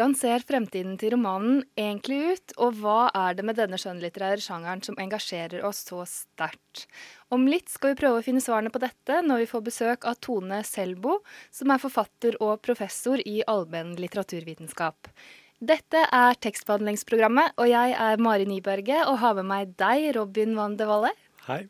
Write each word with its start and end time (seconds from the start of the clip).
Hvordan 0.00 0.16
ser 0.16 0.40
fremtiden 0.48 0.94
til 0.96 1.10
romanen 1.12 1.58
egentlig 1.76 2.30
ut, 2.32 2.52
og 2.64 2.78
hva 2.80 3.10
er 3.12 3.34
det 3.36 3.42
med 3.44 3.58
denne 3.58 3.76
skjønnlitterære 3.76 4.40
sjangeren 4.40 4.80
som 4.80 4.96
engasjerer 4.96 5.60
oss 5.68 5.82
så 5.90 6.06
sterkt? 6.08 6.86
Om 7.28 7.44
litt 7.44 7.68
skal 7.68 7.92
vi 7.92 7.98
prøve 7.98 8.22
å 8.22 8.24
finne 8.24 8.40
svarene 8.40 8.72
på 8.72 8.80
dette 8.80 9.18
når 9.26 9.42
vi 9.42 9.50
får 9.50 9.64
besøk 9.66 10.06
av 10.08 10.16
Tone 10.24 10.62
Selbo, 10.64 11.18
som 11.52 11.74
er 11.74 11.84
forfatter 11.84 12.40
og 12.40 12.62
professor 12.64 13.20
i 13.28 13.42
allmenn 13.44 13.92
litteraturvitenskap. 14.00 15.12
Dette 15.60 16.06
er 16.08 16.40
tekstbehandlingsprogrammet, 16.48 17.60
og 17.60 17.68
jeg 17.68 17.92
er 18.08 18.24
Mari 18.24 18.48
Nyberget 18.48 19.04
og 19.04 19.20
har 19.20 19.36
med 19.42 19.50
meg 19.52 19.76
deg, 19.84 20.14
Robin 20.16 20.56
van 20.56 20.80
de 20.80 20.88
Valle. 20.88 21.12
Hei. 21.44 21.66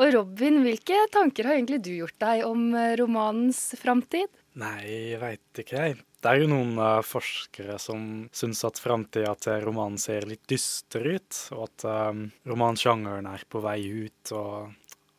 Og 0.00 0.14
Robin, 0.16 0.62
hvilke 0.64 1.04
tanker 1.12 1.52
har 1.52 1.60
egentlig 1.60 1.84
du 1.84 1.92
gjort 1.98 2.16
deg 2.24 2.48
om 2.48 2.70
eh, 2.72 2.96
romanens 2.96 3.74
framtid? 3.76 4.32
Nei, 4.56 5.18
veit 5.20 5.60
ikke, 5.60 5.82
jeg. 5.84 6.00
Det 6.18 6.30
er 6.30 6.42
jo 6.42 6.48
noen 6.50 6.72
uh, 6.80 6.98
forskere 7.06 7.76
som 7.78 8.00
syns 8.34 8.64
at 8.66 8.80
framtida 8.82 9.36
til 9.38 9.62
romanen 9.68 10.00
ser 10.02 10.26
litt 10.26 10.42
dyster 10.50 11.06
ut, 11.14 11.42
og 11.54 11.68
at 11.68 11.84
um, 11.86 12.24
romansjangeren 12.48 13.28
er 13.30 13.44
på 13.46 13.62
vei 13.62 13.78
ut 13.86 14.32
og, 14.34 14.72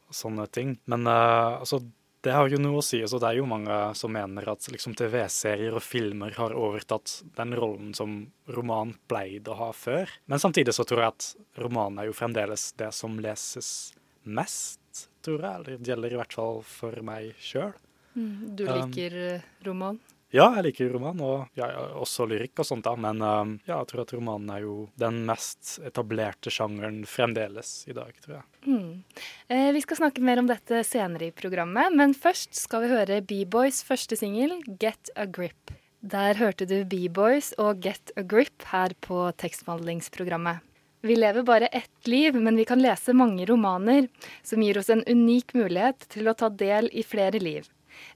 og 0.10 0.18
sånne 0.18 0.50
ting. 0.52 0.76
Men 0.92 1.08
uh, 1.08 1.62
altså, 1.62 1.80
det 2.22 2.34
har 2.36 2.52
jo 2.52 2.60
noe 2.60 2.82
å 2.82 2.84
si. 2.84 3.00
Altså, 3.00 3.20
det 3.22 3.30
er 3.30 3.40
jo 3.40 3.48
mange 3.48 3.78
som 3.96 4.12
mener 4.12 4.52
at 4.52 4.68
liksom, 4.68 4.98
TV-serier 5.00 5.78
og 5.80 5.86
filmer 5.86 6.36
har 6.36 6.56
overtatt 6.58 7.22
den 7.38 7.56
rollen 7.56 7.94
som 7.96 8.20
roman 8.52 8.92
pleide 9.08 9.54
å 9.54 9.60
ha 9.62 9.70
før. 9.72 10.12
Men 10.28 10.44
samtidig 10.44 10.76
så 10.76 10.84
tror 10.88 11.06
jeg 11.06 11.16
at 11.16 11.64
romanen 11.64 12.04
er 12.04 12.10
jo 12.10 12.18
fremdeles 12.18 12.74
det 12.80 12.92
som 12.98 13.16
leses 13.24 13.94
mest, 14.28 15.08
tror 15.24 15.48
jeg. 15.48 15.62
Eller 15.62 15.80
det 15.80 15.94
gjelder 15.94 16.18
i 16.18 16.20
hvert 16.20 16.40
fall 16.42 16.64
for 16.68 17.04
meg 17.08 17.32
sjøl. 17.40 17.72
Mm, 18.20 18.38
du 18.60 18.68
liker 18.68 19.20
um, 19.22 19.52
roman? 19.70 20.04
Ja, 20.30 20.46
jeg 20.60 20.68
liker 20.68 20.92
roman, 20.94 21.22
og 21.26 21.58
ja, 21.58 21.68
også 21.98 22.28
lyrikk 22.30 22.62
og 22.62 22.68
sånt, 22.68 22.86
da. 22.86 22.94
Men 23.00 23.22
um, 23.26 23.56
ja, 23.66 23.80
jeg 23.80 23.90
tror 23.90 24.04
at 24.04 24.14
romanen 24.14 24.52
er 24.54 24.62
jo 24.62 24.76
den 25.02 25.24
mest 25.26 25.80
etablerte 25.86 26.54
sjangeren 26.54 27.02
fremdeles 27.10 27.72
i 27.90 27.96
dag, 27.98 28.14
tror 28.22 28.36
jeg. 28.38 28.46
Mm. 28.70 29.24
Eh, 29.50 29.72
vi 29.74 29.82
skal 29.82 30.04
snakke 30.04 30.22
mer 30.26 30.42
om 30.42 30.50
dette 30.50 30.84
senere 30.86 31.32
i 31.32 31.34
programmet, 31.34 31.96
men 31.98 32.14
først 32.14 32.54
skal 32.62 32.86
vi 32.86 32.92
høre 32.94 33.22
B-Boys 33.26 33.82
første 33.88 34.20
singel, 34.20 34.60
'Get 34.70 35.10
a 35.18 35.26
Grip'. 35.26 35.74
Der 36.06 36.38
hørte 36.38 36.70
du 36.70 36.84
B-Boys 36.86 37.56
og 37.58 37.82
'Get 37.82 38.14
a 38.16 38.22
Grip' 38.22 38.70
her 38.70 38.94
på 39.02 39.32
tekstbehandlingsprogrammet. 39.34 40.62
Vi 41.02 41.16
lever 41.16 41.44
bare 41.44 41.74
ett 41.74 42.08
liv, 42.08 42.36
men 42.36 42.56
vi 42.60 42.66
kan 42.70 42.82
lese 42.84 43.16
mange 43.16 43.46
romaner, 43.50 44.08
som 44.44 44.62
gir 44.62 44.78
oss 44.78 44.90
en 44.90 45.04
unik 45.08 45.56
mulighet 45.56 46.06
til 46.12 46.28
å 46.28 46.36
ta 46.36 46.50
del 46.52 46.92
i 46.92 47.02
flere 47.08 47.40
liv. 47.40 47.66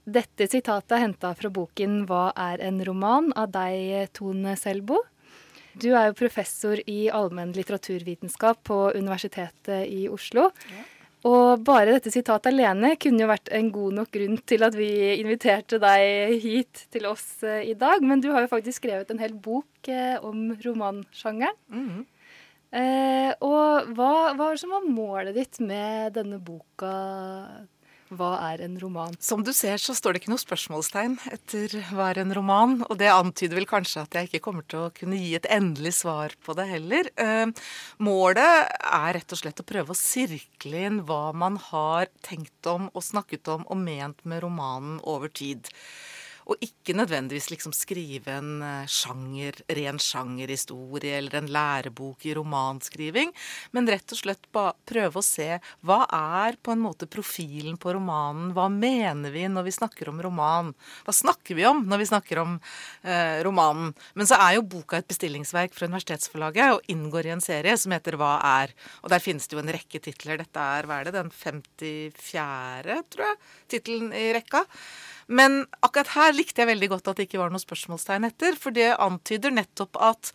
Dette 0.04 0.48
sitatet 0.50 0.92
er 0.92 1.04
henta 1.06 1.34
fra 1.34 1.50
boken 1.50 2.06
'Hva 2.06 2.32
er 2.36 2.60
en 2.60 2.84
roman?' 2.84 3.32
av 3.36 3.50
deg, 3.52 4.12
Tone 4.12 4.56
Selbo. 4.56 5.02
Du 5.74 5.90
er 5.94 6.10
jo 6.10 6.18
professor 6.18 6.78
i 6.86 7.08
allmenn 7.10 7.54
litteraturvitenskap 7.56 8.62
på 8.62 8.94
Universitetet 8.94 9.88
i 9.90 10.06
Oslo. 10.08 10.50
Ja. 10.70 10.84
Og 11.24 11.62
bare 11.64 11.94
dette 11.94 12.12
sitatet 12.12 12.50
alene 12.50 12.94
kunne 13.00 13.24
jo 13.24 13.30
vært 13.30 13.48
en 13.56 13.70
god 13.72 13.96
nok 13.96 14.10
grunn 14.12 14.36
til 14.44 14.64
at 14.66 14.74
vi 14.76 14.90
inviterte 15.22 15.80
deg 15.80 16.34
hit 16.42 16.84
til 16.92 17.08
oss 17.08 17.40
eh, 17.46 17.62
i 17.70 17.76
dag. 17.80 18.04
Men 18.04 18.20
du 18.20 18.28
har 18.34 18.44
jo 18.44 18.50
faktisk 18.52 18.82
skrevet 18.82 19.10
en 19.10 19.22
hel 19.22 19.32
bok 19.32 19.88
eh, 19.88 20.18
om 20.20 20.52
romansjangeren. 20.66 21.56
Mm 21.72 21.86
-hmm. 21.88 22.04
eh, 22.76 23.32
og 23.40 23.94
hva, 23.96 24.12
hva 24.34 24.36
var 24.36 24.50
det 24.52 24.60
som 24.60 24.76
var 24.76 24.84
målet 24.84 25.34
ditt 25.34 25.60
med 25.60 26.12
denne 26.12 26.38
boka, 26.38 26.92
hva 28.18 28.32
er 28.52 28.62
en 28.64 28.76
roman? 28.80 29.16
Som 29.22 29.44
du 29.46 29.52
ser, 29.56 29.80
så 29.82 29.94
står 29.96 30.14
det 30.14 30.22
ikke 30.22 30.32
noe 30.32 30.42
spørsmålstegn 30.42 31.16
etter 31.34 31.74
hva 31.90 32.10
er 32.12 32.22
en 32.22 32.34
roman. 32.36 32.78
Og 32.88 32.98
det 33.00 33.10
antyder 33.12 33.58
vel 33.58 33.68
kanskje 33.70 34.04
at 34.04 34.18
jeg 34.18 34.30
ikke 34.30 34.42
kommer 34.46 34.66
til 34.68 34.86
å 34.86 34.92
kunne 34.94 35.18
gi 35.20 35.34
et 35.38 35.48
endelig 35.52 35.96
svar 36.00 36.36
på 36.44 36.56
det 36.58 36.68
heller. 36.70 37.10
Eh, 37.20 37.46
målet 38.04 38.72
er 38.80 39.14
rett 39.18 39.36
og 39.36 39.42
slett 39.42 39.62
å 39.62 39.68
prøve 39.68 39.94
å 39.94 39.98
sirkle 39.98 40.86
inn 40.88 41.02
hva 41.08 41.28
man 41.36 41.58
har 41.70 42.10
tenkt 42.26 42.70
om 42.70 42.90
og 42.92 43.04
snakket 43.04 43.52
om 43.54 43.68
og 43.68 43.80
ment 43.80 44.24
med 44.28 44.44
romanen 44.44 45.00
over 45.02 45.32
tid. 45.32 45.70
Og 46.50 46.60
ikke 46.64 46.94
nødvendigvis 46.96 47.48
liksom 47.52 47.72
skrive 47.76 48.36
en 48.38 48.62
eh, 48.64 48.88
sjanger, 48.90 49.56
ren 49.78 50.00
sjangerhistorie 50.02 51.18
eller 51.18 51.38
en 51.38 51.50
lærebok 51.52 52.26
i 52.28 52.34
romanskriving, 52.36 53.32
men 53.72 53.88
rett 53.88 54.12
og 54.12 54.20
slett 54.20 54.48
prøve 54.52 55.20
å 55.20 55.24
se 55.24 55.58
hva 55.84 56.02
er 56.04 56.58
på 56.60 56.74
en 56.74 56.82
måte 56.84 57.08
profilen 57.10 57.78
på 57.80 57.94
romanen? 57.96 58.52
Hva 58.56 58.68
mener 58.72 59.32
vi 59.34 59.46
når 59.48 59.68
vi 59.68 59.76
snakker 59.78 60.10
om 60.12 60.20
roman? 60.24 60.72
Hva 61.06 61.16
snakker 61.16 61.56
vi 61.56 61.66
om 61.68 61.84
når 61.88 62.02
vi 62.02 62.10
snakker 62.12 62.42
om 62.42 62.58
eh, 62.58 63.40
romanen? 63.46 63.94
Men 64.14 64.28
så 64.28 64.38
er 64.44 64.58
jo 64.58 64.66
boka 64.76 65.00
et 65.00 65.08
bestillingsverk 65.08 65.74
fra 65.76 65.88
Universitetsforlaget 65.88 66.76
og 66.76 66.92
inngår 66.92 67.30
i 67.30 67.34
en 67.38 67.44
serie 67.44 67.76
som 67.80 67.94
heter 67.96 68.18
Hva 68.20 68.36
er? 68.60 68.76
Og 69.02 69.12
der 69.12 69.24
finnes 69.24 69.48
det 69.48 69.56
jo 69.56 69.64
en 69.64 69.74
rekke 69.74 70.02
titler. 70.04 70.40
Dette 70.44 70.68
er, 70.76 70.88
hva 70.88 71.00
er 71.00 71.08
det, 71.08 71.16
den 71.16 71.32
54., 71.32 73.00
tror 73.14 73.28
jeg, 73.30 73.42
tittelen 73.72 74.12
i 74.16 74.28
rekka. 74.36 74.64
Men 75.26 75.64
akkurat 75.84 76.12
her 76.14 76.34
likte 76.36 76.62
jeg 76.62 76.70
veldig 76.72 76.90
godt 76.92 77.10
at 77.10 77.20
det 77.20 77.28
ikke 77.28 77.40
var 77.40 77.52
noe 77.52 77.62
spørsmålstegn 77.62 78.28
etter. 78.28 78.58
For 78.60 78.74
det 78.74 78.92
antyder 79.00 79.54
nettopp 79.54 79.98
at 80.02 80.32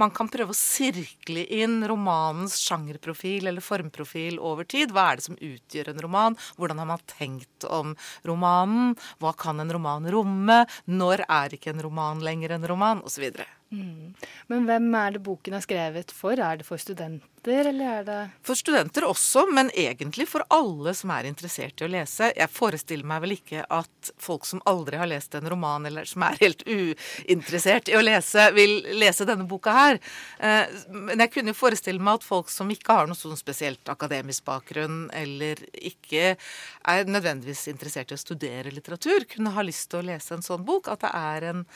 man 0.00 0.12
kan 0.14 0.30
prøve 0.32 0.54
å 0.54 0.58
sirkle 0.58 1.44
inn 1.60 1.80
romanens 1.90 2.58
sjangerprofil 2.62 3.50
eller 3.50 3.64
formprofil 3.64 4.40
over 4.40 4.68
tid. 4.68 4.94
Hva 4.94 5.10
er 5.10 5.20
det 5.20 5.28
som 5.28 5.38
utgjør 5.38 5.92
en 5.92 6.04
roman? 6.06 6.38
Hvordan 6.56 6.82
har 6.82 6.90
man 6.92 7.06
tenkt 7.10 7.68
om 7.68 7.94
romanen? 8.28 8.94
Hva 9.20 9.34
kan 9.36 9.60
en 9.62 9.72
roman 9.76 10.08
romme? 10.10 10.62
Når 10.90 11.26
er 11.28 11.56
ikke 11.56 11.74
en 11.74 11.84
roman 11.86 12.22
lenger 12.24 12.56
en 12.56 12.68
roman? 12.70 13.04
Osv. 13.06 13.30
Mm. 13.70 14.14
Men 14.50 14.64
hvem 14.66 14.86
er 14.98 15.12
det 15.14 15.20
boken 15.22 15.54
er 15.54 15.62
skrevet 15.62 16.10
for? 16.10 16.34
Er 16.42 16.58
det 16.58 16.64
for 16.66 16.80
studenter, 16.82 17.68
eller 17.70 18.00
er 18.00 18.06
det 18.08 18.16
For 18.42 18.58
studenter 18.58 19.06
også, 19.06 19.44
men 19.54 19.70
egentlig 19.78 20.26
for 20.26 20.42
alle 20.50 20.90
som 20.98 21.12
er 21.14 21.28
interessert 21.28 21.78
i 21.78 21.86
å 21.86 21.90
lese. 21.92 22.32
Jeg 22.34 22.50
forestiller 22.50 23.06
meg 23.06 23.22
vel 23.22 23.36
ikke 23.36 23.62
at 23.70 24.10
folk 24.18 24.48
som 24.48 24.62
aldri 24.66 24.98
har 24.98 25.10
lest 25.12 25.38
en 25.38 25.46
roman, 25.52 25.86
eller 25.86 26.10
som 26.10 26.26
er 26.26 26.40
helt 26.42 26.66
uinteressert 26.66 27.92
i 27.92 27.96
å 27.98 28.02
lese, 28.02 28.48
vil 28.58 28.74
lese 28.98 29.28
denne 29.30 29.46
boka 29.46 29.76
her. 29.76 30.02
Eh, 30.42 30.74
men 30.90 31.22
jeg 31.22 31.34
kunne 31.36 31.54
jo 31.54 31.60
forestille 31.62 32.02
meg 32.02 32.18
at 32.18 32.26
folk 32.26 32.50
som 32.50 32.74
ikke 32.74 32.98
har 32.98 33.06
noe 33.06 33.18
sånn 33.18 33.38
spesielt 33.38 33.94
akademisk 33.94 34.50
bakgrunn, 34.50 35.06
eller 35.14 35.62
ikke 35.78 36.34
er 36.34 37.06
nødvendigvis 37.06 37.68
interessert 37.70 38.10
i 38.10 38.18
å 38.18 38.24
studere 38.26 38.74
litteratur, 38.74 39.30
kunne 39.30 39.54
ha 39.54 39.62
lyst 39.62 39.92
til 39.92 40.02
å 40.02 40.08
lese 40.10 40.34
en 40.34 40.46
sånn 40.46 40.66
bok. 40.66 40.90
At 40.90 41.06
det 41.06 41.14
er 41.14 41.52
en 41.54 41.68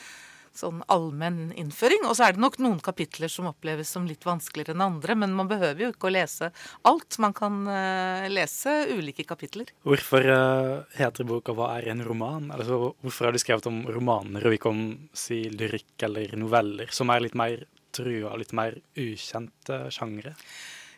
sånn 0.59 0.81
allmenn 0.91 1.51
innføring. 1.57 2.05
Og 2.09 2.17
så 2.17 2.27
er 2.27 2.35
det 2.35 2.43
nok 2.43 2.57
noen 2.63 2.79
kapitler 2.83 3.31
som 3.31 3.49
oppleves 3.49 3.91
som 3.95 4.07
litt 4.09 4.25
vanskeligere 4.27 4.75
enn 4.75 4.85
andre, 4.85 5.17
men 5.19 5.35
man 5.37 5.49
behøver 5.51 5.85
jo 5.85 5.91
ikke 5.93 6.09
å 6.09 6.13
lese 6.15 6.51
alt. 6.87 7.19
Man 7.23 7.35
kan 7.37 7.61
uh, 7.69 8.27
lese 8.31 8.75
ulike 8.93 9.25
kapitler. 9.27 9.71
Hvorfor 9.87 10.29
uh, 10.29 10.85
heter 10.99 11.27
boka 11.27 11.55
'Hva 11.55 11.71
er 11.77 11.91
en 11.93 12.05
roman'? 12.05 12.51
Altså, 12.55 12.95
hvorfor 13.03 13.29
har 13.29 13.35
du 13.35 13.41
skrevet 13.41 13.69
om 13.71 13.83
romaner 13.89 14.47
og 14.47 14.57
ikke 14.57 14.71
om 14.71 14.85
si, 15.13 15.45
lyrikk 15.49 16.07
eller 16.07 16.35
noveller, 16.39 16.91
som 16.91 17.11
er 17.13 17.25
litt 17.25 17.37
mer 17.37 17.67
trua, 17.95 18.35
litt 18.39 18.55
mer 18.55 18.79
ukjente 18.99 19.85
sjangre? 19.93 20.35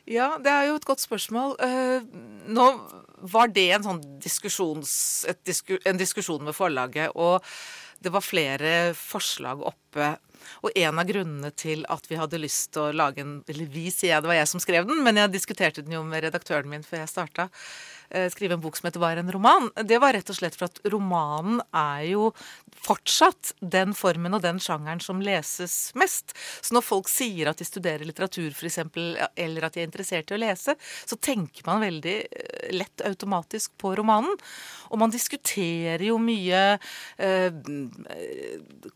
Ja, 0.07 0.37
det 0.39 0.51
er 0.53 0.69
jo 0.69 0.77
et 0.79 0.87
godt 0.87 1.03
spørsmål. 1.03 1.57
Uh, 1.59 1.99
nå 2.47 2.67
var 3.27 3.51
det 3.51 3.67
en 3.75 3.83
sånn 3.83 3.99
diskusjons, 4.23 4.91
disku, 5.43 5.75
en 5.83 5.99
diskusjon 5.99 6.45
med 6.47 6.55
forlaget. 6.55 7.11
og 7.15 7.43
det 8.03 8.13
var 8.13 8.25
flere 8.25 8.93
forslag 8.97 9.63
oppe. 9.65 10.13
Og 10.63 10.71
en 10.77 11.01
av 11.01 11.07
grunnene 11.09 11.51
til 11.57 11.83
at 11.91 12.05
vi 12.07 12.19
hadde 12.19 12.39
lyst 12.39 12.71
til 12.75 12.85
å 12.85 12.95
lage 12.95 13.23
en 13.23 13.39
Eller 13.49 13.67
vi, 13.71 13.87
sier 13.91 14.13
jeg, 14.13 14.23
det 14.23 14.31
var 14.31 14.39
jeg 14.39 14.49
som 14.53 14.63
skrev 14.63 14.87
den, 14.87 15.01
men 15.03 15.19
jeg 15.19 15.33
diskuterte 15.33 15.83
den 15.83 15.97
jo 15.97 16.03
med 16.07 16.23
redaktøren 16.27 16.69
min 16.69 16.85
før 16.85 17.03
jeg 17.03 17.13
starta. 17.13 17.49
Eh, 18.09 18.29
skrive 18.31 18.57
en 18.57 18.63
bok 18.63 18.77
som 18.77 18.87
heter 18.87 18.99
'Hva 18.99 19.11
er 19.11 19.19
en 19.23 19.31
roman', 19.31 19.71
det 19.83 19.99
var 19.99 20.13
rett 20.13 20.29
og 20.29 20.35
slett 20.35 20.55
for 20.55 20.65
at 20.65 20.79
romanen 20.85 21.61
er 21.73 22.11
jo 22.11 22.33
fortsatt 22.87 23.53
den 23.59 23.93
formen 23.97 24.35
og 24.37 24.43
den 24.43 24.59
sjangeren 24.61 25.01
som 25.03 25.21
leses 25.23 25.91
mest. 25.97 26.33
Så 26.61 26.75
når 26.75 26.85
folk 26.85 27.09
sier 27.11 27.49
at 27.49 27.59
de 27.59 27.67
studerer 27.67 28.05
litteratur 28.07 28.53
f.eks., 28.53 28.79
eller 29.35 29.65
at 29.65 29.73
de 29.73 29.81
er 29.81 29.87
interessert 29.89 30.31
i 30.31 30.37
å 30.37 30.41
lese, 30.41 30.75
så 30.79 31.17
tenker 31.19 31.65
man 31.67 31.83
veldig 31.83 32.17
eh, 32.23 32.69
lett 32.75 33.03
automatisk 33.07 33.73
på 33.81 33.95
romanen. 33.97 34.37
Og 34.91 35.01
man 35.01 35.11
diskuterer 35.11 36.05
jo 36.07 36.17
mye 36.21 36.77
eh, 37.17 37.51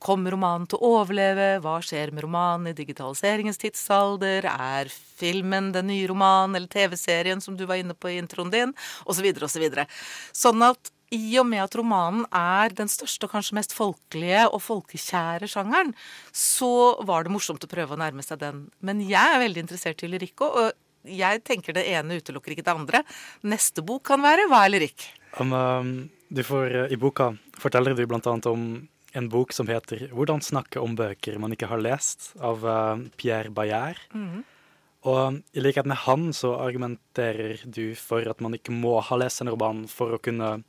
Kommer 0.01 0.33
romanen 0.33 0.67
til 0.69 0.79
å 0.79 0.91
overleve? 1.01 1.59
Hva 1.63 1.77
skjer 1.83 2.13
med 2.15 2.23
romanen 2.25 2.71
i 2.71 2.75
digitaliseringens 2.77 3.59
tidsalder? 3.61 4.47
Er 4.47 4.91
filmen 4.91 5.71
den 5.75 5.89
nye 5.91 6.07
romanen 6.09 6.55
eller 6.57 6.71
TV-serien 6.71 7.41
som 7.43 7.57
du 7.57 7.65
var 7.69 7.81
inne 7.81 7.95
på 7.97 8.11
i 8.11 8.17
introen 8.21 8.51
din? 8.53 8.73
Så 9.07 9.61
videre. 9.61 9.87
Sånn 10.33 10.61
at 10.65 10.91
i 11.11 11.35
og 11.41 11.47
med 11.49 11.59
at 11.65 11.75
romanen 11.75 12.23
er 12.31 12.71
den 12.75 12.87
største 12.91 13.27
og 13.27 13.33
kanskje 13.33 13.57
mest 13.57 13.73
folkelige 13.75 14.45
og 14.47 14.61
folkekjære 14.63 15.49
sjangeren, 15.51 15.91
så 16.31 17.01
var 17.07 17.25
det 17.25 17.33
morsomt 17.35 17.65
å 17.67 17.71
prøve 17.71 17.97
å 17.97 17.99
nærme 17.99 18.23
seg 18.23 18.39
den. 18.39 18.63
Men 18.79 19.03
jeg 19.03 19.19
er 19.19 19.43
veldig 19.43 19.65
interessert 19.65 20.05
i 20.05 20.11
lyrikk 20.11 20.45
òg, 20.47 20.55
og 20.61 21.11
jeg 21.11 21.41
tenker 21.43 21.75
det 21.75 21.83
ene 21.91 22.21
utelukker 22.21 22.55
ikke 22.55 22.65
det 22.67 22.77
andre. 22.77 23.03
Neste 23.43 23.83
bok 23.83 24.05
kan 24.11 24.23
være 24.23 24.47
Hva 24.51 24.63
er 24.65 24.75
lyrikk? 24.75 25.09
Um, 25.41 26.11
du 26.31 26.43
får, 26.47 26.77
I 26.93 26.99
boka 26.99 27.33
forteller 27.59 27.97
du 27.97 28.05
bl.a. 28.07 28.37
om 28.51 28.65
en 29.11 29.27
bok 29.27 29.51
som 29.51 29.67
heter 29.67 30.07
'Hvordan 30.07 30.39
snakke 30.39 30.79
om 30.79 30.95
bøker 30.95 31.39
man 31.39 31.51
ikke 31.51 31.67
har 31.67 31.81
lest', 31.83 32.31
av 32.39 32.63
uh, 32.63 32.95
Pierre 33.17 33.51
Bayard. 33.51 33.99
Mm. 34.13 34.45
Og 35.09 35.39
i 35.57 35.63
likhet 35.63 35.87
med 35.89 36.03
han 36.03 36.29
så 36.35 36.53
argumenterer 36.61 37.63
du 37.65 37.95
for 37.97 38.27
at 38.29 38.41
man 38.43 38.53
ikke 38.57 38.75
må 38.75 38.99
ha 39.01 39.17
lest 39.17 39.41
en 39.41 39.49
roman 39.49 39.87
for 39.89 40.13
å 40.13 40.21
kunne 40.21 40.59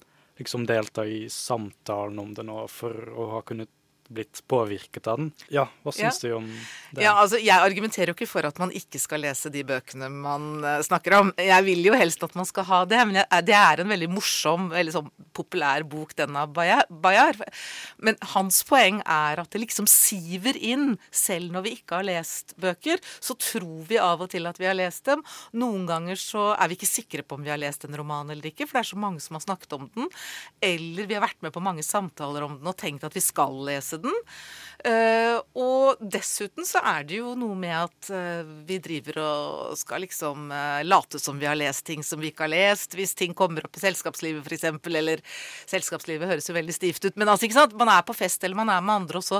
liksom 0.41 0.65
delta 0.67 1.05
i 1.05 1.27
samtalen 1.29 2.19
om 2.23 2.33
den 2.35 2.53
og 2.53 2.71
for 2.73 2.97
å 3.13 3.29
ha 3.35 3.43
kunnet 3.45 3.69
blitt 4.15 4.43
påvirket 4.51 5.09
av 5.11 5.21
den. 5.21 5.31
Ja, 5.53 5.67
hva 5.83 5.95
syns 5.95 6.21
ja. 6.23 6.29
du 6.29 6.37
om 6.39 6.49
det? 6.49 7.05
Ja, 7.05 7.15
altså, 7.17 7.41
Jeg 7.43 7.57
argumenterer 7.57 8.13
jo 8.13 8.17
ikke 8.17 8.31
for 8.31 8.47
at 8.49 8.59
man 8.63 8.73
ikke 8.77 9.01
skal 9.03 9.25
lese 9.25 9.51
de 9.53 9.65
bøkene 9.67 10.11
man 10.13 10.65
uh, 10.65 10.79
snakker 10.85 11.19
om. 11.19 11.33
Jeg 11.41 11.67
vil 11.67 11.83
jo 11.87 11.97
helst 11.99 12.23
at 12.25 12.37
man 12.39 12.49
skal 12.49 12.67
ha 12.69 12.83
det, 12.89 13.01
men 13.09 13.21
jeg, 13.23 13.29
eh, 13.29 13.45
det 13.49 13.57
er 13.59 13.83
en 13.83 13.93
veldig 13.93 14.11
morsom, 14.13 14.69
veldig 14.73 14.95
sånn 14.97 15.11
populær 15.37 15.87
bok, 15.89 16.15
den 16.19 16.37
av 16.39 16.53
Bayar. 16.53 17.39
Men 18.03 18.19
hans 18.35 18.63
poeng 18.69 19.01
er 19.03 19.43
at 19.43 19.53
det 19.53 19.63
liksom 19.65 19.89
siver 19.91 20.59
inn, 20.59 20.97
selv 21.11 21.55
når 21.55 21.67
vi 21.67 21.75
ikke 21.79 22.01
har 22.01 22.09
lest 22.09 22.57
bøker. 22.61 23.01
Så 23.21 23.37
tror 23.41 23.87
vi 23.89 24.01
av 24.03 24.23
og 24.25 24.33
til 24.33 24.49
at 24.51 24.61
vi 24.61 24.69
har 24.69 24.77
lest 24.79 25.07
dem. 25.09 25.25
Noen 25.57 25.87
ganger 25.89 26.21
så 26.21 26.51
er 26.57 26.71
vi 26.71 26.79
ikke 26.79 26.91
sikre 26.91 27.25
på 27.27 27.39
om 27.39 27.47
vi 27.47 27.53
har 27.53 27.61
lest 27.61 27.87
en 27.87 27.97
roman 27.99 28.31
eller 28.33 28.51
ikke, 28.53 28.67
for 28.69 28.79
det 28.79 28.85
er 28.85 28.93
så 28.93 29.01
mange 29.01 29.23
som 29.25 29.39
har 29.39 29.47
snakket 29.47 29.77
om 29.79 29.89
den. 29.95 30.11
Eller 30.65 31.09
vi 31.09 31.17
har 31.17 31.25
vært 31.25 31.41
med 31.45 31.55
på 31.55 31.65
mange 31.65 31.85
samtaler 31.87 32.47
om 32.47 32.59
den 32.59 32.71
og 32.71 32.79
tenkt 32.79 33.07
at 33.07 33.17
vi 33.17 33.25
skal 33.25 33.57
lese 33.69 34.01
den. 34.03 34.13
Uh, 34.83 35.39
og 35.63 36.01
dessuten 36.11 36.67
så 36.67 36.81
er 36.91 37.05
det 37.07 37.21
jo 37.21 37.37
noe 37.39 37.55
med 37.55 37.75
at 37.77 38.09
uh, 38.11 38.49
vi 38.67 38.81
driver 38.83 39.21
og 39.23 39.77
skal 39.79 40.03
liksom 40.03 40.49
uh, 40.51 40.81
late 40.83 41.21
som 41.23 41.39
vi 41.39 41.47
har 41.47 41.55
lest 41.55 41.85
ting 41.87 42.03
som 42.03 42.19
vi 42.19 42.33
ikke 42.33 42.49
har 42.49 42.51
lest, 42.51 42.97
hvis 42.99 43.15
ting 43.15 43.31
kommer 43.39 43.63
opp 43.69 43.79
i 43.79 43.83
selskapslivet 43.85 44.43
f.eks., 44.43 44.67
eller 44.91 45.23
selskapslivet 45.71 46.27
høres 46.33 46.51
jo 46.51 46.57
veldig 46.57 46.75
stivt 46.75 47.07
ut, 47.07 47.15
men 47.15 47.31
altså 47.31 47.47
ikke 47.47 47.61
sant, 47.61 47.77
man 47.79 47.93
er 47.95 48.03
på 48.09 48.17
fest 48.17 48.43
eller 48.43 48.59
man 48.59 48.73
er 48.75 48.83
med 48.83 49.05
andre, 49.05 49.23
og 49.23 49.27
så, 49.27 49.39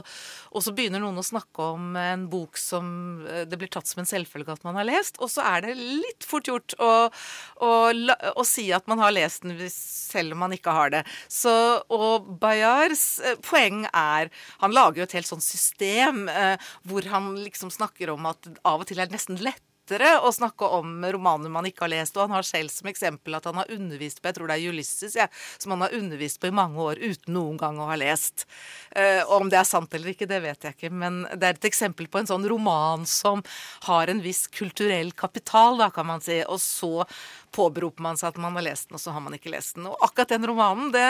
og 0.55 0.63
så 0.63 0.75
begynner 0.77 1.03
noen 1.03 1.19
å 1.19 1.27
snakke 1.27 1.67
om 1.75 1.99
en 1.99 2.29
bok 2.31 2.61
som 2.61 2.87
det 3.27 3.59
blir 3.59 3.73
tatt 3.73 3.91
som 3.91 4.05
en 4.05 4.09
selvfølge 4.13 4.55
at 4.55 4.63
man 4.69 4.79
har 4.79 4.87
lest, 4.87 5.19
og 5.19 5.33
så 5.33 5.43
er 5.57 5.67
det 5.67 5.75
litt 5.81 6.23
fort 6.29 6.53
gjort 6.53 6.77
å, 6.79 6.93
å, 7.67 7.73
å 7.91 8.47
si 8.47 8.69
at 8.71 8.87
man 8.91 9.03
har 9.03 9.17
lest 9.19 9.43
den 9.43 9.59
selv 9.73 10.37
om 10.37 10.45
man 10.45 10.55
ikke 10.55 10.75
har 10.77 10.95
det. 10.95 11.03
Så, 11.27 11.53
og 11.91 12.31
Bayards 12.39 13.19
poeng 13.43 13.87
er 13.91 14.31
Han 14.63 14.75
lager 14.75 15.03
jo 15.03 15.07
et 15.09 15.15
helt 15.17 15.32
sånn 15.33 15.45
system 15.45 16.25
eh, 16.31 16.73
hvor 16.89 17.07
han 17.13 17.35
liksom 17.41 17.73
snakker 17.75 18.15
om 18.15 18.31
at 18.31 18.51
av 18.63 18.83
og 18.83 18.89
til 18.89 19.03
er 19.03 19.11
det 19.11 19.19
nesten 19.19 19.41
lett 19.43 19.63
å 19.91 20.31
snakke 20.33 20.65
om 20.65 21.05
romaner 21.05 21.51
man 21.51 21.67
ikke 21.67 21.85
har 21.85 21.91
lest. 21.91 22.17
Og 22.17 22.23
han 22.23 22.37
har 22.37 22.47
selv 22.47 22.71
som 22.71 22.89
eksempel 22.89 23.35
at 23.35 23.45
han 23.45 23.59
har 23.59 23.71
undervist 23.71 24.23
på 24.23 24.31
jeg 24.31 24.37
tror 24.39 24.49
det 24.49 24.57
er 24.57 24.71
Ulysses, 24.71 25.17
ja, 25.17 25.27
som 25.59 25.75
han 25.75 25.83
har 25.83 25.95
undervist 25.97 26.41
på 26.41 26.49
i 26.49 26.55
mange 26.55 26.81
år 26.81 27.01
uten 27.03 27.35
noen 27.35 27.59
gang 27.59 27.81
å 27.81 27.89
ha 27.91 27.97
lest. 27.99 28.47
Uh, 28.97 29.23
om 29.35 29.51
det 29.51 29.59
er 29.59 29.69
sant 29.69 29.93
eller 29.95 30.15
ikke, 30.15 30.29
det 30.31 30.41
vet 30.45 30.65
jeg 30.65 30.77
ikke. 30.77 30.93
Men 30.95 31.25
det 31.35 31.49
er 31.49 31.59
et 31.59 31.69
eksempel 31.69 32.09
på 32.09 32.23
en 32.23 32.31
sånn 32.31 32.47
roman 32.49 33.07
som 33.07 33.43
har 33.89 34.09
en 34.09 34.23
viss 34.23 34.47
kulturell 34.47 35.13
kapital, 35.13 35.81
da, 35.83 35.91
kan 35.91 36.09
man 36.09 36.25
si. 36.25 36.41
Og 36.47 36.61
så 36.63 37.09
påberoper 37.53 38.03
man 38.05 38.19
seg 38.19 38.33
at 38.33 38.41
man 38.41 38.57
har 38.59 38.65
lest 38.67 38.89
den, 38.89 38.97
og 38.97 39.03
så 39.03 39.15
har 39.15 39.23
man 39.25 39.37
ikke 39.37 39.53
lest 39.53 39.77
den. 39.77 39.89
Og 39.91 40.05
akkurat 40.05 40.33
den 40.35 40.47
romanen, 40.49 40.91
det, 40.95 41.07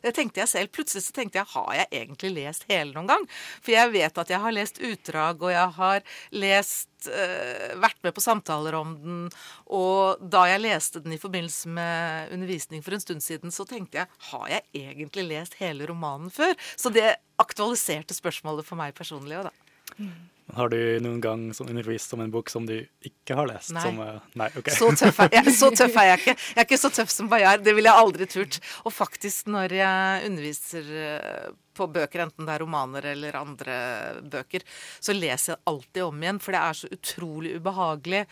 det, 0.00 0.12
tenkte 0.16 0.42
jeg 0.42 0.50
selv. 0.50 0.72
Plutselig 0.74 1.06
så 1.06 1.16
tenkte 1.16 1.40
jeg 1.40 1.50
har 1.52 1.72
jeg 1.76 1.88
egentlig 2.02 2.32
lest 2.36 2.66
hele 2.70 2.94
noen 2.94 3.10
gang? 3.10 3.26
For 3.60 3.74
jeg 3.74 3.92
vet 3.94 4.20
at 4.22 4.32
jeg 4.32 4.42
har 4.42 4.56
lest 4.56 4.80
utdrag, 4.80 5.42
og 5.42 5.52
jeg 5.52 5.74
har 5.78 6.14
lest 6.34 7.10
øh, 7.10 7.74
vært 7.82 8.00
med 8.06 8.16
på 8.16 8.24
samtaler 8.24 8.78
om 8.78 8.94
den. 9.02 9.20
Og 9.66 10.22
da 10.22 10.46
jeg 10.50 10.64
leste 10.64 11.02
den 11.04 11.16
i 11.16 11.20
forbindelse 11.22 11.72
med 11.76 12.32
undervisning 12.36 12.84
for 12.86 12.96
en 12.96 13.04
stund 13.04 13.24
siden, 13.24 13.54
så 13.54 13.68
tenkte 13.68 14.02
jeg 14.02 14.30
har 14.32 14.48
jeg 14.52 14.86
egentlig 14.86 15.28
lest 15.30 15.60
hele 15.60 15.88
romanen 15.90 16.32
før? 16.32 16.56
Så 16.76 16.92
det 16.94 17.14
aktualiserte 17.42 18.16
spørsmålet 18.16 18.66
for 18.66 18.80
meg 18.80 18.96
personlig 18.96 19.40
òg, 19.40 19.50
da. 19.50 19.54
Mm. 20.00 20.16
Har 20.54 20.70
du 20.70 20.78
noen 21.02 21.18
gang 21.20 21.48
undervist 21.50 22.12
om 22.14 22.20
en 22.22 22.30
bok 22.30 22.50
som 22.52 22.66
du 22.68 22.76
ikke 23.02 23.34
har 23.34 23.48
lest? 23.50 23.72
Nei. 23.74 23.82
Som, 23.82 23.98
uh, 23.98 24.26
nei 24.38 24.46
okay. 24.52 24.74
så, 24.76 24.90
tøff 24.94 25.18
er, 25.24 25.32
jeg, 25.34 25.54
så, 25.58 25.70
tøff 25.74 25.96
er, 25.98 26.10
jeg 26.12 26.20
ikke. 26.22 26.34
Jeg 26.36 26.60
er 26.62 26.68
ikke 26.68 26.78
så 26.78 26.90
tøff 26.94 27.10
som 27.12 27.30
Bayard. 27.32 27.64
Det 27.66 27.74
ville 27.74 27.90
jeg 27.90 28.04
aldri 28.04 28.28
turt. 28.30 28.60
Og 28.86 28.94
faktisk, 28.94 29.50
når 29.50 29.74
jeg 29.74 30.28
underviser 30.30 30.92
eh, 31.02 31.48
på 31.76 31.88
bøker, 31.96 32.22
enten 32.28 32.46
det 32.46 32.54
er 32.54 32.62
romaner 32.62 33.10
eller 33.12 33.40
andre 33.40 33.80
bøker, 34.22 34.62
så 35.02 35.16
leser 35.16 35.56
jeg 35.56 35.64
alltid 35.72 36.06
om 36.06 36.22
igjen, 36.22 36.40
for 36.44 36.56
det 36.56 36.62
er 36.62 36.78
så 36.78 36.92
utrolig 36.94 37.56
ubehagelig 37.58 38.22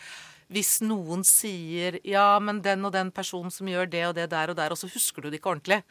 hvis 0.53 0.79
noen 0.85 1.23
sier 1.25 1.99
'ja, 2.03 2.39
men 2.39 2.61
den 2.61 2.85
og 2.85 2.93
den 2.93 3.11
personen 3.11 3.51
som 3.51 3.67
gjør 3.67 3.89
det 3.89 4.03
og 4.07 4.15
det 4.15 4.29
der 4.29 4.49
og 4.49 4.57
der', 4.57 4.71
og 4.71 4.77
så 4.77 4.87
husker 4.91 5.21
du 5.21 5.29
det 5.29 5.39
ikke 5.39 5.55
ordentlig. 5.55 5.81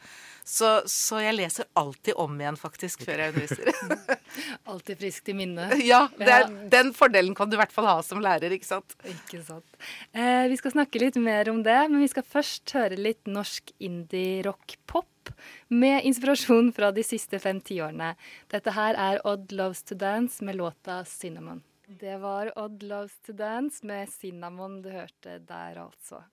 Så, 0.45 0.87
så 0.87 1.19
jeg 1.19 1.35
leser 1.35 1.65
alltid 1.75 2.13
om 2.15 2.39
igjen, 2.39 2.55
faktisk, 2.55 3.03
før 3.03 3.19
jeg 3.19 3.33
underviser. 3.33 4.19
alltid 4.71 4.99
friskt 5.01 5.29
i 5.29 5.33
minnet. 5.33 5.75
Ja, 5.83 6.07
er, 6.19 6.47
den 6.69 6.93
fordelen 6.93 7.35
kan 7.35 7.49
du 7.49 7.57
i 7.57 7.61
hvert 7.61 7.73
fall 7.73 7.89
ha 7.89 7.97
som 8.05 8.21
lærer, 8.23 8.53
ikke 8.53 8.69
sant. 8.69 8.95
Ikke 9.03 9.41
sant. 9.43 9.67
Eh, 10.13 10.47
vi 10.51 10.57
skal 10.61 10.75
snakke 10.77 11.01
litt 11.01 11.19
mer 11.19 11.49
om 11.51 11.63
det, 11.65 11.79
men 11.89 11.99
vi 11.99 12.11
skal 12.13 12.23
først 12.23 12.71
høre 12.77 12.95
litt 12.99 13.25
norsk 13.27 13.73
indie-rock-pop 13.79 15.33
med 15.73 16.05
inspirasjon 16.05 16.71
fra 16.75 16.91
de 16.95 17.03
siste 17.03 17.39
fem 17.41 17.59
tiårene. 17.59 18.13
Dette 18.53 18.75
her 18.77 18.95
er 18.95 19.23
Odd 19.25 19.51
Loves 19.51 19.83
to 19.83 19.97
Dance 19.97 20.45
med 20.45 20.61
låta 20.61 21.03
'Cinnamon'. 21.03 21.63
Det 21.87 22.17
var 22.17 22.57
Odd 22.57 22.83
Loves 22.83 23.19
to 23.19 23.33
Dance 23.33 23.85
med 23.85 24.09
Cinnamon 24.09 24.81
du 24.81 24.89
hørte 24.89 25.37
der, 25.45 25.77
altså. 25.77 26.23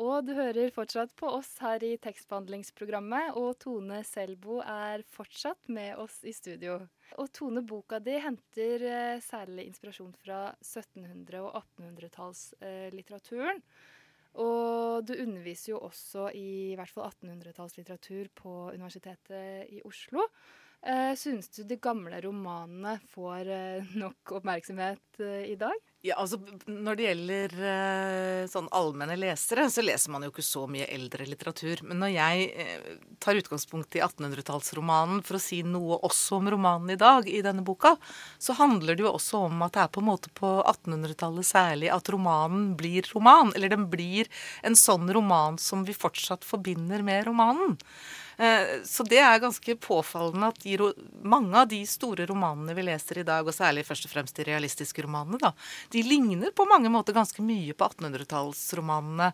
Og 0.00 0.24
du 0.24 0.32
hører 0.32 0.72
fortsatt 0.72 1.12
på 1.20 1.28
oss 1.28 1.50
her 1.60 1.84
i 1.84 1.98
tekstbehandlingsprogrammet, 2.00 3.36
og 3.36 3.58
Tone 3.60 4.00
Selbo 4.08 4.62
er 4.64 5.04
fortsatt 5.12 5.68
med 5.68 6.00
oss 6.00 6.24
i 6.24 6.32
studio. 6.32 6.88
Og 7.20 7.28
Tone, 7.36 7.60
boka 7.60 8.00
di 8.00 8.16
henter 8.24 8.80
eh, 8.88 9.20
særlig 9.20 9.68
inspirasjon 9.68 10.16
fra 10.22 10.56
1700- 10.64 11.44
og 11.44 11.60
1800-tallslitteraturen. 11.60 13.60
Eh, 13.60 13.68
og 14.40 15.04
du 15.04 15.12
underviser 15.18 15.74
jo 15.74 15.82
også 15.90 16.30
i, 16.32 16.72
i 16.72 16.76
hvert 16.78 16.88
fall 16.88 17.04
1800-tallslitteratur 17.10 18.32
på 18.40 18.72
Universitetet 18.72 19.68
i 19.76 19.84
Oslo. 19.84 20.24
Uh, 20.82 21.14
Syns 21.14 21.46
du 21.48 21.62
de 21.62 21.76
gamle 21.78 22.20
romanene 22.20 22.96
får 23.14 23.46
uh, 23.46 23.90
nok 23.94 24.32
oppmerksomhet 24.40 25.20
uh, 25.22 25.44
i 25.46 25.54
dag? 25.54 25.76
Ja, 26.02 26.16
altså 26.18 26.40
Når 26.66 26.96
det 26.98 27.04
gjelder 27.04 27.52
sånn 28.50 28.66
allmenne 28.74 29.14
lesere, 29.14 29.68
så 29.70 29.84
leser 29.86 30.10
man 30.10 30.24
jo 30.26 30.32
ikke 30.32 30.42
så 30.42 30.64
mye 30.66 30.88
eldre 30.90 31.28
litteratur. 31.28 31.84
Men 31.86 32.00
når 32.02 32.10
jeg 32.10 32.64
tar 33.22 33.38
utgangspunkt 33.38 33.94
i 33.94 34.02
1800-tallsromanen 34.02 35.20
for 35.22 35.38
å 35.38 35.42
si 35.44 35.60
noe 35.62 36.00
også 36.02 36.40
om 36.40 36.50
romanen 36.56 36.90
i 36.90 36.98
dag, 36.98 37.28
i 37.30 37.38
denne 37.46 37.62
boka, 37.62 37.94
så 38.42 38.58
handler 38.58 38.98
det 38.98 39.06
jo 39.06 39.12
også 39.12 39.44
om 39.46 39.62
at 39.62 39.76
det 39.76 39.84
er 39.84 39.92
på 39.94 40.02
en 40.02 40.08
måte 40.08 40.34
på 40.34 40.50
1800-tallet 40.64 41.46
særlig 41.46 41.92
at 41.94 42.10
romanen 42.10 42.72
blir 42.74 43.06
roman. 43.14 43.54
Eller 43.54 43.70
den 43.70 43.86
blir 43.92 44.26
en 44.66 44.74
sånn 44.74 45.06
roman 45.06 45.62
som 45.62 45.86
vi 45.86 45.94
fortsatt 45.94 46.42
forbinder 46.42 47.06
med 47.06 47.28
romanen. 47.30 47.78
Eh, 48.42 48.82
så 48.84 49.04
det 49.06 49.20
er 49.22 49.42
ganske 49.42 49.76
påfallende 49.78 50.48
at 50.50 50.62
de, 50.64 50.74
mange 51.22 51.54
av 51.58 51.68
de 51.70 51.78
store 51.86 52.26
romanene 52.26 52.74
vi 52.74 52.86
leser 52.88 53.20
i 53.22 53.26
dag, 53.26 53.46
og 53.46 53.54
særlig 53.54 53.84
først 53.86 54.08
og 54.08 54.14
fremst 54.14 54.38
de 54.38 54.46
realistiske 54.48 55.04
romanene, 55.06 55.38
da, 55.42 55.52
de 55.94 56.02
ligner 56.02 56.50
på 56.50 56.66
mange 56.66 56.90
måter 56.90 57.14
ganske 57.14 57.44
mye 57.44 57.76
på 57.76 57.90
1800-tallsromanene. 57.92 59.30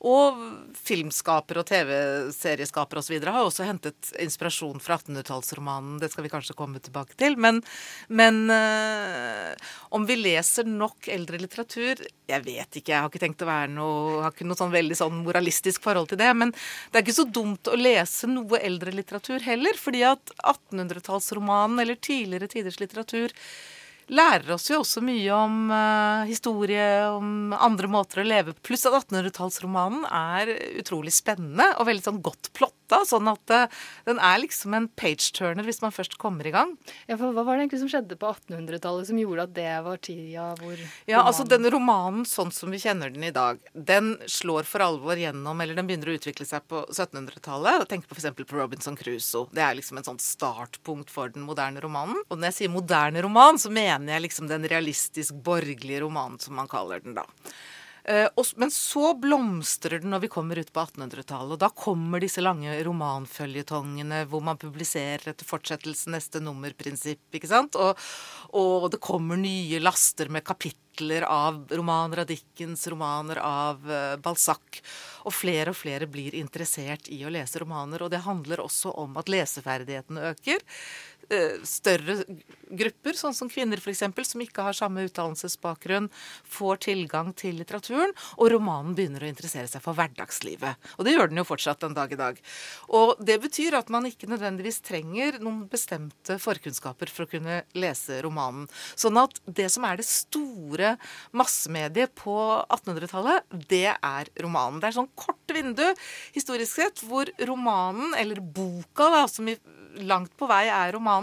Og 0.00 0.38
filmskapere 0.80 1.60
og 1.60 1.68
TV-serieskapere 1.68 3.02
osv. 3.02 3.18
har 3.20 3.42
også 3.42 3.66
hentet 3.68 4.12
inspirasjon 4.22 4.80
fra 4.80 4.96
1800-tallsromanen. 4.96 5.98
Det 6.00 6.08
skal 6.12 6.24
vi 6.24 6.32
kanskje 6.32 6.56
komme 6.56 6.80
tilbake 6.80 7.18
til. 7.20 7.36
Men, 7.36 7.60
men 8.08 8.46
øh, 8.48 9.52
om 9.92 10.06
vi 10.08 10.16
leser 10.16 10.64
nok 10.64 11.10
eldre 11.12 11.40
litteratur 11.42 12.00
Jeg 12.00 12.44
vet 12.46 12.80
ikke. 12.80 12.94
Jeg 12.94 12.96
har 12.96 13.10
ikke 13.10 13.20
tenkt 13.26 13.44
å 13.44 13.50
være 13.50 13.68
noe 13.74 14.22
har 14.24 14.32
ikke 14.32 14.48
noe 14.48 14.56
sånn 14.56 14.72
veldig 14.72 14.96
sånn 14.96 15.20
moralistisk 15.26 15.84
forhold 15.84 16.08
til 16.12 16.20
det. 16.22 16.32
Men 16.32 16.54
det 16.54 16.96
er 16.96 17.04
ikke 17.04 17.18
så 17.20 17.28
dumt 17.28 17.68
å 17.68 17.76
lese 17.76 18.30
noe 18.30 18.49
eldre 18.58 18.94
litteratur 18.94 19.44
heller. 19.44 19.76
fordi 19.78 20.02
at 20.02 20.32
1800-tallsromanen 20.42 21.80
eller 21.82 21.94
tidligere 21.94 22.48
tiders 22.50 22.80
litteratur 22.80 23.34
lærer 24.10 24.56
oss 24.56 24.66
jo 24.70 24.80
også 24.82 25.02
mye 25.06 25.30
om 25.36 25.70
uh, 25.70 26.26
historie, 26.26 27.06
om 27.14 27.54
andre 27.54 27.86
måter 27.86 28.22
å 28.22 28.26
leve 28.26 28.56
Pluss 28.66 28.86
at 28.88 28.96
1800-tallsromanen 29.04 30.02
er 30.10 30.50
utrolig 30.80 31.14
spennende 31.14 31.68
og 31.78 31.86
veldig 31.86 32.06
sånn 32.08 32.22
godt 32.24 32.50
plott 32.56 32.79
låta. 32.90 33.04
Sånn 33.06 33.28
at 33.30 33.50
uh, 33.50 33.80
den 34.06 34.18
er 34.18 34.38
liksom 34.42 34.74
en 34.74 34.88
page-turner 34.88 35.64
hvis 35.66 35.80
man 35.82 35.92
først 35.92 36.18
kommer 36.18 36.46
i 36.46 36.50
gang. 36.54 36.76
Ja, 37.06 37.16
for 37.16 37.32
Hva 37.32 37.44
var 37.44 37.56
det 37.56 37.66
egentlig 37.66 37.80
som 37.80 37.90
skjedde 37.92 38.18
på 38.18 38.30
1800-tallet 38.30 39.08
som 39.08 39.18
gjorde 39.18 39.46
at 39.46 39.54
det 39.54 39.70
var 39.84 40.00
tida 40.02 40.50
hvor 40.60 40.78
Ja, 41.08 41.22
altså 41.22 41.44
den 41.48 41.68
romanen 41.70 42.24
sånn 42.28 42.52
som 42.52 42.70
vi 42.70 42.80
kjenner 42.80 43.10
den 43.10 43.24
i 43.24 43.32
dag, 43.34 43.60
den 43.74 44.16
slår 44.26 44.68
for 44.68 44.82
alvor 44.84 45.18
gjennom, 45.18 45.60
eller 45.60 45.78
den 45.78 45.88
begynner 45.88 46.12
å 46.12 46.16
utvikle 46.18 46.46
seg 46.48 46.66
på 46.70 46.84
1700-tallet. 46.88 47.86
Tenk 47.90 48.08
på 48.08 48.16
f.eks. 48.16 48.30
på 48.40 48.58
Robinson 48.58 48.98
Crusoe. 48.98 49.50
Det 49.54 49.64
er 49.64 49.76
liksom 49.78 50.00
en 50.00 50.08
sånn 50.12 50.22
startpunkt 50.22 51.12
for 51.12 51.32
den 51.32 51.46
moderne 51.46 51.82
romanen. 51.82 52.22
Og 52.28 52.38
når 52.38 52.50
jeg 52.50 52.58
sier 52.60 52.72
moderne 52.72 53.22
roman, 53.24 53.60
så 53.60 53.72
mener 53.72 54.16
jeg 54.16 54.28
liksom 54.28 54.50
den 54.50 54.66
realistisk 54.70 55.36
borgerlige 55.44 56.02
romanen, 56.04 56.40
som 56.42 56.56
man 56.58 56.70
kaller 56.70 57.02
den 57.04 57.16
da. 57.18 57.26
Eh, 58.10 58.28
men 58.56 58.70
så 58.70 59.14
blomstrer 59.14 60.00
den 60.00 60.10
når 60.10 60.24
vi 60.24 60.30
kommer 60.32 60.58
ut 60.58 60.72
på 60.72 60.82
1800-tallet. 60.82 61.54
Og 61.54 61.60
da 61.62 61.68
kommer 61.70 62.22
disse 62.22 62.42
lange 62.42 62.74
romanføljetongene 62.86 64.24
hvor 64.30 64.42
man 64.42 64.58
publiserer 64.58 65.30
etter 65.30 65.46
fortsettelse 65.46 66.10
neste 66.10 66.42
nummer-prinsipp. 66.42 67.22
ikke 67.30 67.50
sant? 67.50 67.78
Og, 67.78 67.98
og, 68.50 68.88
det 68.90 69.02
kommer 69.04 69.38
nye 69.38 69.78
laster 69.82 70.32
med 70.32 70.42
kapitler 70.48 71.22
av 71.28 71.62
romaner 71.70 72.24
av 72.24 72.30
Dickens, 72.32 72.88
romaner 72.90 73.38
av 73.44 73.86
uh, 73.86 74.16
Balzac. 74.18 74.80
Og 75.28 75.36
flere 75.36 75.70
og 75.70 75.78
flere 75.78 76.10
blir 76.10 76.34
interessert 76.34 77.06
i 77.14 77.22
å 77.22 77.30
lese 77.30 77.62
romaner. 77.62 78.02
Og 78.02 78.10
det 78.10 78.24
handler 78.26 78.64
også 78.64 78.90
om 79.04 79.14
at 79.22 79.30
leseferdighetene 79.30 80.32
øker. 80.32 80.66
Eh, 81.30 81.60
større 81.62 82.24
grupper, 82.70 83.14
sånn 83.14 83.34
som 83.34 83.48
kvinner 83.50 83.78
f.eks., 83.78 84.02
som 84.26 84.42
ikke 84.42 84.64
har 84.66 84.74
samme 84.74 85.04
utdannelsesbakgrunn, 85.06 86.08
får 86.42 86.80
tilgang 86.88 87.30
til 87.38 87.54
litteraturen, 87.60 88.10
og 88.34 88.50
romanen 88.50 88.96
begynner 88.98 89.22
å 89.22 89.30
interessere 89.30 89.70
seg 89.70 89.82
for 89.84 89.94
hverdagslivet. 89.98 90.90
Og 90.98 91.06
det 91.06 91.14
gjør 91.14 91.30
den 91.30 91.38
jo 91.38 91.46
fortsatt 91.46 91.84
den 91.84 91.94
dag 91.94 92.10
i 92.10 92.18
dag. 92.18 92.42
Og 92.98 93.14
det 93.22 93.38
betyr 93.46 93.78
at 93.78 93.94
man 93.94 94.10
ikke 94.10 94.30
nødvendigvis 94.30 94.82
trenger 94.86 95.38
noen 95.38 95.64
bestemte 95.70 96.40
forkunnskaper 96.42 97.14
for 97.14 97.26
å 97.26 97.30
kunne 97.30 97.62
lese 97.78 98.18
romanen. 98.26 98.66
Sånn 98.98 99.18
at 99.22 99.38
det 99.46 99.70
som 99.70 99.86
er 99.86 100.02
det 100.02 100.10
store 100.10 100.96
massemediet 101.30 102.14
på 102.18 102.36
1800-tallet, 102.66 103.46
det 103.70 103.86
er 103.94 104.34
romanen. 104.42 104.82
Det 104.82 104.90
er 104.90 104.98
sånn 104.98 105.12
kort 105.14 105.54
vindu 105.54 105.86
historisk 106.34 106.80
sett 106.80 107.04
hvor 107.06 107.30
romanen, 107.46 108.16
eller 108.18 108.42
boka, 108.42 109.10
da, 109.14 109.28
som 109.30 109.46
langt 109.98 110.32
på 110.38 110.48
vei 110.50 110.66
er 110.70 110.92
romanen, 110.94 111.19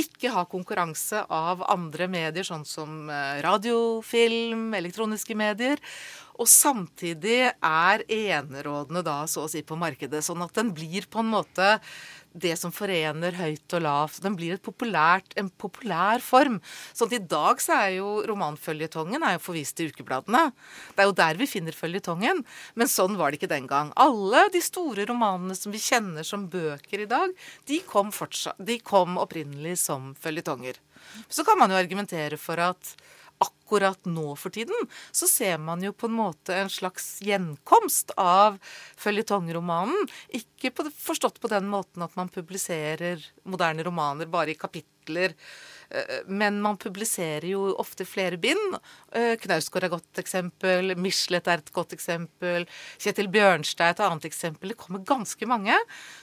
ikke 0.00 0.32
ha 0.32 0.44
konkurranse 0.48 1.24
av 1.32 1.62
andre 1.70 2.08
medier, 2.10 2.46
sånn 2.46 2.64
som 2.68 3.10
eh, 3.12 3.40
radio, 3.44 4.00
film, 4.06 4.70
elektroniske 4.78 5.36
medier. 5.36 5.82
Og 6.40 6.48
samtidig 6.48 7.52
er 7.52 8.04
enerådene 8.08 9.02
da 9.04 9.22
så 9.30 9.44
å 9.44 9.50
si 9.50 9.62
på 9.66 9.78
markedet. 9.78 10.22
Sånn 10.24 10.42
at 10.44 10.54
den 10.56 10.72
blir 10.76 11.06
på 11.10 11.20
en 11.22 11.32
måte 11.32 11.76
det 12.32 12.54
som 12.56 12.72
forener 12.72 13.36
høyt 13.36 13.74
og 13.76 13.82
lavt. 13.84 14.20
Den 14.24 14.36
blir 14.38 14.60
populært, 14.62 15.34
en 15.36 15.50
populær 15.60 16.22
form. 16.24 16.58
Sånn 16.96 17.10
at 17.10 17.16
i 17.18 17.22
dag 17.34 17.60
så 17.62 17.76
er 17.76 17.90
jo 17.98 18.12
romanføljetongen 18.28 19.26
forvist 19.42 19.76
til 19.78 19.92
ukebladene. 19.92 20.48
Det 20.96 21.04
er 21.04 21.10
jo 21.10 21.18
der 21.20 21.40
vi 21.40 21.50
finner 21.50 21.76
føljetongen. 21.76 22.42
Men 22.74 22.90
sånn 22.90 23.18
var 23.20 23.30
det 23.30 23.40
ikke 23.40 23.52
den 23.52 23.68
gang. 23.70 23.92
Alle 24.00 24.46
de 24.54 24.62
store 24.64 25.06
romanene 25.08 25.56
som 25.58 25.74
vi 25.74 25.82
kjenner 25.82 26.26
som 26.26 26.48
bøker 26.52 27.04
i 27.04 27.10
dag, 27.10 27.34
de 27.68 27.82
kom, 27.88 28.12
fortsatt, 28.14 28.56
de 28.58 28.78
kom 28.80 29.20
opprinnelig 29.20 29.78
som 29.84 30.12
føljetonger. 30.22 30.80
Så 31.28 31.44
kan 31.44 31.58
man 31.60 31.72
jo 31.72 31.80
argumentere 31.80 32.38
for 32.40 32.60
at 32.62 32.94
akkurat 33.42 33.61
nå 34.04 34.36
for 34.36 34.50
tiden, 34.50 34.88
så 35.12 35.26
ser 35.26 35.58
man 35.58 35.82
jo 35.82 35.92
på 35.92 36.06
en 36.06 36.16
måte 36.16 36.54
en 36.54 36.70
slags 36.70 37.20
gjenkomst 37.22 38.12
av 38.16 38.58
føljetongromanen. 38.96 40.08
Ikke 40.28 40.70
på, 40.70 40.88
forstått 40.90 41.40
på 41.40 41.48
den 41.48 41.68
måten 41.68 42.02
at 42.02 42.16
man 42.16 42.28
publiserer 42.28 43.22
moderne 43.44 43.82
romaner 43.82 44.26
bare 44.26 44.52
i 44.52 44.58
kapitler 44.58 45.34
Eh, 45.92 46.20
men 46.26 46.60
man 46.62 46.76
publiserer 46.76 47.46
jo 47.46 47.66
ofte 47.80 48.04
flere 48.08 48.38
bind. 48.40 48.76
Eh, 49.12 49.34
Knausgård 49.40 49.84
er 49.84 49.90
et 49.90 49.94
godt 49.96 50.22
eksempel. 50.22 50.94
Michelet 50.96 51.48
er 51.48 51.60
et 51.60 51.72
godt 51.74 51.92
eksempel. 51.96 52.66
Kjetil 53.02 53.28
Bjørnstad 53.32 53.90
er 53.90 53.96
et 53.96 54.04
annet 54.06 54.28
eksempel. 54.28 54.72
Det 54.72 54.80
kommer 54.80 55.04
ganske 55.06 55.48
mange 55.48 55.76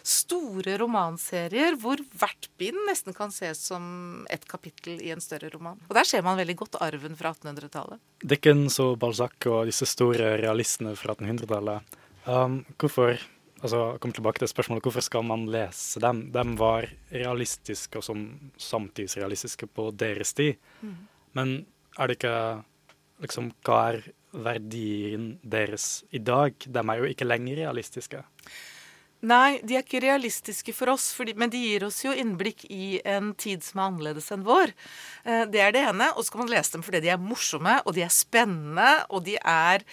store 0.04 0.78
romanserier 0.82 1.78
hvor 1.80 2.02
hvert 2.18 2.50
bind 2.62 2.80
nesten 2.90 3.16
kan 3.18 3.34
ses 3.36 3.62
som 3.70 4.26
et 4.34 4.46
kapittel 4.50 5.02
i 5.06 5.14
en 5.14 5.24
større 5.24 5.52
roman. 5.54 5.80
Og 5.90 5.96
der 5.98 6.08
ser 6.08 6.26
man 6.26 6.40
veldig 6.40 6.58
godt 6.64 6.80
arven 6.82 7.18
fra 7.20 7.34
1800-tallet. 7.40 8.02
Dickens 8.24 8.80
og 8.84 8.98
Balzac 9.02 9.48
og 9.50 9.66
disse 9.70 9.88
store 9.90 10.36
realistene 10.42 10.96
fra 11.00 11.16
1800-tallet. 11.16 11.98
Um, 12.28 12.62
hvorfor 12.78 13.16
altså, 13.62 13.84
kom 14.02 14.14
tilbake 14.16 14.42
til 14.42 14.52
spørsmålet 14.52 14.86
hvorfor 14.86 15.06
skal 15.06 15.26
man 15.28 15.48
lese 15.52 16.02
dem? 16.04 16.26
De 16.36 16.46
var 16.60 16.90
realistiske 17.12 18.00
og 18.00 18.06
som 18.06 18.26
samtidsrealistiske 18.60 19.70
på 19.72 19.90
deres 19.96 20.34
tid. 20.38 20.60
Mm. 20.82 20.98
Men 21.38 21.56
er 21.98 22.08
det 22.08 22.20
ikke 22.20 22.36
liksom 23.20 23.50
Hva 23.68 23.80
er 23.92 24.04
verdien 24.32 25.32
deres 25.44 26.06
i 26.16 26.22
dag? 26.24 26.54
De 26.56 26.80
er 26.80 27.00
jo 27.02 27.08
ikke 27.10 27.28
lenger 27.28 27.64
realistiske. 27.66 28.22
Nei, 29.20 29.60
de 29.68 29.76
er 29.76 29.84
ikke 29.84 30.00
realistiske 30.00 30.72
for 30.76 30.94
oss, 30.94 31.10
fordi, 31.16 31.34
men 31.36 31.52
de 31.52 31.60
gir 31.60 31.84
oss 31.90 31.98
jo 32.06 32.14
innblikk 32.16 32.64
i 32.72 33.02
en 33.04 33.34
tid 33.36 33.66
som 33.66 33.82
er 33.82 33.90
annerledes 33.90 34.32
enn 34.32 34.46
vår. 34.48 34.72
Eh, 35.26 35.44
det 35.52 35.60
er 35.64 35.76
det 35.76 35.84
ene. 35.90 36.08
Og 36.16 36.24
så 36.24 36.34
kan 36.34 36.46
man 36.46 36.54
lese 36.54 36.78
dem 36.78 36.86
fordi 36.86 37.04
de 37.04 37.12
er 37.12 37.20
morsomme, 37.20 37.82
og 37.84 37.98
de 37.98 38.06
er 38.06 38.16
spennende, 38.16 38.88
og 39.12 39.26
de 39.28 39.36
er 39.42 39.84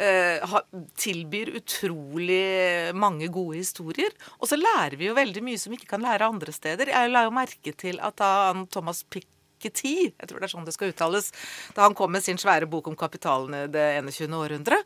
uh, 0.00 0.54
tilbyr 1.02 1.50
utrolig 1.58 2.94
mange 2.94 3.26
gode 3.32 3.58
historier. 3.58 4.14
Og 4.38 4.52
så 4.52 4.60
lærer 4.60 4.96
vi 5.00 5.10
jo 5.10 5.18
veldig 5.18 5.42
mye 5.44 5.58
som 5.58 5.74
vi 5.74 5.80
ikke 5.80 5.96
kan 5.96 6.06
lære 6.06 6.30
andre 6.30 6.54
steder. 6.54 6.94
Jeg 6.94 7.10
la 7.10 7.26
jo 7.26 7.34
merke 7.34 7.74
til 7.74 7.98
at 7.98 8.22
da 8.22 8.54
Thomas 8.70 9.02
Pick 9.02 9.26
Piketty, 9.60 9.94
jeg 10.08 10.28
tror 10.28 10.40
det 10.40 10.48
er 10.48 10.52
sånn 10.54 10.64
det 10.64 10.72
skal 10.72 10.94
uttales, 10.94 11.30
da 11.76 11.84
han 11.84 11.96
kom 11.96 12.12
med 12.14 12.24
sin 12.24 12.38
svære 12.40 12.68
bok 12.70 12.88
om 12.88 12.96
kapitalen 12.96 13.56
i 13.58 13.66
det 13.72 13.86
21. 14.00 14.32
århundre, 14.38 14.78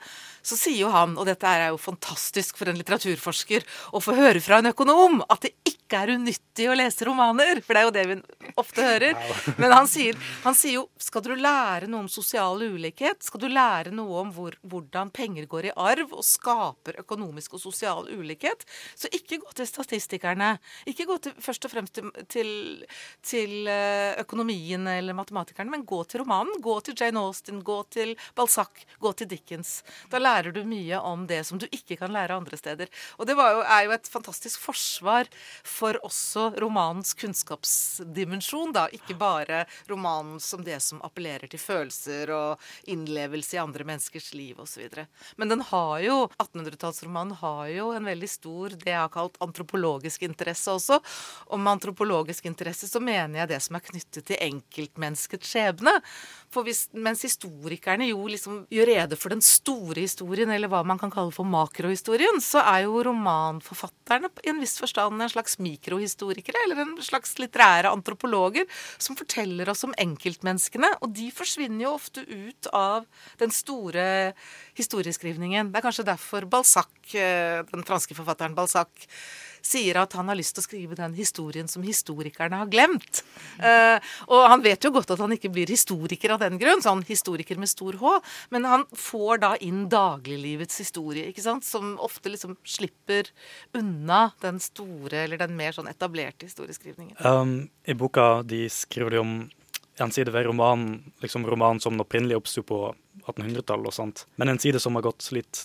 så 0.43 0.59
sier 0.59 0.81
jo 0.83 0.91
han, 0.91 1.15
og 1.15 1.29
dette 1.29 1.47
er 1.47 1.69
jo 1.71 1.79
fantastisk 1.79 2.59
for 2.59 2.71
en 2.71 2.79
litteraturforsker, 2.81 3.65
å 3.95 4.03
få 4.03 4.17
høre 4.19 4.43
fra 4.43 4.59
en 4.59 4.73
økonom 4.73 5.23
at 5.31 5.47
det 5.47 5.55
ikke 5.69 6.01
er 6.01 6.15
unyttig 6.17 6.67
å 6.67 6.75
lese 6.75 7.07
romaner, 7.07 7.61
for 7.63 7.77
det 7.77 7.83
er 7.83 7.87
jo 7.87 7.95
det 7.95 8.05
vi 8.09 8.17
ofte 8.61 8.83
hører. 8.83 9.15
Men 9.61 9.75
han 9.77 9.89
sier, 9.91 10.19
han 10.43 10.59
sier 10.59 10.81
jo 10.81 10.87
skal 11.01 11.23
du 11.23 11.31
lære 11.39 11.89
noe 11.91 12.05
om 12.05 12.11
sosial 12.11 12.59
ulikhet, 12.65 13.23
skal 13.23 13.45
du 13.45 13.49
lære 13.53 13.95
noe 13.95 14.25
om 14.25 14.33
hvor, 14.35 14.57
hvordan 14.67 15.13
penger 15.15 15.47
går 15.51 15.71
i 15.71 15.75
arv 15.77 16.17
og 16.17 16.27
skaper 16.27 16.99
økonomisk 17.05 17.55
og 17.55 17.63
sosial 17.63 18.09
ulikhet, 18.11 18.67
så 18.99 19.11
ikke 19.15 19.39
gå 19.45 19.55
til 19.55 19.69
statistikerne. 19.71 20.55
Ikke 20.91 21.07
gå 21.09 21.19
til, 21.23 21.37
først 21.45 21.69
og 21.69 21.75
fremst 21.75 22.01
til, 22.01 22.11
til, 22.33 22.51
til 23.25 23.71
eh, 23.71 24.19
økonomi 24.25 24.59
biologien 24.65 24.87
eller 24.87 25.15
matematikeren, 25.15 25.71
men 25.71 25.85
gå 25.85 26.05
til 26.05 26.21
romanen. 26.21 26.61
Gå 26.61 26.81
til 26.81 26.95
Jane 26.97 27.21
Austen, 27.21 27.63
gå 27.63 27.83
til 27.91 28.17
Balzac, 28.35 28.85
gå 28.99 29.13
til 29.13 29.29
Dickens. 29.29 29.85
Da 30.11 30.19
lærer 30.19 30.53
du 30.53 30.65
mye 30.65 30.99
om 31.01 31.27
det 31.27 31.45
som 31.45 31.59
du 31.59 31.67
ikke 31.71 31.97
kan 31.97 32.13
lære 32.13 32.35
andre 32.35 32.57
steder. 32.57 32.89
Og 33.19 33.27
det 33.27 33.37
jo, 33.37 33.63
er 33.63 33.85
jo 33.85 33.93
et 33.93 34.09
fantastisk 34.09 34.61
forsvar 34.61 35.29
for 35.63 35.99
også 36.05 36.55
romanens 36.61 37.15
kunnskapsdimensjon, 37.15 38.73
da. 38.73 38.89
Ikke 38.93 39.15
bare 39.15 39.67
romanen 39.89 40.41
som 40.41 40.65
det 40.65 40.81
som 40.83 41.03
appellerer 41.03 41.49
til 41.49 41.61
følelser 41.61 42.31
og 42.33 42.61
innlevelse 42.87 43.57
i 43.57 43.63
andre 43.63 43.85
menneskers 43.85 44.33
liv 44.35 44.61
osv. 44.61 45.05
Men 45.37 45.49
den 45.49 45.61
har 45.61 45.99
jo, 46.01 46.19
1800-tallsromanen 46.39 47.37
har 47.41 47.69
jo 47.69 47.91
en 47.93 48.05
veldig 48.09 48.31
stor, 48.31 48.77
det 48.79 48.93
jeg 48.93 49.01
har 49.01 49.13
kalt 49.13 49.39
antropologisk 49.45 50.23
interesse 50.23 50.73
også. 50.73 51.01
Og 51.53 51.61
med 51.61 51.77
antropologisk 51.77 52.47
interesse 52.49 52.89
så 52.89 53.03
mener 53.03 53.43
jeg 53.43 53.53
det 53.55 53.63
som 53.65 53.77
er 53.77 53.85
knyttet 53.85 54.25
til 54.29 54.39
engelsk 54.41 54.54
enkeltmenneskets 54.55 55.53
skjebne. 55.53 55.99
For 56.55 56.67
hvis, 56.67 56.87
mens 56.95 57.25
historikerne 57.27 58.07
jo 58.09 58.29
liksom 58.31 58.61
gjør 58.73 58.91
rede 58.93 59.19
for 59.19 59.35
den 59.35 59.43
store 59.45 60.05
historien, 60.05 60.53
eller 60.55 60.71
hva 60.71 60.85
man 60.87 61.01
kan 61.01 61.13
kalle 61.13 61.35
for 61.35 61.49
makrohistorien, 61.49 62.39
så 62.45 62.63
er 62.63 62.85
jo 62.85 63.03
romanforfatterne 63.09 64.31
i 64.45 64.53
en 64.53 64.63
viss 64.63 64.79
forstand 64.83 65.19
en 65.19 65.33
slags 65.33 65.59
mikrohistorikere, 65.63 66.63
eller 66.65 66.85
en 66.85 66.95
slags 67.03 67.35
litterære 67.43 67.91
antropologer, 67.91 68.69
som 69.03 69.19
forteller 69.19 69.71
oss 69.73 69.85
om 69.87 69.97
enkeltmenneskene. 69.99 70.95
Og 71.03 71.15
de 71.17 71.31
forsvinner 71.35 71.87
jo 71.87 71.97
ofte 71.97 72.23
ut 72.29 72.71
av 72.75 73.09
den 73.43 73.55
store 73.55 74.07
historieskrivningen. 74.79 75.73
Det 75.73 75.81
er 75.81 75.89
kanskje 75.89 76.07
derfor 76.07 76.47
Balzac, 76.51 76.93
eh, 77.15 77.65
den 77.73 77.87
franske 77.87 78.15
forfatteren 78.15 78.55
Balzac, 78.55 78.91
sier 79.65 79.99
at 80.01 80.13
han 80.19 80.29
har 80.31 80.39
lyst 80.39 80.57
til 80.57 80.63
å 80.63 80.67
skrive 80.67 80.99
den 80.99 81.15
historien 81.17 81.69
som 81.71 81.85
historikerne 81.87 82.61
har 82.61 82.71
glemt. 82.71 83.23
Uh, 83.59 83.97
og 84.29 84.47
han 84.53 84.65
vet 84.65 84.85
jo 84.85 84.93
godt 84.95 85.15
at 85.15 85.23
han 85.23 85.35
ikke 85.37 85.53
blir 85.55 85.71
historiker 85.73 86.37
av 86.37 86.43
den 86.45 86.59
grunn, 86.61 86.83
sånn 86.85 87.05
historiker 87.09 87.61
med 87.61 87.73
stor 87.73 87.99
H, 88.01 88.15
men 88.55 88.69
han 88.69 88.87
får 88.93 89.43
da 89.45 89.53
inn 89.65 89.87
dagliglivets 89.93 90.81
historie, 90.83 91.31
ikke 91.31 91.45
sant, 91.45 91.67
som 91.67 91.97
ofte 92.05 92.33
liksom 92.33 92.59
slipper 92.67 93.31
unna 93.77 94.29
den 94.45 94.61
store 94.63 95.25
eller 95.25 95.41
den 95.41 95.57
mer 95.59 95.77
sånn 95.77 95.91
etablerte 95.91 96.49
historieskrivningen. 96.49 97.17
Um, 97.25 97.57
I 97.89 97.97
boka 97.99 98.43
de 98.45 98.67
skriver 98.73 99.17
de 99.17 99.23
om 99.25 99.37
en 100.03 100.11
side 100.11 100.33
ved 100.35 100.47
romanen, 100.49 101.13
liksom 101.23 101.47
romanen 101.47 101.81
som 101.81 102.01
opprinnelig 102.03 102.37
oppsto 102.41 102.65
på 102.67 102.79
1800-tallet 103.25 103.91
og 103.91 103.95
sånt, 103.95 104.25
men 104.37 104.51
en 104.51 104.59
side 104.59 104.81
som 104.83 104.97
har 104.99 105.07
gått 105.07 105.29
litt 105.33 105.65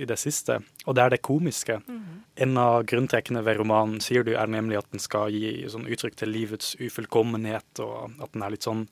i 0.00 0.08
det 0.08 0.18
siste, 0.20 0.60
og 0.86 0.96
det 0.96 1.04
er 1.04 1.14
det 1.14 1.22
komiske. 1.26 1.80
Mm. 1.84 2.22
En 2.46 2.58
av 2.60 2.82
grunntrekkene 2.88 3.42
ved 3.44 3.60
romanen 3.60 4.00
sier 4.04 4.24
du 4.24 4.32
er 4.32 4.50
nemlig 4.50 4.80
at 4.80 4.90
den 4.94 5.02
skal 5.02 5.32
gi 5.34 5.66
sånn 5.70 5.88
uttrykk 5.90 6.16
til 6.22 6.32
livets 6.32 6.74
ufullkommenhet, 6.80 7.82
og 7.84 8.16
at 8.22 8.32
den 8.32 8.46
er 8.46 8.54
litt 8.54 8.68
sånn 8.68 8.86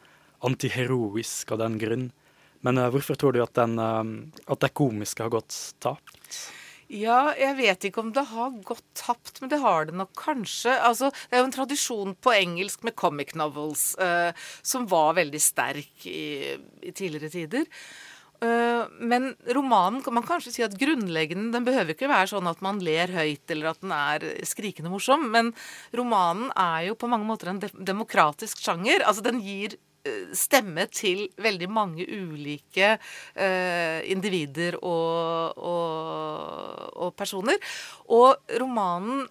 antiheroisk 0.46 1.52
av 1.54 1.62
den 1.64 1.78
grunn. 1.80 2.08
Men 2.66 2.80
uh, 2.80 2.88
hvorfor 2.92 3.16
tror 3.16 3.36
du 3.36 3.42
at, 3.44 3.54
den, 3.56 3.78
uh, 3.80 4.42
at 4.50 4.64
det 4.64 4.74
komiske 4.76 5.24
har 5.24 5.32
gått 5.32 5.56
tapt? 5.80 6.40
Ja, 6.90 7.30
jeg 7.38 7.54
vet 7.60 7.84
ikke 7.86 8.02
om 8.02 8.10
det 8.10 8.24
har 8.32 8.50
gått 8.66 8.82
tapt, 8.98 9.36
men 9.38 9.50
det 9.52 9.60
har 9.62 9.86
det 9.86 9.94
nok 9.94 10.10
kanskje. 10.18 10.72
Altså, 10.74 11.12
det 11.30 11.38
er 11.38 11.44
jo 11.44 11.48
en 11.48 11.54
tradisjon 11.54 12.16
på 12.18 12.34
engelsk 12.34 12.82
med 12.86 12.96
comic 12.98 13.36
novels 13.38 13.92
uh, 14.02 14.34
som 14.66 14.88
var 14.90 15.14
veldig 15.20 15.40
sterk 15.40 16.06
i, 16.10 16.56
i 16.82 16.90
tidligere 16.90 17.30
tider. 17.30 17.68
Uh, 18.40 18.86
men 19.04 19.34
romanen 19.52 20.00
kan 20.04 20.14
man 20.16 20.24
kanskje 20.24 20.54
si 20.54 20.62
at 20.64 20.72
grunnleggende 20.80 21.52
Den 21.52 21.66
behøver 21.66 21.92
ikke 21.92 22.08
være 22.08 22.30
sånn 22.30 22.48
at 22.48 22.62
man 22.64 22.78
ler 22.80 23.12
høyt 23.12 23.52
eller 23.52 23.74
at 23.74 23.82
den 23.84 23.92
er 23.92 24.24
skrikende 24.48 24.92
morsom, 24.92 25.26
men 25.34 25.52
romanen 25.96 26.48
er 26.56 26.88
jo 26.88 26.96
på 26.96 27.10
mange 27.12 27.28
måter 27.28 27.52
en 27.52 27.60
demokratisk 27.60 28.62
sjanger. 28.64 29.04
Altså 29.04 29.26
den 29.26 29.42
gir 29.44 29.76
Eh, 30.00 30.30
stemme 30.32 30.86
til 30.88 31.26
veldig 31.36 31.66
mange 31.68 32.06
ulike 32.08 32.94
uh, 32.96 34.00
individer 34.08 34.78
og, 34.80 35.58
og, 35.60 36.86
og, 36.96 37.10
personer. 37.18 37.60
Og 38.08 38.56
romanen 38.62 39.26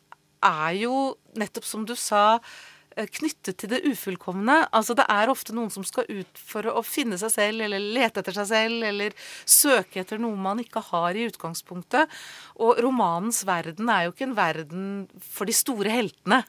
er 0.46 0.76
jo, 0.78 1.00
nettopp 1.42 1.66
som 1.66 1.88
du 1.90 1.96
sa, 1.98 2.38
Eh, 2.40 2.79
knyttet 3.08 3.58
til 3.62 3.72
det 3.72 3.82
ufullkomne. 3.88 4.68
Altså 4.76 4.96
Det 4.98 5.06
er 5.10 5.32
ofte 5.32 5.56
noen 5.56 5.72
som 5.74 5.86
skal 5.88 6.08
ut 6.10 6.42
for 6.42 6.68
å 6.68 6.84
finne 6.86 7.20
seg 7.22 7.32
selv, 7.34 7.64
eller 7.66 7.80
lete 7.80 8.24
etter 8.24 8.36
seg 8.36 8.50
selv, 8.52 8.84
eller 8.90 9.16
søke 9.46 10.02
etter 10.04 10.22
noe 10.22 10.36
man 10.40 10.60
ikke 10.64 10.84
har 10.92 11.16
i 11.16 11.28
utgangspunktet. 11.30 12.12
Og 12.60 12.82
romanens 12.84 13.44
verden 13.48 13.90
er 13.94 14.06
jo 14.06 14.14
ikke 14.14 14.28
en 14.28 14.38
verden 14.38 14.86
for 15.24 15.50
de 15.50 15.56
store 15.56 15.94
heltene. 15.94 16.42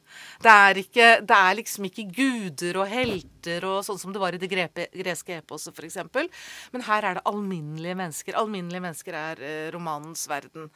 Det 0.43 0.55
er, 0.55 0.83
ikke, 0.85 1.11
det 1.27 1.39
er 1.39 1.59
liksom 1.61 1.87
ikke 1.91 2.09
guder 2.17 2.81
og 2.83 2.91
helter 2.91 3.65
og 3.65 3.85
sånn 3.87 3.99
som 4.01 4.13
det 4.13 4.21
var 4.21 4.37
i 4.37 4.41
det 4.41 4.51
greske 4.51 5.39
eposet 5.39 5.77
f.eks. 5.77 6.01
Men 6.75 6.85
her 6.85 7.07
er 7.07 7.19
det 7.19 7.27
alminnelige 7.29 7.97
mennesker. 7.97 8.37
Alminnelige 8.41 8.85
mennesker 8.85 9.17
er 9.17 9.45
eh, 9.45 9.69
romanens 9.75 10.27
verden. 10.29 10.69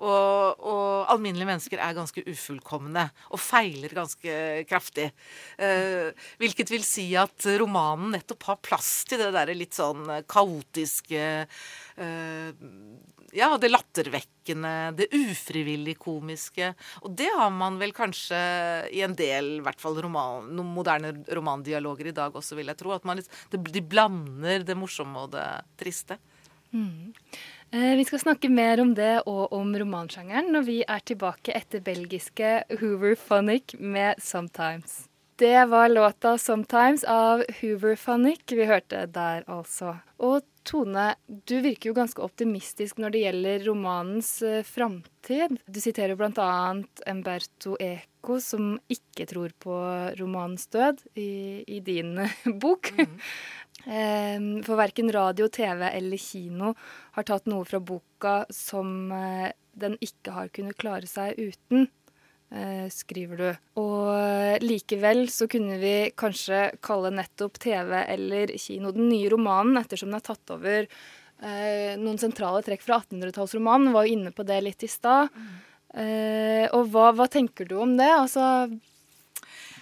Og, 0.00 0.64
og 0.64 1.10
alminnelige 1.12 1.48
mennesker 1.50 1.80
er 1.82 1.96
ganske 1.96 2.24
ufullkomne 2.24 3.04
og 3.30 3.42
feiler 3.42 3.92
ganske 3.92 4.34
kraftig. 4.70 5.10
Eh, 5.60 6.08
hvilket 6.40 6.72
vil 6.72 6.84
si 6.86 7.10
at 7.20 7.48
romanen 7.60 8.14
nettopp 8.16 8.48
har 8.48 8.62
plass 8.64 8.90
til 9.10 9.20
det 9.20 9.30
derre 9.36 9.56
litt 9.56 9.76
sånn 9.76 10.08
kaotiske 10.30 11.24
eh, 11.44 12.50
ja, 13.36 13.50
det 13.60 13.70
lattervekkende, 13.70 14.72
det 14.98 15.08
ufrivillig 15.14 15.96
komiske. 16.00 16.72
Og 17.04 17.14
det 17.18 17.28
har 17.36 17.52
man 17.54 17.78
vel 17.80 17.92
kanskje 17.94 18.40
i 18.94 19.04
en 19.06 19.14
del, 19.18 19.52
i 19.58 19.64
hvert 19.64 19.80
fall 19.82 19.98
roman, 20.02 20.50
moderne 20.66 21.12
romandialoger 21.28 22.10
i 22.10 22.16
dag 22.16 22.34
også, 22.36 22.58
vil 22.58 22.72
jeg 22.72 22.80
tro. 22.80 22.94
At 22.96 23.06
man, 23.08 23.22
de 23.50 23.84
blander 23.86 24.66
det 24.66 24.78
morsomme 24.78 25.26
og 25.26 25.34
det 25.36 25.46
triste. 25.80 26.18
Mm. 26.70 27.12
Eh, 27.72 27.96
vi 27.96 28.04
skal 28.04 28.18
snakke 28.18 28.48
mer 28.50 28.80
om 28.82 28.94
det 28.98 29.20
og 29.30 29.52
om 29.54 29.68
romansjangeren 29.78 30.48
når 30.50 30.64
vi 30.66 30.80
er 30.82 31.02
tilbake 31.06 31.54
etter 31.54 31.82
belgiske 31.86 32.64
Hoover 32.80 33.14
Phonic 33.14 33.76
med 33.78 34.18
'Sometimes'. 34.18 35.06
Det 35.38 35.68
var 35.70 35.88
låta 35.88 36.36
'Sometimes' 36.36 37.04
av 37.06 37.44
Hoover 37.60 37.96
Phonic 37.96 38.40
vi 38.48 38.66
hørte 38.66 39.06
der, 39.06 39.44
altså. 39.46 40.00
Og 40.18 40.42
Tone, 40.64 41.14
du 41.26 41.60
virker 41.60 41.88
jo 41.90 41.94
ganske 41.94 42.22
optimistisk 42.22 42.98
når 42.98 43.10
det 43.10 43.22
gjelder 43.22 43.64
romanens 43.64 44.42
uh, 44.42 44.62
framtid. 44.62 45.56
Du 45.66 45.80
siterer 45.80 46.16
bl.a. 46.16 46.74
Umberto 47.06 47.76
Eco, 47.80 48.40
som 48.40 48.74
ikke 48.88 49.26
tror 49.26 49.54
på 49.58 49.72
romanens 50.20 50.66
død, 50.66 51.00
i, 51.14 51.64
i 51.66 51.80
din 51.80 52.18
bok. 52.62 52.92
Mm. 52.98 53.16
Ehm, 53.86 54.62
for 54.64 54.76
verken 54.76 55.12
radio, 55.12 55.48
TV 55.48 55.86
eller 55.88 56.20
kino 56.20 56.74
har 57.16 57.26
tatt 57.26 57.48
noe 57.48 57.64
fra 57.64 57.80
boka 57.80 58.42
som 58.52 59.12
eh, 59.12 59.48
den 59.72 59.96
ikke 60.04 60.34
har 60.36 60.50
kunnet 60.54 60.78
klare 60.80 61.08
seg 61.08 61.38
uten, 61.38 61.86
eh, 62.52 62.86
skriver 62.92 63.40
du. 63.40 63.48
Og 63.80 64.64
likevel 64.64 65.26
så 65.32 65.48
kunne 65.50 65.78
vi 65.80 65.94
kanskje 66.12 66.66
kalle 66.84 67.12
nettopp 67.14 67.60
TV 67.62 67.96
eller 68.02 68.52
kino 68.60 68.92
den 68.96 69.08
nye 69.12 69.30
romanen, 69.32 69.80
ettersom 69.80 70.10
den 70.10 70.20
har 70.20 70.28
tatt 70.28 70.54
over 70.56 70.84
eh, 70.84 71.96
noen 71.96 72.20
sentrale 72.20 72.62
trekk 72.66 72.84
fra 72.84 73.00
1800-tallsromanen. 73.00 73.94
Var 73.96 74.06
jo 74.06 74.18
inne 74.18 74.34
på 74.36 74.46
det 74.48 74.60
litt 74.66 74.86
i 74.86 74.90
stad. 74.90 75.32
Mm. 75.34 75.58
og 76.76 76.84
hva, 76.92 77.08
hva, 77.18 77.24
tenker 77.26 77.66
du 77.66 77.72
om 77.82 77.96
det? 77.98 78.06
Altså 78.06 78.44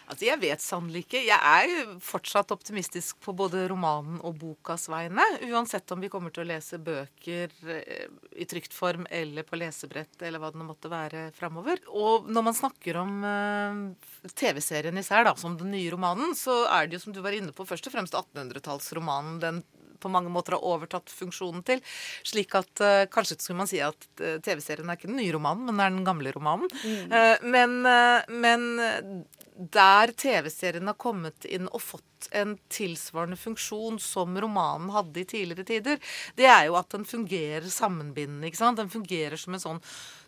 Altså, 0.09 0.25
Jeg 0.25 0.41
vet 0.41 0.63
sannelig 0.65 1.03
ikke. 1.05 1.21
Jeg 1.27 1.37
er 1.37 1.91
fortsatt 2.01 2.53
optimistisk 2.55 3.19
på 3.25 3.35
både 3.37 3.67
romanen 3.69 4.23
og 4.25 4.39
bokas 4.41 4.89
vegne. 4.89 5.25
Uansett 5.51 5.91
om 5.93 6.01
vi 6.01 6.09
kommer 6.13 6.33
til 6.33 6.47
å 6.47 6.49
lese 6.49 6.81
bøker 6.81 7.53
eh, 7.75 8.07
i 8.33 8.47
trygt 8.49 8.73
form 8.77 9.05
eller 9.13 9.45
på 9.45 9.59
lesebrett 9.61 10.25
eller 10.25 10.41
hva 10.41 10.53
det 10.55 10.65
måtte 10.65 10.93
være 10.93 11.27
framover. 11.37 11.83
Og 11.93 12.31
når 12.33 12.47
man 12.49 12.57
snakker 12.57 13.01
om 13.03 13.19
uh, 13.25 14.31
TV-serien 14.33 14.97
især, 15.01 15.27
da, 15.29 15.35
som 15.37 15.59
den 15.61 15.75
nye 15.75 15.93
romanen, 15.93 16.33
så 16.39 16.63
er 16.73 16.89
det 16.89 16.99
jo 16.99 17.05
som 17.05 17.17
du 17.17 17.21
var 17.25 17.37
inne 17.37 17.53
på, 17.53 17.69
først 17.69 17.91
og 17.91 17.99
fremst 17.99 18.17
1800-tallsromanen 18.17 19.43
den 19.45 19.61
på 20.01 20.13
mange 20.13 20.33
måter 20.33 20.57
har 20.57 20.67
overtatt 20.67 21.11
funksjonen 21.13 21.65
til. 21.67 21.83
Slik 22.27 22.55
at 22.59 22.85
uh, 22.85 23.05
kanskje 23.13 23.39
skulle 23.41 23.63
man 23.63 23.71
si 23.71 23.83
at 23.85 24.09
uh, 24.23 24.39
TV-serien 24.45 24.89
er 24.89 24.99
ikke 24.99 25.11
den 25.11 25.21
nye 25.21 25.35
romanen, 25.35 25.69
men 25.71 25.85
er 25.85 25.95
den 25.95 26.07
gamle 26.07 26.33
romanen. 26.35 26.71
Mm. 26.85 27.13
Uh, 27.13 27.51
men, 27.55 27.77
men 28.29 28.69
der 29.59 30.13
TV-serien 30.15 30.87
har 30.87 30.99
kommet 31.01 31.47
inn 31.49 31.67
og 31.73 31.83
fått 31.83 32.29
en 32.31 32.57
tilsvarende 32.71 33.39
funksjon 33.39 33.99
som 34.03 34.37
romanen 34.39 34.91
hadde 34.95 35.23
i 35.23 35.29
tidligere 35.29 35.67
tider, 35.67 36.01
det 36.39 36.47
er 36.47 36.67
jo 36.69 36.79
at 36.79 36.91
den 36.95 37.07
fungerer 37.09 37.67
sammenbindende. 37.71 38.47
ikke 38.49 38.61
sant? 38.61 38.79
Den 38.79 38.93
fungerer 38.93 39.39
som 39.39 39.55
en 39.55 39.63
sånn 39.63 39.81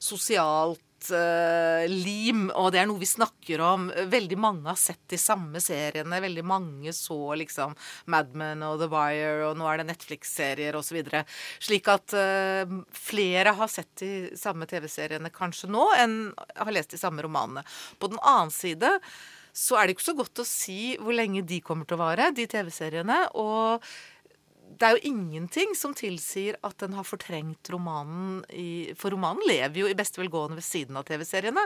sosialt 0.02 0.82
uh, 1.08 1.86
lim, 1.88 2.48
og 2.52 2.70
det 2.74 2.82
er 2.82 2.88
noe 2.90 3.00
vi 3.00 3.08
snakker 3.08 3.62
om. 3.64 3.88
Veldig 4.12 4.38
mange 4.40 4.68
har 4.68 4.78
sett 4.80 5.02
de 5.10 5.18
samme 5.20 5.62
seriene. 5.64 6.20
Veldig 6.22 6.44
mange 6.46 6.94
så 6.96 7.18
liksom 7.40 7.74
Mad 8.12 8.36
Men 8.38 8.64
og 8.66 8.78
The 8.82 8.90
Wire, 8.92 9.48
og 9.48 9.58
nå 9.58 9.66
er 9.70 9.80
det 9.80 9.88
Netflix-serier 9.90 10.76
osv. 10.78 11.00
Slik 11.62 11.90
at 11.92 12.16
uh, 12.16 12.78
flere 12.94 13.56
har 13.58 13.72
sett 13.72 13.92
de 14.04 14.12
samme 14.38 14.68
TV-seriene 14.70 15.32
kanskje 15.34 15.72
nå, 15.72 15.88
enn 15.98 16.16
har 16.54 16.74
lest 16.76 16.94
de 16.94 17.00
samme 17.00 17.24
romanene. 17.26 17.64
På 17.98 18.12
den 18.12 18.20
annen 18.20 18.54
side 18.54 18.98
så 19.56 19.76
er 19.76 19.88
det 19.88 19.96
ikke 19.96 20.10
så 20.10 20.16
godt 20.18 20.42
å 20.42 20.46
si 20.46 20.94
hvor 21.00 21.16
lenge 21.16 21.42
de 21.46 21.58
kommer 21.64 21.88
til 21.88 21.98
å 21.98 22.04
vare, 22.04 22.30
de 22.34 22.46
TV-seriene. 22.50 23.22
Og 23.40 23.82
det 24.78 24.86
er 24.86 24.96
jo 24.96 25.10
ingenting 25.10 25.72
som 25.76 25.92
tilsier 25.96 26.56
at 26.66 26.76
den 26.82 26.94
har 26.94 27.06
fortrengt 27.06 27.70
romanen 27.72 28.40
i, 28.54 28.92
For 28.98 29.12
romanen 29.14 29.42
lever 29.48 29.82
jo 29.82 29.88
i 29.90 29.96
beste 29.98 30.20
velgående 30.20 30.58
ved 30.60 30.66
siden 30.66 30.98
av 31.00 31.06
TV-seriene. 31.08 31.64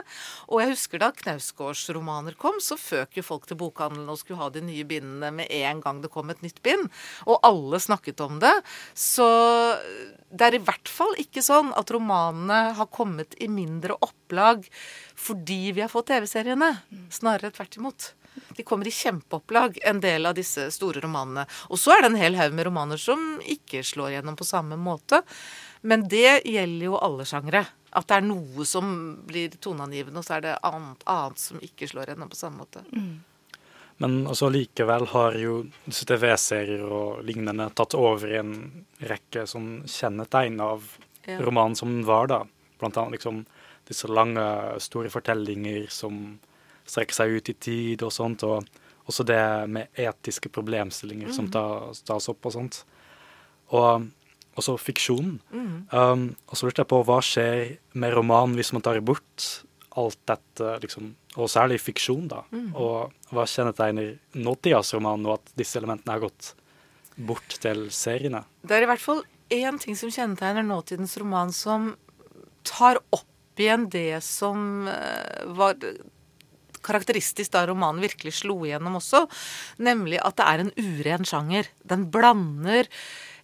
Og 0.49 0.63
jeg 0.63 0.73
husker 0.73 1.01
da 1.01 1.11
Knausgårds 1.15 1.85
romaner 1.95 2.37
kom, 2.39 2.57
så 2.63 2.79
føk 2.79 3.19
jo 3.19 3.25
folk 3.25 3.45
til 3.49 3.59
bokhandelen 3.61 4.09
og 4.11 4.19
skulle 4.21 4.41
ha 4.41 4.49
de 4.53 4.63
nye 4.65 4.87
bindene 4.89 5.31
med 5.37 5.51
en 5.61 5.83
gang 5.83 6.01
det 6.03 6.11
kom 6.13 6.33
et 6.33 6.41
nytt 6.45 6.61
bind. 6.65 6.89
Og 7.29 7.39
alle 7.45 7.79
snakket 7.83 8.25
om 8.25 8.41
det. 8.43 8.55
Så 8.97 9.27
det 10.31 10.49
er 10.49 10.57
i 10.57 10.63
hvert 10.65 10.91
fall 10.91 11.15
ikke 11.21 11.45
sånn 11.45 11.71
at 11.77 11.93
romanene 11.93 12.75
har 12.79 12.91
kommet 12.93 13.37
i 13.39 13.51
mindre 13.51 13.99
opplag 14.01 14.65
fordi 15.15 15.75
vi 15.75 15.85
har 15.85 15.91
fått 15.93 16.09
TV-seriene. 16.11 16.73
Snarere 17.13 17.53
tvert 17.53 17.79
imot. 17.79 18.11
De 18.57 18.63
kommer 18.63 18.87
i 18.87 18.93
kjempeopplag, 18.93 19.79
en 19.83 19.99
del 20.03 20.25
av 20.25 20.35
disse 20.37 20.67
store 20.71 21.03
romanene. 21.03 21.45
Og 21.69 21.79
så 21.79 21.95
er 21.95 22.03
det 22.03 22.11
en 22.13 22.19
hel 22.19 22.37
haug 22.39 22.55
med 22.55 22.67
romaner 22.69 23.01
som 23.01 23.37
ikke 23.41 23.83
slår 23.83 24.15
gjennom 24.15 24.37
på 24.39 24.47
samme 24.47 24.77
måte. 24.79 25.21
Men 25.85 26.07
det 26.09 26.41
gjelder 26.47 26.87
jo 26.87 26.97
alle 26.97 27.27
sjangre. 27.29 27.65
At 27.95 28.09
det 28.09 28.17
er 28.17 28.27
noe 28.27 28.65
som 28.67 28.89
blir 29.27 29.53
toneangivende, 29.61 30.19
og 30.19 30.27
så 30.27 30.37
er 30.37 30.45
det 30.45 30.57
annet, 30.67 31.05
annet 31.07 31.39
som 31.39 31.61
ikke 31.63 31.87
slår 31.87 32.11
gjennom 32.11 32.31
på 32.31 32.39
samme 32.39 32.63
måte. 32.65 32.83
Mm. 32.91 33.23
Men 34.03 34.15
altså 34.27 34.49
likevel 34.51 35.07
har 35.13 35.37
jo 35.39 35.61
TV-serier 35.87 36.83
og 36.83 37.21
lignende 37.23 37.69
tatt 37.77 37.95
over 37.95 38.27
i 38.27 38.39
en 38.41 38.55
rekke 39.07 39.45
sånn 39.47 39.85
kjennetegn 39.87 40.59
av 40.63 40.89
ja. 41.23 41.37
romanen 41.39 41.77
som 41.79 41.93
den 41.93 42.03
var, 42.07 42.27
da. 42.27 42.41
Blant 42.81 42.99
annet 42.99 43.15
liksom 43.15 43.45
disse 43.87 44.09
lange, 44.11 44.43
store 44.83 45.11
fortellinger 45.13 45.87
som 45.93 46.39
strekker 46.85 47.17
seg 47.17 47.37
ut 47.37 47.49
i 47.51 47.57
tid 47.67 48.05
og 48.05 48.13
sånt. 48.13 48.45
Og 48.47 48.65
også 49.05 49.25
det 49.27 49.41
med 49.69 50.01
etiske 50.01 50.49
problemstillinger 50.53 51.29
mm. 51.29 51.35
som 51.35 51.49
tas 51.51 52.29
opp 52.31 52.49
og 52.49 52.55
sånt. 52.55 52.81
Og 53.75 54.07
også 54.55 54.77
fiksjonen. 54.79 55.39
Mm. 55.51 55.77
Um, 55.91 56.25
og 56.47 56.57
så 56.57 56.67
lurte 56.67 56.83
jeg 56.83 56.91
på 56.91 57.01
hva 57.07 57.19
skjer 57.23 57.75
med 57.99 58.15
romanen 58.15 58.55
hvis 58.57 58.71
man 58.75 58.83
tar 58.85 59.01
bort 59.05 59.47
alt 59.95 60.19
dette, 60.27 60.71
liksom, 60.83 61.13
og 61.39 61.49
særlig 61.51 61.79
fiksjon, 61.83 62.27
da. 62.31 62.41
Mm. 62.51 62.71
Og 62.75 63.31
hva 63.31 63.45
kjennetegner 63.47 64.17
nåtidas 64.35 64.91
roman, 64.95 65.23
og 65.27 65.37
at 65.37 65.53
disse 65.59 65.79
elementene 65.79 66.17
har 66.17 66.25
gått 66.25 66.51
bort 67.15 67.55
til 67.63 67.87
seriene? 67.95 68.43
Det 68.63 68.75
er 68.75 68.83
i 68.83 68.89
hvert 68.89 69.03
fall 69.03 69.23
én 69.55 69.79
ting 69.79 69.95
som 69.95 70.11
kjennetegner 70.11 70.67
nåtidens 70.67 71.15
roman, 71.21 71.53
som 71.55 71.93
tar 72.67 72.99
opp 73.15 73.61
igjen 73.61 73.87
det 73.91 74.19
som 74.25 74.89
uh, 74.89 75.47
var 75.55 75.79
karakteristisk 76.85 77.53
da 77.55 77.65
romanen 77.69 78.03
virkelig 78.05 78.37
slo 78.41 78.61
igjennom 78.65 78.99
også, 79.01 79.25
nemlig 79.83 80.21
at 80.23 80.37
det 80.39 80.49
er 80.49 80.65
en 80.65 80.75
uren 80.77 81.27
sjanger. 81.27 81.71
Den 81.87 82.09
blander 82.13 82.89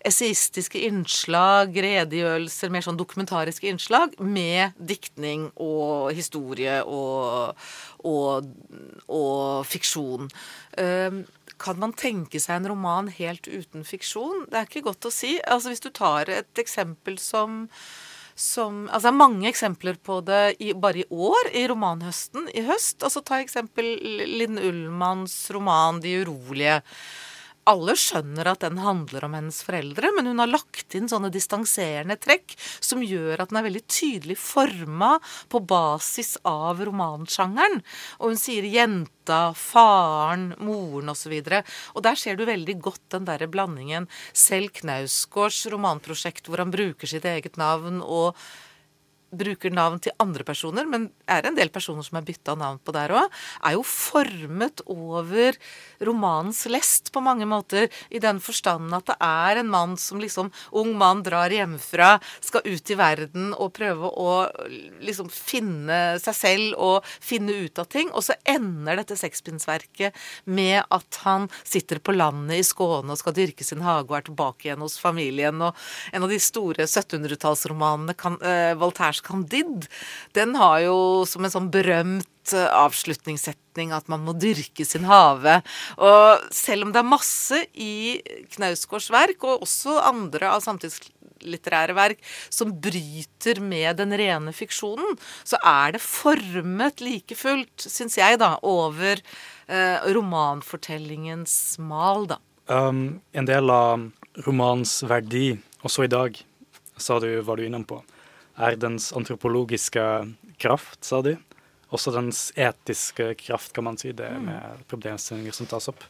esseistiske 0.08 0.82
innslag, 0.88 1.76
redegjørelser, 1.86 2.72
mer 2.74 2.86
sånn 2.86 2.98
dokumentariske 3.00 3.70
innslag, 3.70 4.16
med 4.18 4.78
diktning 4.78 5.50
og 5.62 6.12
historie 6.18 6.80
og, 6.88 7.60
og, 8.08 8.50
og 9.06 9.68
fiksjon. 9.70 10.32
Uh, 10.78 11.22
kan 11.62 11.78
man 11.82 11.94
tenke 11.94 12.42
seg 12.42 12.58
en 12.58 12.72
roman 12.74 13.12
helt 13.14 13.46
uten 13.46 13.86
fiksjon? 13.86 14.48
Det 14.50 14.58
er 14.58 14.70
ikke 14.70 14.88
godt 14.88 15.06
å 15.06 15.14
si. 15.14 15.36
Altså 15.46 15.74
Hvis 15.74 15.84
du 15.84 15.92
tar 15.94 16.32
et 16.34 16.62
eksempel 16.62 17.20
som 17.22 17.68
som, 18.42 18.86
altså 18.90 19.08
Det 19.08 19.14
er 19.14 19.20
mange 19.20 19.50
eksempler 19.50 19.98
på 20.02 20.20
det 20.26 20.42
i, 20.60 20.72
bare 20.74 21.04
i 21.04 21.08
år, 21.10 21.52
i 21.54 21.66
romanhøsten 21.70 22.50
i 22.58 22.66
høst. 22.68 23.04
altså 23.04 23.24
Ta 23.26 23.42
eksempel 23.42 23.94
Linn 24.28 24.60
Ullmanns 24.60 25.36
roman 25.54 26.02
'De 26.02 26.18
urolige' 26.24 26.82
alle 27.70 27.94
skjønner 28.00 28.50
at 28.52 28.64
den 28.64 28.80
handler 28.82 29.26
om 29.28 29.36
hennes 29.38 29.62
foreldre, 29.66 30.12
men 30.16 30.30
hun 30.32 30.42
har 30.42 30.50
lagt 30.50 30.96
inn 30.98 31.10
sånne 31.12 31.32
distanserende 31.34 32.18
trekk 32.22 32.56
som 32.80 33.04
gjør 33.06 33.44
at 33.44 33.52
den 33.52 33.60
er 33.62 33.68
veldig 33.68 33.84
tydelig 33.86 34.38
forma 34.42 35.14
på 35.52 35.62
basis 35.70 36.38
av 36.48 36.82
romansjangeren. 36.88 37.82
Og 38.20 38.34
hun 38.34 38.42
sier 38.42 38.66
jenta, 38.66 39.52
faren, 39.58 40.52
moren 40.64 41.14
osv. 41.14 41.38
Og, 41.38 41.52
så 41.52 41.96
og 41.96 42.06
der 42.08 42.20
ser 42.20 42.40
du 42.40 42.48
veldig 42.50 42.78
godt 42.82 43.06
den 43.14 43.30
derre 43.30 43.50
blandingen. 43.52 44.10
Selv 44.34 44.74
Knausgårds 44.82 45.64
romanprosjekt 45.72 46.50
hvor 46.50 46.64
han 46.64 46.74
bruker 46.74 47.10
sitt 47.10 47.28
eget 47.30 47.62
navn 47.62 48.02
og 48.02 48.36
bruker 49.32 49.74
navn 49.74 50.00
til 50.04 50.16
andre 50.22 50.46
personer, 50.48 50.88
men 50.88 51.10
er 51.32 51.48
en 51.48 51.58
del 51.58 51.72
personer 51.74 52.06
som 52.06 52.20
er 52.20 52.28
bytta 52.28 52.56
navn 52.60 52.82
på 52.84 52.94
der 52.96 53.14
òg, 53.16 53.32
er 53.64 53.76
jo 53.78 53.84
formet 53.88 54.84
over 54.92 55.58
romanens 56.04 56.66
lest 56.72 57.12
på 57.14 57.24
mange 57.24 57.48
måter, 57.50 57.88
i 58.12 58.22
den 58.22 58.42
forstand 58.44 58.92
at 58.96 59.08
det 59.08 59.18
er 59.24 59.62
en 59.62 59.72
mann 59.72 59.98
som 60.00 60.22
liksom 60.22 60.52
Ung 60.78 60.94
mann 60.98 61.22
drar 61.24 61.52
hjemmefra, 61.52 62.16
skal 62.44 62.66
ut 62.66 62.92
i 62.92 62.96
verden 62.98 63.52
og 63.54 63.74
prøve 63.76 64.08
å 64.08 64.32
liksom 65.04 65.30
finne 65.32 66.18
seg 66.22 66.36
selv 66.38 66.80
og 66.82 67.08
finne 67.24 67.56
ut 67.66 67.82
av 67.82 67.90
ting, 67.92 68.12
og 68.12 68.24
så 68.26 68.36
ender 68.48 69.00
dette 69.00 69.18
sekspinnsverket 69.20 70.18
med 70.52 70.82
at 70.84 71.22
han 71.26 71.48
sitter 71.64 72.02
på 72.04 72.16
landet 72.16 72.62
i 72.62 72.66
Skåne 72.68 73.14
og 73.14 73.22
skal 73.22 73.36
dyrke 73.38 73.66
sin 73.68 73.84
hage 73.86 74.10
og 74.10 74.18
er 74.20 74.28
tilbake 74.30 74.68
igjen 74.68 74.84
hos 74.84 74.98
familien, 75.02 75.62
og 75.64 75.78
en 76.12 76.26
av 76.26 76.32
de 76.32 76.40
store 76.42 76.88
1700-tallsromanene, 76.88 78.16
uh, 78.16 78.74
Voltaires 79.22 79.28
Candide, 79.28 79.88
den 80.34 80.56
har 80.56 80.82
jo 80.82 81.26
som 81.26 81.46
en 81.46 81.52
sånn 81.52 81.72
berømt 81.72 82.54
eh, 82.54 82.68
avslutningssetning 82.68 83.92
at 83.94 84.08
man 84.10 84.24
må 84.26 84.34
dyrke 84.34 84.86
sin 84.86 85.06
have. 85.06 85.62
Og 85.98 86.40
selv 86.52 86.86
om 86.86 86.92
det 86.92 87.00
er 87.00 87.08
masse 87.08 87.66
i 87.74 88.22
Knausgårds 88.56 89.12
verk, 89.12 89.44
og 89.44 89.64
også 89.64 90.00
andre 90.02 90.52
av 90.52 90.62
samtidslitterære 90.62 91.96
verk, 91.96 92.22
som 92.50 92.74
bryter 92.74 93.62
med 93.62 93.98
den 93.98 94.14
rene 94.14 94.54
fiksjonen, 94.54 95.18
så 95.44 95.58
er 95.64 95.94
det 95.96 96.02
formet 96.04 97.02
like 97.02 97.36
fullt, 97.36 97.88
syns 97.88 98.18
jeg, 98.18 98.40
da, 98.42 98.58
over 98.64 99.22
eh, 99.68 100.14
romanfortellingens 100.14 101.78
mal, 101.80 102.28
da. 102.28 102.42
Um, 102.72 103.20
en 103.36 103.48
del 103.50 103.68
av 103.74 104.06
romanens 104.46 105.02
verdi, 105.04 105.58
også 105.84 106.06
i 106.06 106.12
dag, 106.12 106.38
sa 107.02 107.18
du, 107.20 107.28
var 107.44 107.58
du 107.58 107.66
innom 107.66 107.84
på, 107.84 107.98
er 108.62 108.78
dens 108.80 109.12
antropologiske 109.18 110.04
kraft, 110.62 111.04
sa 111.06 111.22
de. 111.26 111.36
Også 111.92 112.14
dens 112.16 112.50
etiske 112.56 113.34
kraft, 113.40 113.74
kan 113.76 113.88
man 113.90 113.98
si, 114.00 114.14
det 114.16 114.30
mm. 114.32 114.46
med 114.48 114.84
problemstillinger 114.92 115.56
som 115.56 115.68
tas 115.68 115.90
opp. 115.92 116.04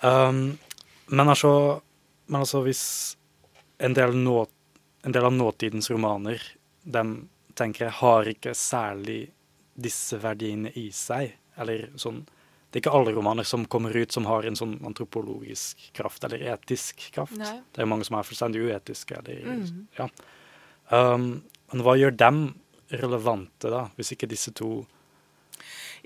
Um, 0.00 0.56
men, 1.06 1.28
altså, 1.28 1.80
men, 2.26 2.40
altså, 2.40 2.62
hvis 2.64 2.84
en 3.78 3.96
del, 3.96 4.16
nå, 4.16 4.38
en 5.04 5.16
del, 5.16 5.28
av 5.28 5.34
nåtidens 5.36 5.90
romaner, 5.92 6.42
dem 6.82 7.18
tenker 7.56 7.88
jeg 7.88 7.98
har 7.98 8.30
ikke 8.30 8.54
særlig 8.56 9.20
disse 9.76 10.16
verdiene 10.22 10.72
i 10.80 10.88
seg, 10.94 11.36
eller 11.60 11.90
sånn 12.00 12.24
det 12.76 12.80
er 12.80 12.82
ikke 12.82 12.98
alle 12.98 13.12
romaner 13.16 13.46
som 13.46 13.62
kommer 13.72 13.94
ut 13.96 14.12
som 14.12 14.26
har 14.28 14.44
en 14.44 14.56
sånn 14.58 14.74
antropologisk 14.84 15.80
kraft, 15.96 16.24
eller 16.26 16.42
etisk 16.52 17.06
kraft. 17.14 17.36
Nei. 17.38 17.54
Det 17.72 17.80
er 17.80 17.88
mange 17.88 18.04
som 18.04 18.18
er 18.18 18.26
fullstendig 18.26 18.64
uetiske. 18.66 19.16
Eller, 19.22 19.38
mm. 19.46 19.84
ja. 19.96 20.08
Um, 20.90 21.28
men 21.72 21.82
hva 21.84 21.96
gjør 21.98 22.14
dem 22.18 22.40
relevante, 22.92 23.70
da, 23.72 23.86
hvis 23.96 24.12
ikke 24.14 24.28
disse 24.30 24.52
to 24.54 24.84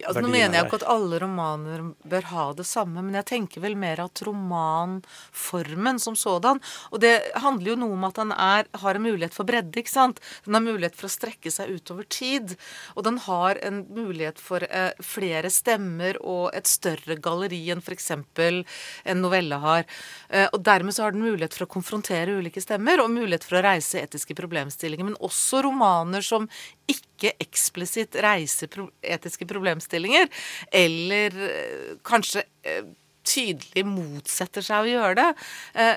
altså, 0.07 0.23
Nå 0.25 0.31
mener 0.33 0.57
jeg 0.57 0.67
ikke 0.67 0.81
at 0.81 0.87
alle 0.93 1.19
romaner 1.23 1.85
bør 2.09 2.29
ha 2.31 2.45
det 2.57 2.67
samme, 2.69 3.03
men 3.05 3.17
jeg 3.19 3.29
tenker 3.31 3.65
vel 3.65 3.77
mer 3.79 4.03
at 4.05 4.23
romanformen 4.27 6.01
som 6.03 6.17
sådan 6.19 6.61
Og 6.91 7.01
det 7.03 7.15
handler 7.43 7.73
jo 7.73 7.79
noe 7.83 7.97
om 7.97 8.07
at 8.09 8.21
den 8.21 8.35
er, 8.35 8.69
har 8.83 8.99
en 8.99 9.05
mulighet 9.05 9.37
for 9.37 9.49
bredde, 9.49 9.75
ikke 9.81 9.93
sant? 9.93 10.21
Den 10.47 10.57
har 10.57 10.65
mulighet 10.65 10.97
for 10.99 11.09
å 11.09 11.13
strekke 11.13 11.53
seg 11.53 11.73
utover 11.75 12.07
tid. 12.11 12.57
Og 12.97 13.05
den 13.07 13.21
har 13.27 13.61
en 13.67 13.83
mulighet 13.91 14.41
for 14.43 14.65
eh, 14.67 14.93
flere 15.05 15.51
stemmer 15.53 16.19
og 16.21 16.51
et 16.57 16.71
større 16.71 17.19
galleri 17.21 17.61
enn 17.73 17.83
f.eks. 17.85 18.11
en 18.11 19.23
novelle 19.23 19.61
har. 19.63 19.87
Eh, 20.29 20.49
og 20.51 20.63
dermed 20.67 20.97
så 20.97 21.07
har 21.07 21.17
den 21.17 21.27
mulighet 21.27 21.57
for 21.57 21.67
å 21.67 21.73
konfrontere 21.77 22.39
ulike 22.41 22.63
stemmer, 22.63 23.03
og 23.03 23.13
mulighet 23.13 23.47
for 23.47 23.61
å 23.61 23.65
reise 23.67 24.03
etiske 24.03 24.37
problemstillinger. 24.39 25.11
Men 25.11 25.21
også 25.21 25.65
romaner 25.67 26.25
som 26.25 26.49
ikke 26.91 27.10
eksplisitt 27.29 28.17
reiser 28.25 28.89
etiske 29.03 29.47
problemstillinger, 29.49 30.31
eller 30.73 31.37
eh, 31.49 31.91
kanskje 32.07 32.45
eh, 32.63 32.87
tydelig 33.27 33.85
motsetter 33.87 34.65
seg 34.65 34.87
å 34.87 34.91
gjøre 34.95 35.19
det. 35.21 35.29
Eh, 35.75 35.97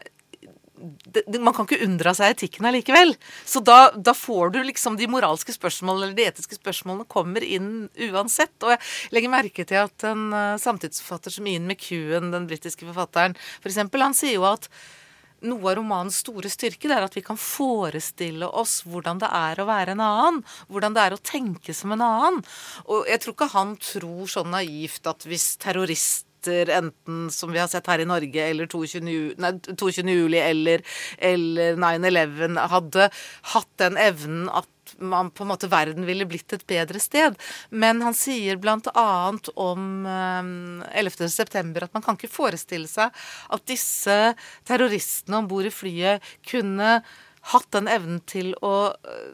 man 1.39 1.53
kan 1.55 1.63
ikke 1.63 1.85
unndra 1.85 2.11
seg 2.17 2.33
etikken 2.33 2.67
allikevel. 2.67 3.13
Så 3.47 3.61
da, 3.63 3.93
da, 3.95 4.11
får 4.17 4.51
du 4.55 4.57
liksom 4.67 4.97
de 4.99 5.07
moralske 5.07 5.53
spørsmålene 5.55 6.09
eller 6.09 6.17
de 6.17 6.25
etiske 6.27 6.57
spørsmålene 6.57 7.07
kommer 7.07 7.45
inn 7.45 7.85
uansett. 8.09 8.55
Og 8.65 8.73
jeg 8.73 8.81
legger 9.15 9.31
merke 9.31 9.67
til 9.69 9.79
at 9.85 10.07
en 10.09 10.25
samtidsforfatter 10.59 11.37
som 11.37 11.47
Ian 11.47 11.69
McEwan, 11.69 12.33
den 12.35 12.49
britiske 12.49 12.89
forfatteren, 12.89 13.37
f.eks., 13.61 13.79
for 13.85 14.03
han 14.03 14.17
sier 14.17 14.35
jo 14.41 14.49
at 14.49 14.67
noe 15.47 15.71
av 15.71 15.77
romanens 15.79 16.21
store 16.23 16.51
styrke 16.51 16.89
det 16.89 16.97
er 16.97 17.07
at 17.07 17.17
vi 17.17 17.23
kan 17.25 17.39
forestille 17.39 18.47
oss 18.47 18.81
hvordan 18.87 19.21
det 19.23 19.29
er 19.29 19.61
å 19.61 19.67
være 19.69 19.95
en 19.95 20.03
annen. 20.03 20.41
Hvordan 20.71 20.95
det 20.95 21.05
er 21.05 21.15
å 21.15 21.23
tenke 21.23 21.75
som 21.75 21.95
en 21.95 22.05
annen. 22.05 22.41
Og 22.87 23.09
jeg 23.09 23.23
tror 23.23 23.37
ikke 23.37 23.51
han 23.55 23.75
tror 23.81 24.29
sånn 24.31 24.53
naivt 24.53 25.09
at 25.09 25.27
hvis 25.27 25.55
terrorister 26.43 26.69
enten 26.69 27.31
som 27.31 27.51
vi 27.51 27.59
har 27.59 27.67
sett 27.67 27.87
her 27.87 27.99
i 27.99 28.05
Norge, 28.05 28.49
eller 28.49 28.67
22. 28.67 29.35
Nei, 29.37 29.59
22. 29.77 30.09
juli 30.09 30.37
eller, 30.39 30.81
eller 31.17 31.75
9-11 31.75 32.59
hadde 32.69 33.09
hatt 33.53 33.69
den 33.77 33.97
evnen 33.97 34.49
at 34.49 34.69
man 34.99 35.31
på 35.31 35.43
en 35.43 35.47
måte 35.47 35.69
verden 35.71 36.05
ville 36.05 36.25
blitt 36.27 36.53
et 36.53 36.65
bedre 36.67 36.99
sted. 36.99 37.35
Men 37.71 38.01
han 38.03 38.13
sier 38.13 38.57
bl.a. 38.57 39.33
om 39.55 40.05
11. 40.05 41.23
Eh, 41.23 41.83
at 41.83 41.93
man 41.93 42.03
kan 42.03 42.17
ikke 42.17 42.31
forestille 42.31 42.87
seg 42.87 43.09
at 43.49 43.65
disse 43.65 44.35
terroristene 44.67 45.39
om 45.39 45.47
bord 45.47 45.65
i 45.65 45.73
flyet 45.73 46.21
kunne 46.45 46.99
hatt 47.53 47.71
den 47.75 47.89
evnen 47.91 48.21
til 48.27 48.53
å 48.63 48.91
eh, 48.91 49.31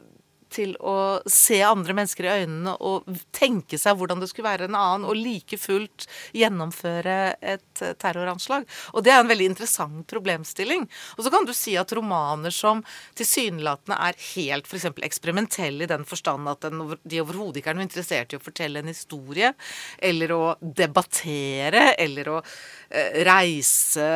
til 0.52 0.74
å 0.82 1.20
se 1.30 1.60
andre 1.64 1.94
mennesker 1.96 2.26
i 2.26 2.32
øynene 2.42 2.74
og 2.86 3.08
tenke 3.36 3.78
seg 3.80 3.98
hvordan 3.98 4.22
det 4.22 4.30
skulle 4.30 4.50
være 4.50 4.68
en 4.68 4.78
annen, 4.78 5.06
og 5.08 5.18
like 5.18 5.58
fullt 5.60 6.06
gjennomføre 6.36 7.18
et 7.40 7.84
terroranslag. 8.02 8.66
Og 8.94 9.04
det 9.06 9.14
er 9.14 9.22
en 9.22 9.30
veldig 9.30 9.50
interessant 9.52 10.06
problemstilling. 10.10 10.86
Og 11.16 11.24
så 11.24 11.32
kan 11.32 11.46
du 11.46 11.54
si 11.56 11.76
at 11.80 11.94
romaner 11.96 12.54
som 12.54 12.82
tilsynelatende 13.18 13.98
er 14.08 14.18
helt 14.34 14.68
f.eks. 14.70 14.90
eksperimentelle 15.10 15.86
i 15.86 15.90
den 15.90 16.06
forstand 16.08 16.50
at 16.50 16.66
den, 16.66 16.96
de 17.02 17.22
overhodet 17.22 17.60
ikke 17.60 17.74
er 17.74 17.80
noe 17.80 17.86
interessert 17.86 18.34
i 18.34 18.40
å 18.40 18.44
fortelle 18.44 18.82
en 18.82 18.90
historie, 18.90 19.52
eller 19.98 20.34
å 20.34 20.42
debattere, 20.60 21.94
eller 22.00 22.34
å 22.34 22.40
eh, 22.40 23.22
reise 23.26 24.08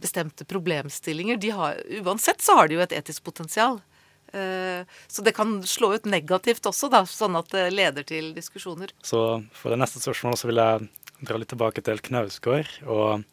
bestemte 0.00 0.46
problemstillinger. 0.48 1.40
Har, 1.52 1.80
uansett 2.00 2.42
så 2.42 2.56
har 2.58 2.68
de 2.68 2.78
jo 2.78 2.84
et 2.84 2.94
etisk 2.96 3.24
potensial. 3.26 3.80
Eh, 4.36 4.82
så 5.10 5.24
det 5.26 5.34
kan 5.36 5.58
slå 5.66 5.94
ut 5.96 6.08
negativt 6.10 6.66
også, 6.70 6.90
da, 6.92 7.04
sånn 7.08 7.38
at 7.40 7.50
det 7.54 7.68
leder 7.74 8.06
til 8.06 8.32
diskusjoner. 8.36 8.94
Så 9.02 9.42
for 9.56 9.74
det 9.74 9.80
neste 9.82 10.02
spørsmålet 10.02 10.42
så 10.42 10.50
vil 10.50 10.62
jeg 10.62 10.90
dra 11.28 11.40
litt 11.40 11.52
tilbake 11.52 11.84
til 11.84 12.02
Knausgård 12.04 12.70
og 12.88 13.24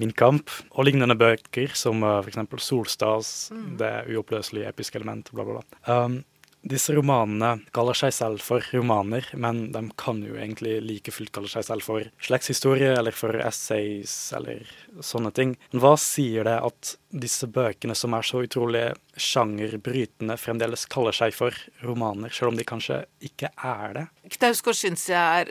Min 0.00 0.14
kamp 0.16 0.48
og 0.70 0.86
lignende 0.88 1.12
bøker 1.18 1.74
som 1.76 2.00
uh, 2.06 2.22
f.eks. 2.22 2.38
Solstads 2.64 3.50
mm. 3.52 3.64
Det 3.80 3.90
uoppløselige 4.14 4.70
episke 4.72 4.96
element, 4.96 5.28
bla, 5.34 5.44
bla, 5.44 5.60
bla. 5.60 5.96
Um, 6.06 6.14
disse 6.62 6.92
romanene 6.94 7.64
kaller 7.74 7.96
seg 7.96 8.12
selv 8.14 8.42
for 8.44 8.64
romaner, 8.74 9.26
men 9.32 9.70
de 9.72 9.82
kan 10.00 10.20
jo 10.24 10.36
egentlig 10.36 10.76
like 10.84 11.14
fullt 11.14 11.32
kalle 11.34 11.50
seg 11.50 11.64
selv 11.66 11.86
for 11.86 12.10
slektshistorie 12.22 12.92
eller 12.98 13.16
for 13.16 13.36
essays 13.40 14.14
eller 14.36 14.68
sånne 15.04 15.32
ting. 15.36 15.56
Men 15.72 15.84
hva 15.84 15.94
sier 16.00 16.46
det 16.48 16.58
at 16.60 16.94
disse 17.10 17.48
bøkene 17.50 17.96
som 17.98 18.14
er 18.14 18.26
så 18.26 18.44
utrolig 18.44 18.84
sjangerbrytende, 19.20 20.36
fremdeles 20.40 20.86
kaller 20.92 21.16
seg 21.16 21.34
for 21.36 21.56
romaner, 21.84 22.32
selv 22.34 22.52
om 22.52 22.60
de 22.60 22.68
kanskje 22.68 23.02
ikke 23.24 23.50
er 23.56 23.96
det? 23.96 24.06
Knausgård 24.36 24.78
syns 24.78 25.08
jeg 25.10 25.18
er, 25.18 25.50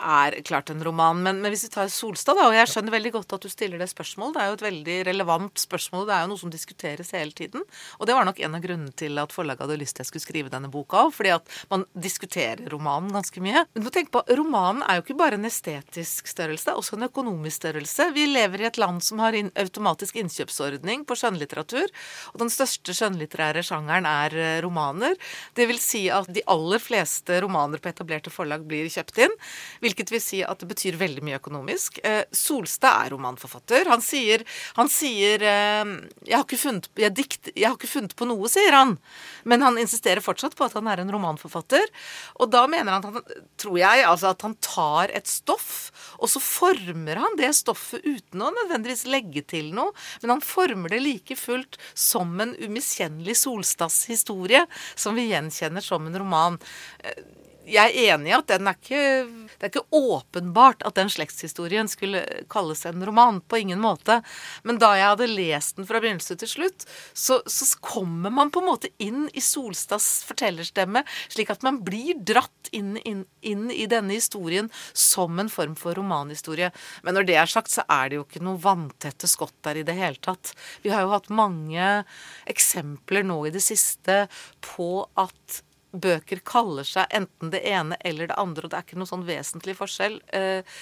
er, 0.00 0.36
klart 0.46 0.70
en 0.72 0.82
roman, 0.84 1.20
men, 1.22 1.40
men, 1.42 1.52
hvis 1.52 1.66
vi 1.66 1.72
tar 1.74 1.90
Solstad, 1.92 2.38
da, 2.38 2.48
og 2.48 2.56
jeg 2.56 2.70
skjønner 2.70 2.94
veldig 2.96 3.12
godt 3.18 3.34
at 3.36 3.44
du 3.44 3.50
stiller 3.52 3.80
det 3.80 3.90
spørsmålet, 3.92 4.36
det 4.36 4.42
er 4.42 4.48
jo 4.50 4.56
et 4.58 4.64
veldig 4.66 4.96
relevant 5.10 5.62
spørsmål, 5.62 6.06
det 6.08 6.16
er 6.16 6.24
jo 6.24 6.30
noe 6.32 6.42
som 6.42 6.52
diskuteres 6.52 7.12
hele 7.16 7.34
tiden. 7.36 7.64
Og 7.98 8.08
det 8.08 8.16
var 8.16 8.26
nok 8.28 8.40
en 8.40 8.56
av 8.56 8.64
grunnene 8.64 8.94
til 8.96 9.20
at 9.22 9.34
forlaget 9.34 9.64
hadde 9.66 9.78
lyst 9.80 9.96
til 9.98 10.04
jeg 10.04 10.10
skulle 10.10 10.24
skrive 10.24 10.52
denne 10.52 10.70
boka 10.72 11.04
òg, 11.04 11.12
fordi 11.14 11.34
at 11.34 11.54
man 11.72 11.84
diskuterer 11.92 12.62
romanen 12.72 13.12
ganske 13.14 13.42
mye. 13.44 13.64
Du 13.76 13.82
må 13.84 13.92
tenke 13.94 14.14
på, 14.14 14.24
romanen 14.40 14.84
er 14.86 14.98
jo 14.98 15.04
ikke 15.04 15.18
bare 15.20 15.38
en 15.38 15.48
estetisk 15.48 16.30
størrelse, 16.30 16.66
det 16.66 16.74
er 16.74 16.80
også 16.80 16.98
en 16.98 17.08
økonomisk 17.08 17.60
størrelse. 17.60 18.08
Vi 18.16 18.26
lever 18.30 18.64
i 18.64 18.68
et 18.70 18.80
land 18.80 19.02
som 19.04 19.20
har 19.22 19.36
inn, 19.36 19.52
automatisk 19.60 20.18
innkjøpsordning 20.22 21.04
på 21.08 21.18
skjønnlitteratur, 21.18 21.86
og 22.32 22.40
den 22.42 22.52
største 22.52 22.94
skjønnlitterære 22.96 23.64
sjangeren 23.66 24.08
er 24.08 24.36
eh, 24.38 24.58
romaner. 24.64 25.16
Det 25.58 25.66
vil 25.70 25.80
si 25.82 26.06
at 26.12 26.30
de 26.32 26.44
aller 26.50 26.82
fleste 26.82 27.40
romaner 27.44 27.82
på 27.82 27.90
etablerte 27.92 28.32
forlag 28.32 28.64
blir 28.68 28.88
kjøpt 28.90 29.20
inn. 29.26 29.36
Hvilket 29.90 30.12
vil 30.14 30.20
si 30.22 30.40
at 30.46 30.60
det 30.62 30.68
betyr 30.70 30.98
veldig 31.00 31.22
mye 31.26 31.38
økonomisk. 31.40 31.98
Eh, 32.06 32.22
Solstad 32.30 33.08
er 33.08 33.14
romanforfatter. 33.16 33.88
Han 33.90 34.02
sier, 34.04 34.44
han 34.76 34.90
sier 34.92 35.42
eh, 35.42 35.94
jeg, 36.28 36.36
har 36.36 36.60
funnet, 36.60 36.86
jeg, 36.94 37.14
dikt, 37.16 37.50
jeg, 37.56 37.66
har 37.66 37.74
ikke 37.74 37.90
funnet, 37.90 38.14
på 38.14 38.28
noe, 38.30 38.46
sier 38.50 38.76
han. 38.76 38.94
Men 39.42 39.64
han 39.66 39.80
insisterer 39.82 40.22
fortsatt 40.22 40.54
på 40.54 40.68
at 40.68 40.76
han 40.78 40.86
er 40.92 41.02
en 41.02 41.10
romanforfatter. 41.10 41.90
Og 42.38 42.52
da 42.54 42.62
mener 42.70 43.00
han, 43.00 43.18
han 43.18 43.42
tror 43.58 43.80
jeg, 43.80 44.04
altså 44.06 44.30
at 44.30 44.46
han 44.46 44.54
tar 44.62 45.10
et 45.16 45.26
stoff, 45.30 45.90
og 46.22 46.30
så 46.30 46.42
former 46.44 47.18
han 47.24 47.38
det 47.40 47.50
stoffet 47.58 48.06
uten 48.06 48.46
å 48.46 48.52
nødvendigvis 48.60 49.08
legge 49.10 49.42
til 49.50 49.72
noe. 49.74 49.90
Men 50.22 50.36
han 50.36 50.44
former 50.44 50.94
det 50.94 51.02
like 51.02 51.38
fullt 51.38 51.80
som 51.98 52.38
en 52.38 52.54
umiskjennelig 52.62 53.40
Solstads-historie, 53.42 54.62
som 54.94 55.18
vi 55.18 55.30
gjenkjenner 55.32 55.82
som 55.82 56.06
en 56.06 56.22
roman. 56.22 56.62
Jeg 57.70 57.92
er 57.92 58.14
enig 58.14 58.32
i 58.32 58.34
at 58.34 58.48
den 58.50 58.68
er 58.68 58.76
ikke, 58.78 59.02
det 59.60 59.66
er 59.66 59.70
ikke 59.70 59.96
åpenbart 59.96 60.82
at 60.86 60.96
den 60.98 61.10
slektshistorien 61.12 61.88
skulle 61.90 62.22
kalles 62.50 62.82
en 62.88 63.04
roman. 63.06 63.40
På 63.40 63.60
ingen 63.60 63.80
måte. 63.82 64.20
Men 64.66 64.80
da 64.82 64.92
jeg 64.98 65.12
hadde 65.12 65.28
lest 65.30 65.78
den 65.78 65.86
fra 65.88 66.00
begynnelse 66.02 66.36
til 66.40 66.50
slutt, 66.50 66.86
så, 67.12 67.40
så 67.46 67.68
kommer 67.84 68.32
man 68.34 68.50
på 68.52 68.62
en 68.62 68.68
måte 68.68 68.90
inn 69.02 69.28
i 69.36 69.42
Solstads 69.44 70.24
fortellerstemme, 70.28 71.04
slik 71.32 71.52
at 71.52 71.64
man 71.66 71.80
blir 71.86 72.18
dratt 72.26 72.70
inn, 72.76 72.96
inn, 73.06 73.24
inn, 73.40 73.68
i 73.70 73.86
denne 73.90 74.16
historien 74.18 74.70
som 74.92 75.38
en 75.40 75.50
form 75.52 75.76
for 75.78 75.98
romanhistorie. 75.98 76.72
Men 77.06 77.16
når 77.16 77.30
det 77.30 77.38
er 77.40 77.50
sagt, 77.50 77.72
så 77.72 77.86
er 77.88 78.10
det 78.10 78.20
jo 78.20 78.26
ikke 78.26 78.44
noe 78.44 78.60
vanntette 78.60 79.30
skott 79.30 79.56
der 79.66 79.80
i 79.80 79.86
det 79.86 79.96
hele 79.98 80.20
tatt. 80.22 80.54
Vi 80.82 80.92
har 80.94 81.06
jo 81.06 81.14
hatt 81.14 81.30
mange 81.32 81.90
eksempler 82.50 83.26
nå 83.26 83.42
i 83.46 83.54
det 83.54 83.64
siste 83.64 84.24
på 84.64 84.92
at 85.20 85.62
bøker 85.92 86.42
kaller 86.46 86.86
seg 86.86 87.10
enten 87.14 87.52
det 87.52 87.62
ene 87.66 87.98
eller 88.06 88.30
det 88.30 88.40
andre, 88.40 88.66
og 88.66 88.72
det 88.72 88.78
er 88.78 88.86
ikke 88.86 89.00
noe 89.00 89.10
sånn 89.10 89.26
vesentlig 89.28 89.76
forskjell. 89.78 90.20
Eh, 90.36 90.76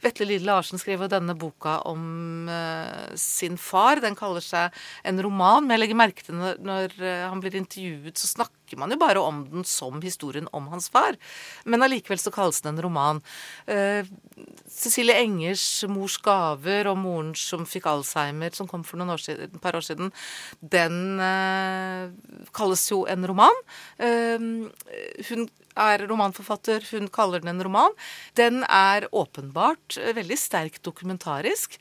Vetle 0.00 0.24
Lid 0.24 0.44
Larsen 0.48 0.80
skrev 0.80 1.02
jo 1.04 1.10
denne 1.12 1.34
boka 1.36 1.76
om 1.88 2.48
uh, 2.48 3.12
sin 3.20 3.58
far. 3.60 4.00
Den 4.00 4.16
kaller 4.16 4.40
seg 4.40 4.76
en 5.04 5.20
roman, 5.20 5.66
men 5.66 5.76
jeg 5.76 5.82
legger 5.82 5.98
merke 6.00 6.24
til 6.24 6.38
når, 6.40 6.60
når 6.64 6.94
uh, 7.02 7.26
han 7.28 7.42
blir 7.42 7.58
intervjuet, 7.60 8.16
så 8.16 8.30
snakker 8.30 8.59
man 8.78 8.92
jo 8.92 8.98
bare 9.00 9.22
om 9.22 9.42
den 9.50 9.64
som 9.64 10.00
historien 10.04 10.48
om 10.52 10.68
hans 10.68 10.88
far. 10.92 11.16
Men 11.64 11.82
allikevel 11.82 12.20
så 12.20 12.32
kalles 12.34 12.60
den 12.62 12.74
en 12.74 12.82
roman. 12.86 13.22
Eh, 13.66 14.06
Cecilie 14.70 15.18
Engers 15.18 15.84
'Mors 15.88 16.18
gaver' 16.22 16.86
og 16.86 16.98
moren 16.98 17.34
som 17.34 17.66
fikk 17.66 17.86
Alzheimer, 17.86 18.54
som 18.54 18.68
kom 18.68 18.84
for 18.84 18.96
noen 18.96 19.10
år 19.10 19.22
siden, 19.24 19.50
et 19.50 19.60
par 19.60 19.74
år 19.74 19.82
siden, 19.82 20.12
den 20.62 21.18
kalles 22.52 22.90
jo 22.90 23.04
en 23.06 23.26
roman. 23.26 23.56
hun 24.00 25.48
er 25.78 26.06
romanforfatter, 26.08 26.84
hun 26.92 27.08
kaller 27.12 27.42
den 27.42 27.54
en 27.54 27.64
roman. 27.64 27.94
Den 28.38 28.64
er 28.64 29.08
åpenbart 29.12 29.98
eh, 30.00 30.14
veldig 30.16 30.38
sterkt 30.38 30.82
dokumentarisk. 30.86 31.78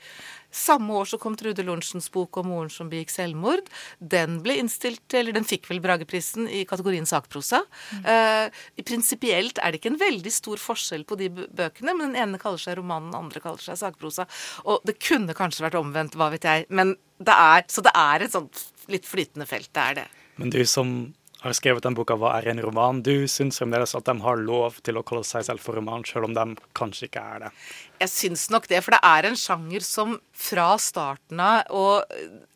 Samme 0.52 0.94
år 0.98 1.10
så 1.12 1.20
kom 1.22 1.36
Trude 1.38 1.64
Lorentzens 1.66 2.10
bok 2.14 2.40
om 2.42 2.50
moren 2.50 2.72
som 2.74 2.90
begikk 2.92 3.14
selvmord. 3.14 3.70
Den 4.00 4.40
ble 4.46 4.58
innstilt, 4.62 5.06
eller 5.14 5.36
den 5.36 5.48
fikk 5.48 5.70
vel 5.70 5.82
Brageprisen 5.84 6.50
i 6.50 6.64
kategorien 6.70 7.08
sakprosa. 7.10 7.62
Mm. 8.00 8.08
Uh, 8.10 8.84
Prinsipielt 8.90 9.62
er 9.62 9.72
det 9.72 9.82
ikke 9.82 9.94
en 9.94 10.02
veldig 10.02 10.34
stor 10.34 10.62
forskjell 10.62 11.06
på 11.10 11.20
de 11.20 11.30
bøkene, 11.32 11.94
men 11.94 12.10
den 12.10 12.22
ene 12.24 12.42
kaller 12.42 12.62
seg 12.62 12.80
roman, 12.80 13.12
den 13.12 13.20
andre 13.20 13.44
kaller 13.44 13.62
seg 13.64 13.80
sakprosa. 13.82 14.26
Og 14.66 14.82
det 14.90 14.98
kunne 15.04 15.38
kanskje 15.38 15.68
vært 15.68 15.80
omvendt, 15.80 16.18
hva 16.18 16.32
vet 16.34 16.48
jeg. 16.48 16.66
Men 16.74 16.96
det 17.20 17.36
er, 17.36 17.68
så 17.70 17.84
det 17.86 17.94
er 17.98 18.26
et 18.26 18.34
sånt 18.34 18.66
litt 18.90 19.06
flytende 19.08 19.46
felt, 19.50 19.70
det 19.76 19.86
er 19.86 20.02
det. 20.02 20.10
Men 20.40 20.54
du 20.54 20.62
som 20.66 20.92
har 21.41 21.54
skrevet 21.56 21.84
den 21.84 21.95
boka 21.95 22.15
'Hva 22.15 22.34
er 22.38 22.49
en 22.49 22.60
roman'. 22.60 23.04
Du 23.04 23.28
syns 23.28 23.60
fremdeles 23.60 23.95
at 23.95 24.06
de 24.06 24.19
har 24.19 24.38
lov 24.38 24.82
til 24.84 24.97
å 24.99 25.04
kalle 25.04 25.23
seg 25.23 25.45
selv 25.45 25.60
for 25.60 25.75
roman, 25.75 26.04
selv 26.04 26.25
om 26.25 26.34
de 26.34 26.56
kanskje 26.75 27.08
ikke 27.08 27.23
er 27.36 27.39
det? 27.39 27.52
Jeg 27.99 28.10
syns 28.10 28.49
nok 28.49 28.67
det, 28.67 28.84
for 28.84 28.91
det 28.91 28.99
er 29.04 29.25
en 29.25 29.39
sjanger 29.39 29.82
som 29.82 30.19
fra 30.34 30.78
starten 30.78 31.39
av 31.39 31.63
og 31.69 32.04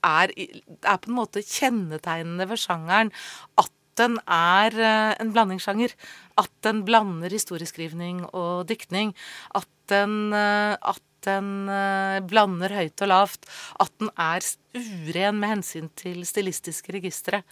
er, 0.04 0.34
er 0.36 0.98
på 0.98 1.08
en 1.08 1.16
måte 1.16 1.44
kjennetegnende 1.44 2.50
ved 2.50 2.60
sjangeren 2.60 3.12
at 3.58 3.72
den 4.00 4.18
er 4.26 4.74
eh, 4.74 5.14
en 5.22 5.32
blandingssjanger. 5.34 5.94
At 6.42 6.52
den 6.66 6.84
blander 6.88 7.34
historieskrivning 7.34 8.24
og 8.34 8.68
diktning. 8.70 9.14
At 9.54 9.70
den, 9.92 10.34
eh, 10.34 10.74
at 10.82 11.04
den 11.28 11.70
eh, 11.72 12.20
blander 12.26 12.74
høyt 12.74 13.06
og 13.06 13.12
lavt. 13.12 13.50
At 13.80 13.94
den 14.02 14.10
er 14.18 14.46
uren 14.74 15.40
med 15.40 15.58
hensyn 15.58 15.92
til 16.00 16.24
stilistiske 16.28 16.96
registre. 16.96 17.44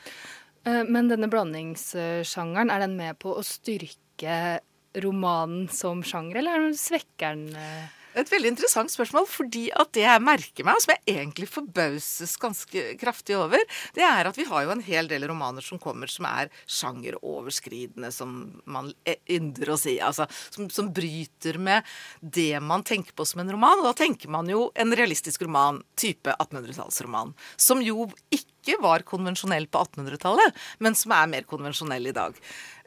Eh, 0.67 0.83
men 0.87 1.09
denne 1.09 1.29
blandingssjangeren, 1.31 2.73
er 2.73 2.85
den 2.85 2.97
med 2.99 3.17
på 3.21 3.33
å 3.37 3.45
styrke 3.45 4.59
romanen 5.01 5.67
som 5.71 6.03
sjanger, 6.05 6.41
eller 6.41 6.69
svekker 6.77 7.35
den? 7.37 7.49
Eh? 7.55 7.97
Et 8.11 8.27
veldig 8.27 8.49
interessant 8.51 8.91
spørsmål, 8.91 9.23
fordi 9.29 9.69
at 9.71 9.93
det 9.95 10.03
jeg 10.03 10.23
merker 10.23 10.65
meg, 10.67 10.75
og 10.75 10.83
som 10.83 10.91
jeg 10.91 11.15
egentlig 11.15 11.47
forbauses 11.47 12.33
ganske 12.41 12.83
kraftig 12.99 13.37
over, 13.39 13.63
det 13.95 14.03
er 14.03 14.27
at 14.27 14.35
vi 14.35 14.43
har 14.49 14.65
jo 14.65 14.73
en 14.73 14.83
hel 14.83 15.07
del 15.07 15.23
romaner 15.31 15.63
som 15.63 15.79
kommer 15.79 16.11
som 16.11 16.27
er 16.27 16.51
sjangeroverskridende, 16.67 18.11
som 18.11 18.35
man 18.67 18.91
ynder 19.31 19.71
å 19.71 19.79
si. 19.79 19.95
Altså 20.03 20.27
som, 20.49 20.67
som, 20.67 20.91
bryter 20.91 21.55
med 21.55 21.87
det 22.19 22.59
man 22.59 22.83
tenker 22.83 23.15
på 23.15 23.23
som 23.27 23.45
en 23.45 23.53
roman. 23.55 23.79
Og 23.79 23.87
da 23.87 23.95
tenker 24.03 24.31
man 24.33 24.49
jo 24.51 24.67
en 24.75 24.91
realistisk 24.91 25.47
roman, 25.47 25.79
type 25.95 26.35
1800-tallsroman, 26.35 27.31
som 27.55 27.79
jo 27.85 28.09
ikke 28.27 28.50
ikke 28.61 28.81
var 28.83 29.05
konvensjonell 29.07 29.67
på 29.71 29.81
1800-tallet, 29.81 30.61
men 30.79 30.97
som 30.97 31.15
er 31.17 31.31
mer 31.31 31.49
konvensjonell 31.49 32.11
i 32.11 32.15
dag. 32.15 32.37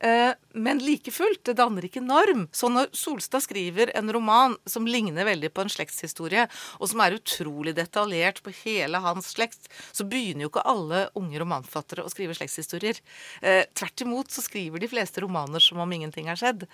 Eh, 0.04 0.32
men 0.52 0.78
like 0.78 1.10
fullt, 1.10 1.44
det 1.48 1.56
danner 1.58 1.86
ikke 1.86 2.02
norm. 2.04 2.46
Så 2.52 2.68
når 2.72 2.90
Solstad 2.96 3.44
skriver 3.44 3.92
en 3.96 4.10
roman 4.12 4.56
som 4.68 4.86
ligner 4.86 5.26
veldig 5.26 5.50
på 5.54 5.64
en 5.64 5.72
slektshistorie, 5.72 6.46
og 6.78 6.90
som 6.90 7.02
er 7.04 7.16
utrolig 7.16 7.74
detaljert 7.78 8.42
på 8.44 8.52
hele 8.64 9.00
hans 9.04 9.32
slekt, 9.34 9.70
så 9.92 10.06
begynner 10.08 10.46
jo 10.46 10.52
ikke 10.52 10.66
alle 10.68 11.06
unge 11.18 11.40
romanforfattere 11.40 12.04
å 12.04 12.12
skrive 12.12 12.36
slektshistorier. 12.36 13.00
Eh, 13.42 13.64
tvert 13.72 14.04
imot 14.04 14.34
så 14.34 14.44
skriver 14.44 14.82
de 14.82 14.90
fleste 14.92 15.24
romaner 15.24 15.62
som 15.62 15.80
om 15.82 15.96
ingenting 15.96 16.28
har 16.30 16.40
skjedd. 16.40 16.66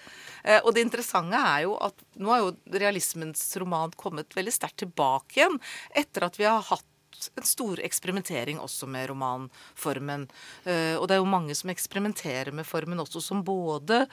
Eh, 0.45 0.61
og 0.65 0.75
det 0.75 0.85
interessante 0.89 1.39
er 1.39 1.67
jo 1.69 1.77
at 1.81 2.07
nå 2.21 2.35
har 2.35 2.45
jo 2.45 2.81
realismens 2.83 3.45
roman 3.63 3.95
kommet 4.01 4.35
veldig 4.37 4.55
sterkt 4.55 4.83
tilbake 4.83 5.41
igjen 5.41 5.61
etter 5.97 6.27
at 6.27 6.39
vi 6.41 6.49
har 6.49 6.65
hatt 6.67 6.90
en 7.37 7.47
stor 7.47 7.81
eksperimentering 7.85 8.61
også 8.63 8.89
med 8.91 9.09
romanformen. 9.11 10.27
Eh, 10.65 10.97
og 10.97 11.09
det 11.09 11.17
er 11.17 11.23
jo 11.23 11.31
mange 11.31 11.57
som 11.59 11.73
eksperimenterer 11.73 12.53
med 12.55 12.69
formen 12.69 13.03
også, 13.03 13.23
som 13.25 13.45
både 13.45 14.05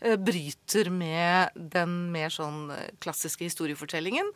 eh, 0.00 0.16
bryter 0.16 0.90
med 0.92 1.54
den 1.54 1.96
mer 2.14 2.32
sånn 2.34 2.70
eh, 2.74 2.92
klassiske 3.04 3.48
historiefortellingen, 3.48 4.30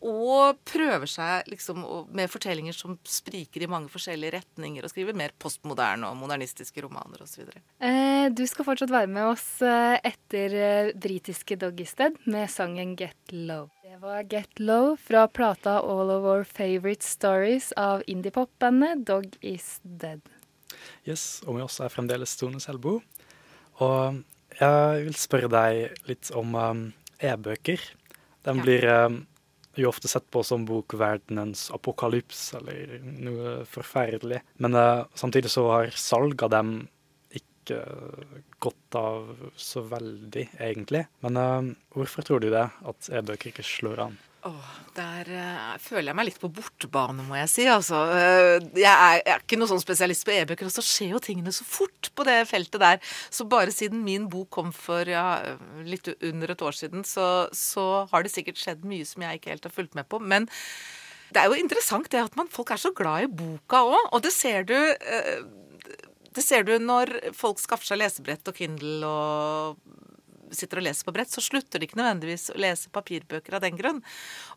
og 0.00 0.56
prøver 0.64 1.10
seg 1.12 1.48
liksom 1.52 1.82
med 2.16 2.30
fortellinger 2.32 2.72
som 2.72 2.94
spriker 3.04 3.66
i 3.66 3.68
mange 3.68 3.92
forskjellige 3.92 4.38
retninger, 4.38 4.84
og 4.84 4.92
skriver 4.92 5.18
mer 5.18 5.34
postmoderne 5.36 6.08
og 6.08 6.16
modernistiske 6.22 6.86
romaner 6.86 7.20
osv. 7.26 7.50
Eh, 7.84 8.30
du 8.32 8.46
skal 8.48 8.68
fortsatt 8.70 8.94
være 8.94 9.12
med 9.12 9.34
oss 9.34 9.50
etter 9.60 10.94
britiske 10.96 11.60
Doggysted 11.60 12.16
med 12.24 12.48
sangen 12.48 12.96
Get 12.96 13.36
Low. 13.36 13.68
Det 13.90 13.96
var 13.98 14.22
Get 14.22 14.58
Low 14.58 14.96
fra 14.96 15.28
plata 15.28 15.70
All 15.80 16.10
of 16.10 16.24
Our 16.24 16.44
Favorite 16.44 17.02
Stories 17.02 17.72
av 17.72 18.02
indiepop-bandet 18.06 19.06
Dog 19.06 19.36
Is 19.40 19.80
Dead. 19.82 20.20
Yes, 21.04 21.42
og 21.42 21.56
med 21.56 21.64
oss 21.64 21.80
er 21.82 21.90
fremdeles 21.90 22.36
Tone 22.38 22.62
Selbo. 22.62 23.00
Og 23.82 24.20
jeg 24.60 25.08
vil 25.08 25.18
spørre 25.18 25.50
deg 25.50 26.06
litt 26.06 26.30
om 26.38 26.54
um, 26.54 26.84
e-bøker. 27.18 27.82
Den 28.46 28.62
ja. 28.62 28.68
blir 28.68 28.86
um, 28.94 29.18
jo 29.74 29.90
ofte 29.90 30.06
sett 30.12 30.30
på 30.30 30.44
som 30.46 30.68
bokverdenens 30.70 31.66
apokalyps 31.74 32.44
eller 32.60 32.94
noe 33.02 33.56
forferdelig. 33.74 34.44
Men 34.62 34.78
uh, 34.78 35.08
samtidig 35.18 35.50
så 35.50 35.66
har 35.72 35.90
salg 35.98 36.46
av 36.46 36.54
dem 36.54 36.76
ikke 37.70 38.40
godt 38.60 38.98
av 38.98 39.30
så 39.58 39.84
veldig, 39.86 40.48
egentlig. 40.58 41.04
Men 41.24 41.38
uh, 41.38 41.70
hvorfor 41.94 42.26
tror 42.26 42.42
du 42.42 42.50
det, 42.52 42.66
at 42.66 43.14
e-bøker 43.14 43.52
ikke 43.52 43.66
slår 43.66 44.04
an? 44.08 44.18
Oh, 44.48 44.68
der 44.96 45.28
uh, 45.28 45.74
føler 45.82 46.10
jeg 46.10 46.16
meg 46.16 46.26
litt 46.30 46.40
på 46.40 46.48
bortebane, 46.56 47.24
må 47.28 47.36
jeg 47.36 47.50
si. 47.52 47.66
Altså, 47.68 47.98
uh, 48.08 48.56
jeg, 48.72 48.88
er, 48.88 49.18
jeg, 49.20 49.26
er, 49.34 49.42
ikke 49.44 49.58
noen 49.60 49.72
sånn 49.74 49.82
spesialist 49.82 50.24
på 50.26 50.32
e-bøker, 50.32 50.68
og 50.68 50.74
så 50.74 50.84
skjer 50.84 51.14
jo 51.14 51.22
tingene 51.24 51.52
så 51.52 51.66
fort 51.68 52.08
på 52.16 52.26
det 52.28 52.38
feltet 52.48 52.80
der. 52.80 53.02
Så 53.28 53.44
bare 53.50 53.74
siden 53.74 54.00
min 54.06 54.30
bok 54.32 54.48
kom 54.56 54.72
for 54.76 55.08
ja, 55.08 55.26
litt 55.84 56.08
under 56.16 56.54
et 56.54 56.64
år 56.64 56.76
siden, 56.76 57.04
så, 57.08 57.50
så, 57.56 58.06
har 58.12 58.24
det 58.24 58.32
sikkert 58.32 58.60
skjedd 58.60 58.88
mye 58.88 59.08
som 59.08 59.26
jeg 59.26 59.40
ikke 59.40 59.54
helt 59.54 59.68
har 59.68 59.76
fulgt 59.76 59.98
med 59.98 60.08
på. 60.08 60.22
Men 60.24 60.48
det 61.30 61.42
er 61.42 61.52
jo 61.52 61.60
interessant 61.60 62.08
det 62.10 62.24
at 62.24 62.36
man, 62.38 62.48
folk 62.50 62.72
er 62.72 62.80
så 62.80 62.94
glad 62.96 63.28
i 63.28 63.32
boka 63.42 63.84
òg, 63.86 64.08
og 64.08 64.24
det 64.24 64.32
ser 64.34 64.64
du 64.66 64.76
uh, 64.76 65.44
det 66.36 66.44
ser 66.46 66.66
du 66.66 66.76
når 66.78 67.16
folk 67.36 67.58
skaffer 67.62 67.92
seg 67.92 68.00
lesebrett 68.02 68.50
og 68.50 68.56
Kindle 68.60 69.10
og 69.10 70.00
sitter 70.54 70.80
og 70.80 70.86
leser 70.86 71.06
på 71.06 71.14
brett, 71.14 71.30
så 71.30 71.42
slutter 71.44 71.78
de 71.78 71.86
ikke 71.86 71.98
nødvendigvis 72.00 72.50
å 72.50 72.58
lese 72.60 72.90
papirbøker 72.90 73.56
av 73.56 73.64
den 73.64 73.78
grunn. 73.78 74.00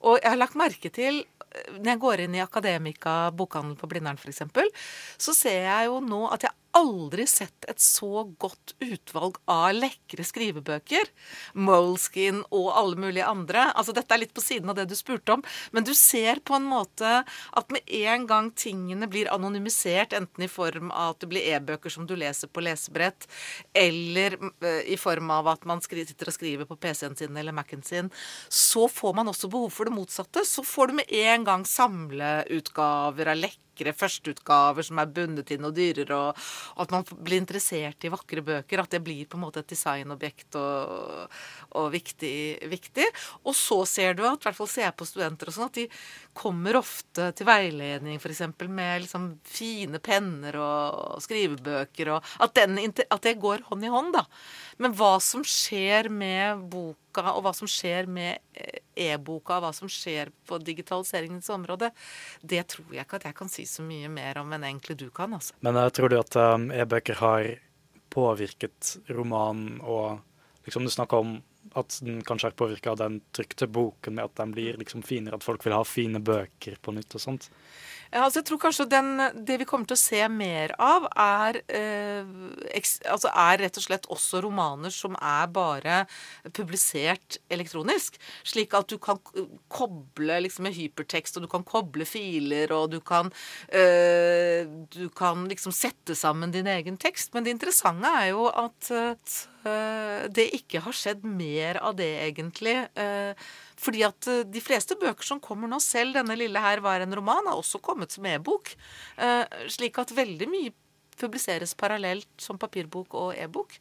Og 0.01 0.17
jeg 0.17 0.31
har 0.31 0.39
lagt 0.39 0.57
merke 0.59 0.89
til 0.93 1.21
når 1.77 1.91
jeg 1.91 2.01
går 2.01 2.23
inn 2.23 2.37
i 2.37 2.41
Akademika 2.41 3.15
bokhandel 3.37 3.77
på 3.77 3.89
Blindern 3.91 4.17
f.eks., 4.17 4.41
så 5.21 5.35
ser 5.37 5.67
jeg 5.67 5.89
jo 5.91 5.99
nå 6.01 6.25
at 6.33 6.47
jeg 6.47 6.62
aldri 6.77 7.25
sett 7.29 7.65
et 7.69 7.81
så 7.81 8.23
godt 8.41 8.73
utvalg 8.81 9.37
av 9.49 9.73
lekre 9.75 10.25
skrivebøker. 10.25 11.09
Moleskin 11.53 12.41
og 12.49 12.69
alle 12.73 12.99
mulige 12.99 13.27
andre. 13.29 13.67
Altså 13.77 13.95
Dette 13.95 14.15
er 14.15 14.23
litt 14.23 14.33
på 14.35 14.43
siden 14.43 14.71
av 14.71 14.77
det 14.77 14.87
du 14.89 14.95
spurte 14.97 15.37
om. 15.37 15.43
Men 15.71 15.85
du 15.87 15.93
ser 15.97 16.41
på 16.45 16.57
en 16.57 16.67
måte 16.67 17.13
at 17.23 17.73
med 17.73 17.93
en 18.03 18.27
gang 18.29 18.51
tingene 18.57 19.09
blir 19.11 19.31
anonymisert, 19.33 20.15
enten 20.17 20.45
i 20.45 20.51
form 20.51 20.91
av 20.91 21.13
at 21.13 21.23
det 21.23 21.31
blir 21.33 21.49
e-bøker 21.55 21.93
som 21.93 22.07
du 22.09 22.15
leser 22.19 22.49
på 22.49 22.63
lesebrett, 22.65 23.27
eller 23.77 24.37
eh, 24.63 24.81
i 24.93 24.97
form 24.99 25.31
av 25.33 25.51
at 25.53 25.67
man 25.69 25.81
sitter 25.83 26.29
og 26.31 26.35
skriver 26.35 26.69
på 26.69 26.77
PC-en 26.81 27.17
sin 27.19 27.37
eller 27.37 27.55
Mac-en 27.55 27.83
sin, 27.85 28.09
så 28.49 28.87
får 28.89 29.13
man 29.17 29.29
også 29.31 29.49
behov 29.51 29.73
for 29.73 29.89
det 29.89 29.95
motsatte. 29.95 30.45
Så 30.47 30.65
får 30.65 30.89
du 30.89 30.99
med 31.01 31.17
en 31.23 31.45
gang 31.47 31.67
samleutgaver 31.67 33.33
av 33.33 33.43
lekre 33.43 33.62
vakre 33.73 33.93
førsteutgaver 33.93 34.85
som 34.85 34.99
er 34.99 35.09
bundet 35.09 35.51
inn 35.51 35.65
og 35.65 35.73
dyrere, 35.75 36.15
og, 36.15 36.37
at 36.77 36.91
man 36.91 37.03
blir 37.25 37.41
interessert 37.41 38.03
i 38.03 38.11
vakre 38.13 38.41
bøker. 38.41 38.79
At 38.79 38.91
det 38.91 39.03
blir 39.03 39.25
på 39.25 39.37
en 39.37 39.43
måte 39.43 39.59
et 39.59 39.69
designobjekt 39.69 40.55
og, 40.55 41.29
og 41.75 41.91
viktig, 41.91 42.69
viktig, 42.69 43.05
Og 43.43 43.55
så 43.55 43.83
ser 43.85 44.13
du 44.13 44.23
at, 44.25 44.39
i 44.39 44.43
hvert 44.43 44.55
fall 44.55 44.69
ser 44.69 44.87
jeg 44.87 44.97
på 44.97 45.05
studenter 45.05 45.49
og 45.49 45.53
sånn, 45.53 45.71
at 45.71 45.75
de 45.77 45.87
kommer 46.33 46.77
ofte 46.79 47.29
til 47.37 47.47
veiledning 47.47 48.17
f.eks. 48.17 48.41
med 48.67 49.03
liksom 49.05 49.27
fine 49.45 49.99
penner 50.03 50.57
og 50.59 51.21
skrivebøker, 51.23 52.11
og 52.15 52.33
at, 52.43 52.55
den, 52.57 52.79
at 52.81 53.23
det 53.25 53.35
går 53.41 53.65
hånd 53.69 53.85
i 53.85 53.91
hånd, 53.93 54.13
da. 54.15 54.25
Men 54.81 54.95
hva 54.97 55.15
som 55.23 55.45
skjer 55.45 56.09
med 56.09 56.65
boka, 56.73 57.25
og 57.35 57.43
hva 57.45 57.53
som 57.55 57.69
skjer 57.69 58.09
med 58.09 58.41
eh, 58.57 58.81
e-boka, 59.11 59.59
og 59.59 59.67
hva 59.67 59.73
som 59.77 59.91
skjer 59.91 60.33
på 60.49 60.59
digitaliseringens 60.61 61.51
område, 61.53 61.91
det 62.41 62.65
tror 62.73 62.97
jeg 62.97 63.05
ikke 63.05 63.21
at 63.21 63.29
jeg 63.29 63.37
kan 63.37 63.53
si 63.53 63.67
så 63.69 63.85
mye 63.85 64.09
mer 64.11 64.41
om 64.41 64.53
enn 64.55 64.67
egentlig 64.71 64.97
du 65.05 65.09
kan. 65.13 65.37
altså. 65.37 65.55
Men 65.65 65.79
jeg 65.81 65.95
tror 65.97 66.13
du 66.13 66.19
at 66.19 66.39
um, 66.41 66.69
e-bøker 66.73 67.21
har 67.21 67.49
påvirket 68.13 68.97
romanen, 69.13 69.79
og 69.81 70.21
liksom 70.65 70.85
du 70.85 70.93
snakker 70.93 71.21
om 71.23 71.37
at 71.79 71.97
den 72.03 72.21
kanskje 72.25 72.51
er 72.51 72.57
påvirka 72.59 72.93
av 72.93 72.99
den 73.01 73.21
trykte 73.35 73.67
boken 73.71 74.17
med 74.17 74.27
at 74.27 74.37
den 74.39 74.53
blir 74.53 74.77
liksom 74.79 75.03
finere, 75.05 75.39
at 75.39 75.45
folk 75.45 75.63
vil 75.65 75.75
ha 75.75 75.83
fine 75.87 76.21
bøker 76.23 76.77
på 76.83 76.95
nytt 76.95 77.15
og 77.17 77.23
sånt? 77.23 77.49
altså 78.13 78.41
jeg 78.41 78.47
tror 78.47 78.59
kanskje 78.61 78.85
den, 78.89 79.07
Det 79.45 79.57
vi 79.61 79.65
kommer 79.65 79.87
til 79.89 79.97
å 79.97 80.01
se 80.01 80.21
mer 80.29 80.73
av, 80.81 81.07
er, 81.17 81.61
eh, 81.65 82.33
eks, 82.77 82.99
altså 83.09 83.31
er 83.33 83.63
rett 83.63 83.79
og 83.79 83.85
slett 83.85 84.09
også 84.13 84.41
romaner 84.43 84.93
som 84.93 85.15
er 85.17 85.47
bare 85.53 86.03
publisert 86.53 87.39
elektronisk. 87.49 88.19
Slik 88.45 88.75
at 88.77 88.91
du 88.91 88.99
kan 89.01 89.17
koble 89.71 90.39
liksom 90.45 90.67
med 90.67 90.77
hypertekst, 90.77 91.37
og 91.37 91.47
du 91.47 91.49
kan 91.51 91.65
koble 91.65 92.05
filer, 92.05 92.71
og 92.75 92.91
du 92.93 92.99
kan, 93.01 93.31
eh, 93.69 94.67
du 94.93 95.09
kan 95.09 95.47
liksom 95.49 95.73
sette 95.73 96.15
sammen 96.15 96.51
din 96.53 96.67
egen 96.67 96.97
tekst. 96.97 97.33
Men 97.33 97.43
det 97.43 97.55
interessante 97.55 98.07
er 98.07 98.29
jo 98.31 98.47
at, 98.47 98.91
uh, 98.91 99.15
det 99.63 100.47
ikke 100.57 100.81
har 100.83 100.95
skjedd 100.97 101.21
mer 101.23 101.77
av 101.79 101.95
det, 101.95 102.09
egentlig. 102.25 102.75
Uh, 102.99 103.31
fordi 103.83 104.03
at 104.05 104.29
eh, 104.31 104.45
de 104.47 104.61
fleste 104.63 104.97
bøker 104.99 105.27
som 105.27 105.41
kommer 105.43 105.69
nå, 105.69 105.79
selv 105.83 106.17
denne 106.17 106.37
lille 106.39 106.61
her 106.61 106.83
var 106.83 107.03
en 107.03 107.15
roman, 107.17 107.49
har 107.49 107.59
også 107.59 107.81
kommet 107.83 108.13
som 108.13 108.27
e-bok. 108.29 108.73
Eh, 109.17 109.43
slik 109.73 109.99
at 110.01 110.15
veldig 110.15 110.49
mye 110.51 110.73
publiseres 111.19 111.75
parallelt 111.77 112.29
som 112.41 112.59
papirbok 112.61 113.13
og 113.19 113.35
e-bok. 113.37 113.75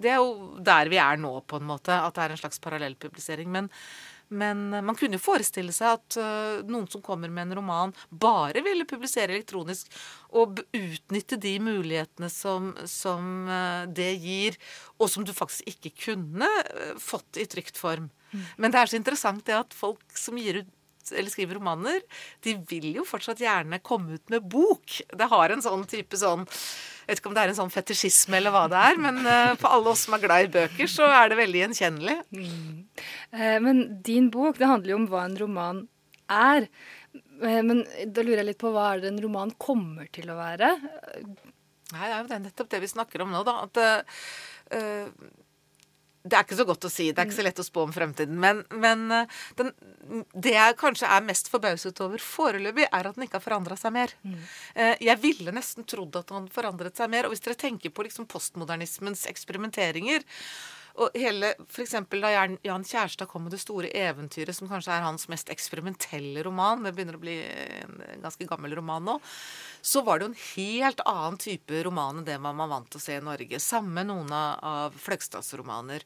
Det 0.00 0.12
er 0.12 0.22
jo 0.22 0.60
der 0.64 0.88
vi 0.92 1.00
er 1.02 1.18
nå, 1.20 1.34
på 1.48 1.58
en 1.60 1.68
måte. 1.68 1.92
At 1.92 2.16
det 2.16 2.24
er 2.24 2.36
en 2.36 2.40
slags 2.40 2.62
parallellpublisering. 2.64 3.50
Men, 3.52 3.68
men 4.28 4.74
eh, 4.74 4.84
man 4.84 4.96
kunne 4.98 5.18
jo 5.18 5.24
forestille 5.24 5.74
seg 5.74 5.98
at 5.98 6.18
uh, 6.20 6.60
noen 6.68 6.88
som 6.90 7.02
kommer 7.04 7.32
med 7.32 7.48
en 7.48 7.58
roman, 7.60 7.94
bare 8.10 8.62
ville 8.64 8.88
publisere 8.88 9.34
elektronisk 9.34 9.92
og 10.38 10.62
utnytte 10.76 11.38
de 11.40 11.54
mulighetene 11.62 12.30
som, 12.32 12.72
som 12.88 13.48
uh, 13.48 13.84
det 13.88 14.12
gir, 14.22 14.58
og 14.98 15.10
som 15.12 15.26
du 15.26 15.34
faktisk 15.36 15.68
ikke 15.72 15.94
kunne 16.08 16.48
fått 17.00 17.40
i 17.40 17.46
trygt 17.48 17.80
form. 17.80 18.10
Men 18.60 18.72
det 18.72 18.80
er 18.80 18.90
så 18.90 18.98
interessant 18.98 19.46
det 19.48 19.56
at 19.56 19.76
folk 19.76 20.02
som 20.18 20.36
gir 20.36 20.60
ut 20.60 20.74
eller 21.12 21.32
skriver 21.32 21.58
romaner, 21.58 22.02
de 22.44 22.54
vil 22.68 22.90
jo 22.96 23.06
fortsatt 23.08 23.40
gjerne 23.42 23.80
komme 23.84 24.18
ut 24.18 24.32
med 24.32 24.46
bok. 24.50 25.00
Det 25.08 25.28
har 25.30 25.54
en 25.54 25.64
sånn 25.64 25.84
type 25.88 26.18
sånn 26.18 26.44
Jeg 26.48 27.14
vet 27.14 27.22
ikke 27.22 27.30
om 27.30 27.36
det 27.38 27.44
er 27.46 27.52
en 27.54 27.56
sånn 27.56 27.72
fetisjisme 27.72 28.36
eller 28.36 28.52
hva 28.52 28.66
det 28.68 28.80
er, 28.90 28.98
men 29.00 29.22
uh, 29.24 29.54
for 29.56 29.72
alle 29.72 29.94
oss 29.94 30.02
som 30.04 30.16
er 30.16 30.24
glad 30.26 30.44
i 30.44 30.52
bøker, 30.58 30.90
så 30.92 31.08
er 31.08 31.30
det 31.30 31.38
veldig 31.38 31.62
gjenkjennelig. 31.62 32.16
Mm. 32.36 32.74
Uh, 33.32 33.58
men 33.64 33.80
din 34.04 34.28
bok, 34.34 34.58
det 34.60 34.68
handler 34.68 34.92
jo 34.92 34.98
om 35.00 35.06
hva 35.08 35.24
en 35.24 35.38
roman 35.40 35.82
er. 36.28 36.68
Uh, 37.40 37.62
men 37.64 37.80
da 38.04 38.26
lurer 38.26 38.42
jeg 38.42 38.50
litt 38.50 38.60
på 38.60 38.74
hva 38.74 38.90
er 38.90 39.00
det 39.06 39.14
en 39.14 39.22
roman 39.24 39.54
kommer 39.56 40.12
til 40.12 40.28
å 40.28 40.36
være? 40.36 40.74
Nei, 40.76 42.04
det 42.04 42.12
er 42.12 42.20
jo 42.20 42.42
nettopp 42.44 42.72
det 42.76 42.82
vi 42.84 42.92
snakker 42.92 43.24
om 43.24 43.32
nå, 43.32 43.40
da. 43.48 43.62
At 43.64 43.84
det 46.24 46.36
er 46.36 46.46
ikke 46.46 46.58
så 46.58 46.66
godt 46.68 46.86
å 46.88 46.90
si. 46.92 47.08
Det 47.12 47.22
er 47.22 47.28
ikke 47.28 47.38
så 47.38 47.44
lett 47.46 47.60
å 47.62 47.66
spå 47.66 47.84
om 47.86 47.92
fremtiden. 47.94 48.38
Men, 48.42 48.62
men 48.74 49.04
eh, 49.14 49.36
den, 49.58 49.70
det 50.34 50.54
jeg 50.54 50.78
kanskje 50.80 51.10
er 51.14 51.26
mest 51.26 51.50
forbauset 51.52 52.02
over 52.04 52.22
foreløpig, 52.22 52.88
er 52.90 53.08
at 53.08 53.18
den 53.18 53.26
ikke 53.28 53.38
har 53.38 53.44
forandra 53.44 53.78
seg 53.78 53.94
mer. 53.94 54.14
Mm. 54.26 54.40
Eh, 54.74 54.94
jeg 55.08 55.22
ville 55.22 55.54
nesten 55.54 55.86
trodd 55.88 56.18
at 56.20 56.32
den 56.32 56.50
forandret 56.52 56.98
seg 56.98 57.12
mer. 57.12 57.28
Og 57.28 57.34
hvis 57.34 57.44
dere 57.44 57.58
tenker 57.60 57.94
på 57.94 58.06
liksom 58.06 58.28
postmodernismens 58.30 59.26
eksperimenteringer 59.30 60.26
og 60.98 61.14
hele, 61.18 61.52
for 61.70 61.84
eksempel 61.84 62.22
Da 62.24 62.30
Jan 62.34 62.84
Kjærstad 62.84 63.28
kom 63.30 63.44
med 63.46 63.52
'Det 63.52 63.60
store 63.60 63.90
eventyret', 63.94 64.54
som 64.54 64.68
kanskje 64.68 64.92
er 64.96 65.06
hans 65.06 65.28
mest 65.28 65.48
eksperimentelle 65.48 66.42
roman, 66.44 66.82
det 66.82 66.94
begynner 66.94 67.16
å 67.16 67.22
bli 67.22 67.36
en 67.82 68.22
ganske 68.22 68.46
gammel 68.48 68.74
roman 68.74 69.04
nå, 69.04 69.20
så 69.82 70.02
var 70.04 70.18
det 70.18 70.26
jo 70.26 70.32
en 70.32 70.44
helt 70.56 71.00
annen 71.06 71.38
type 71.38 71.84
roman 71.84 72.18
enn 72.18 72.24
det 72.24 72.40
man 72.40 72.56
var 72.56 72.68
vant 72.68 72.90
til 72.90 72.98
å 72.98 73.02
se 73.02 73.16
i 73.16 73.20
Norge. 73.20 73.60
Samme 73.60 74.04
noen 74.04 74.32
av 74.32 74.92
Fløgstads 74.92 75.54
romaner. 75.54 76.02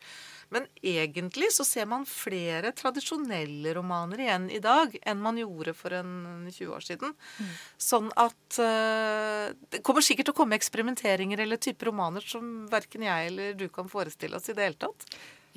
Men 0.52 0.68
egentlig 0.84 1.50
så 1.54 1.64
ser 1.66 1.88
man 1.90 2.06
flere 2.08 2.72
tradisjonelle 2.76 3.74
romaner 3.76 4.24
igjen 4.24 4.48
i 4.52 4.60
dag 4.62 4.94
enn 5.00 5.22
man 5.24 5.40
gjorde 5.40 5.74
for 5.76 5.96
en 5.96 6.12
20 6.50 6.72
år 6.76 6.86
siden. 6.86 7.14
Mm. 7.40 7.52
Sånn 7.90 8.10
at 8.20 8.58
uh, 8.60 9.52
Det 9.72 9.82
kommer 9.86 10.04
sikkert 10.04 10.28
til 10.28 10.36
å 10.36 10.40
komme 10.42 10.58
eksperimenteringer 10.58 11.44
eller 11.44 11.60
typer 11.62 11.90
romaner 11.90 12.24
som 12.26 12.66
verken 12.72 13.06
jeg 13.08 13.30
eller 13.32 13.54
du 13.58 13.68
kan 13.72 13.88
forestille 13.92 14.36
oss 14.38 14.52
i 14.52 14.56
det 14.56 14.68
hele 14.68 14.80
tatt. 14.86 15.08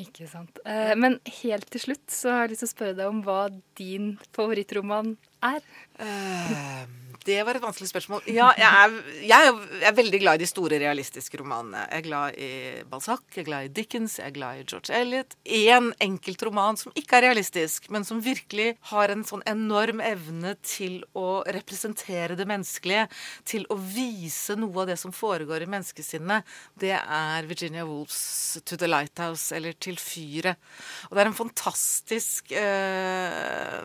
Ikke 0.02 0.28
sant. 0.28 0.58
Uh, 0.68 0.92
men 1.00 1.20
helt 1.44 1.70
til 1.72 1.86
slutt 1.90 2.06
så 2.12 2.34
har 2.34 2.46
jeg 2.46 2.56
lyst 2.56 2.66
til 2.66 2.72
å 2.72 2.76
spørre 2.76 3.00
deg 3.00 3.12
om 3.12 3.24
hva 3.28 3.42
din 3.80 4.16
favorittroman 4.36 5.16
er. 5.46 5.64
Uh, 6.00 6.84
Det 7.26 7.40
var 7.42 7.58
et 7.58 7.64
vanskelig 7.64 7.90
spørsmål. 7.90 8.22
Ja, 8.30 8.52
jeg 8.54 8.70
er, 8.70 8.92
jeg 9.26 9.48
er, 9.82 9.94
veldig 9.98 10.20
glad 10.22 10.38
i 10.38 10.44
de 10.44 10.50
store 10.50 10.78
realistiske 10.78 11.40
romanene. 11.42 11.82
Jeg 11.90 12.04
er 12.04 12.06
glad 12.06 12.36
i 12.38 12.50
Balzac, 12.92 13.24
jeg 13.34 13.42
er 13.42 13.48
glad 13.48 13.66
i 13.66 13.72
Dickens, 13.80 14.20
jeg 14.20 14.30
er 14.30 14.36
glad 14.36 14.60
i 14.60 14.66
George 14.70 14.94
Eliot. 14.94 15.34
Én 15.46 15.90
enkelt 16.06 16.46
roman 16.46 16.78
som 16.78 16.94
ikke 16.94 17.18
er 17.18 17.26
realistisk, 17.30 17.90
men 17.90 18.06
som 18.06 18.22
virkelig 18.22 18.76
har 18.92 19.10
en 19.10 19.26
sånn 19.26 19.42
enorm 19.50 20.04
evne 20.06 20.54
til 20.62 21.00
å 21.18 21.42
representere 21.58 22.38
det 22.38 22.46
menneskelige. 22.50 23.08
Til 23.50 23.66
å 23.74 23.80
vise 23.80 24.54
noe 24.60 24.84
av 24.84 24.92
det 24.92 25.00
som 25.02 25.16
foregår 25.16 25.66
i 25.66 25.72
menneskesinnet. 25.74 26.46
Det 26.78 26.94
er 26.94 27.50
Virginia 27.50 27.88
Woolfs 27.90 28.62
'To 28.62 28.78
the 28.78 28.92
Lighthouse', 28.92 29.50
eller 29.56 29.74
'Til 29.74 29.98
fyret'. 29.98 30.62
Og 31.10 31.18
det 31.18 31.22
er 31.26 31.34
en 31.34 31.42
fantastisk 31.42 32.54
øh, 32.54 33.82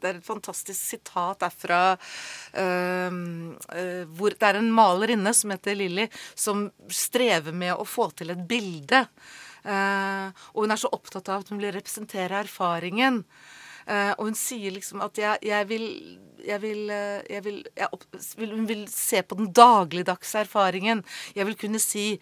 Det 0.00 0.10
er 0.10 0.18
et 0.18 0.26
fantastisk 0.26 0.78
sitat 0.78 1.42
derfra 1.44 1.80
uh, 1.94 3.16
hvor 4.16 4.36
det 4.36 4.50
er 4.50 4.60
en 4.60 4.70
malerinne 4.74 5.32
som 5.36 5.54
heter 5.54 5.78
Lilly, 5.78 6.08
som 6.34 6.68
strever 6.92 7.54
med 7.56 7.74
å 7.76 7.86
få 7.88 8.10
til 8.18 8.34
et 8.34 8.46
bilde. 8.48 9.04
Uh, 9.64 10.28
og 10.52 10.64
hun 10.64 10.74
er 10.74 10.80
så 10.80 10.92
opptatt 10.92 11.30
av 11.32 11.44
at 11.44 11.52
hun 11.52 11.60
vil 11.62 11.72
representere 11.74 12.42
erfaringen. 12.44 13.22
Og 13.86 14.22
hun 14.28 14.38
sier 14.38 14.72
liksom 14.74 15.02
at 15.04 15.18
jeg, 15.20 15.42
jeg 15.44 15.68
vil 15.68 15.88
jeg 16.44 16.60
vil, 16.60 16.90
jeg 17.30 17.40
vil, 17.44 17.62
jeg 17.72 17.88
opp, 17.92 18.04
Hun 18.36 18.66
vil 18.68 18.82
se 18.92 19.22
på 19.24 19.38
den 19.38 19.48
dagligdagse 19.56 20.42
erfaringen. 20.44 21.00
Jeg 21.32 21.46
vil 21.48 21.56
kunne 21.56 21.80
si 21.80 22.18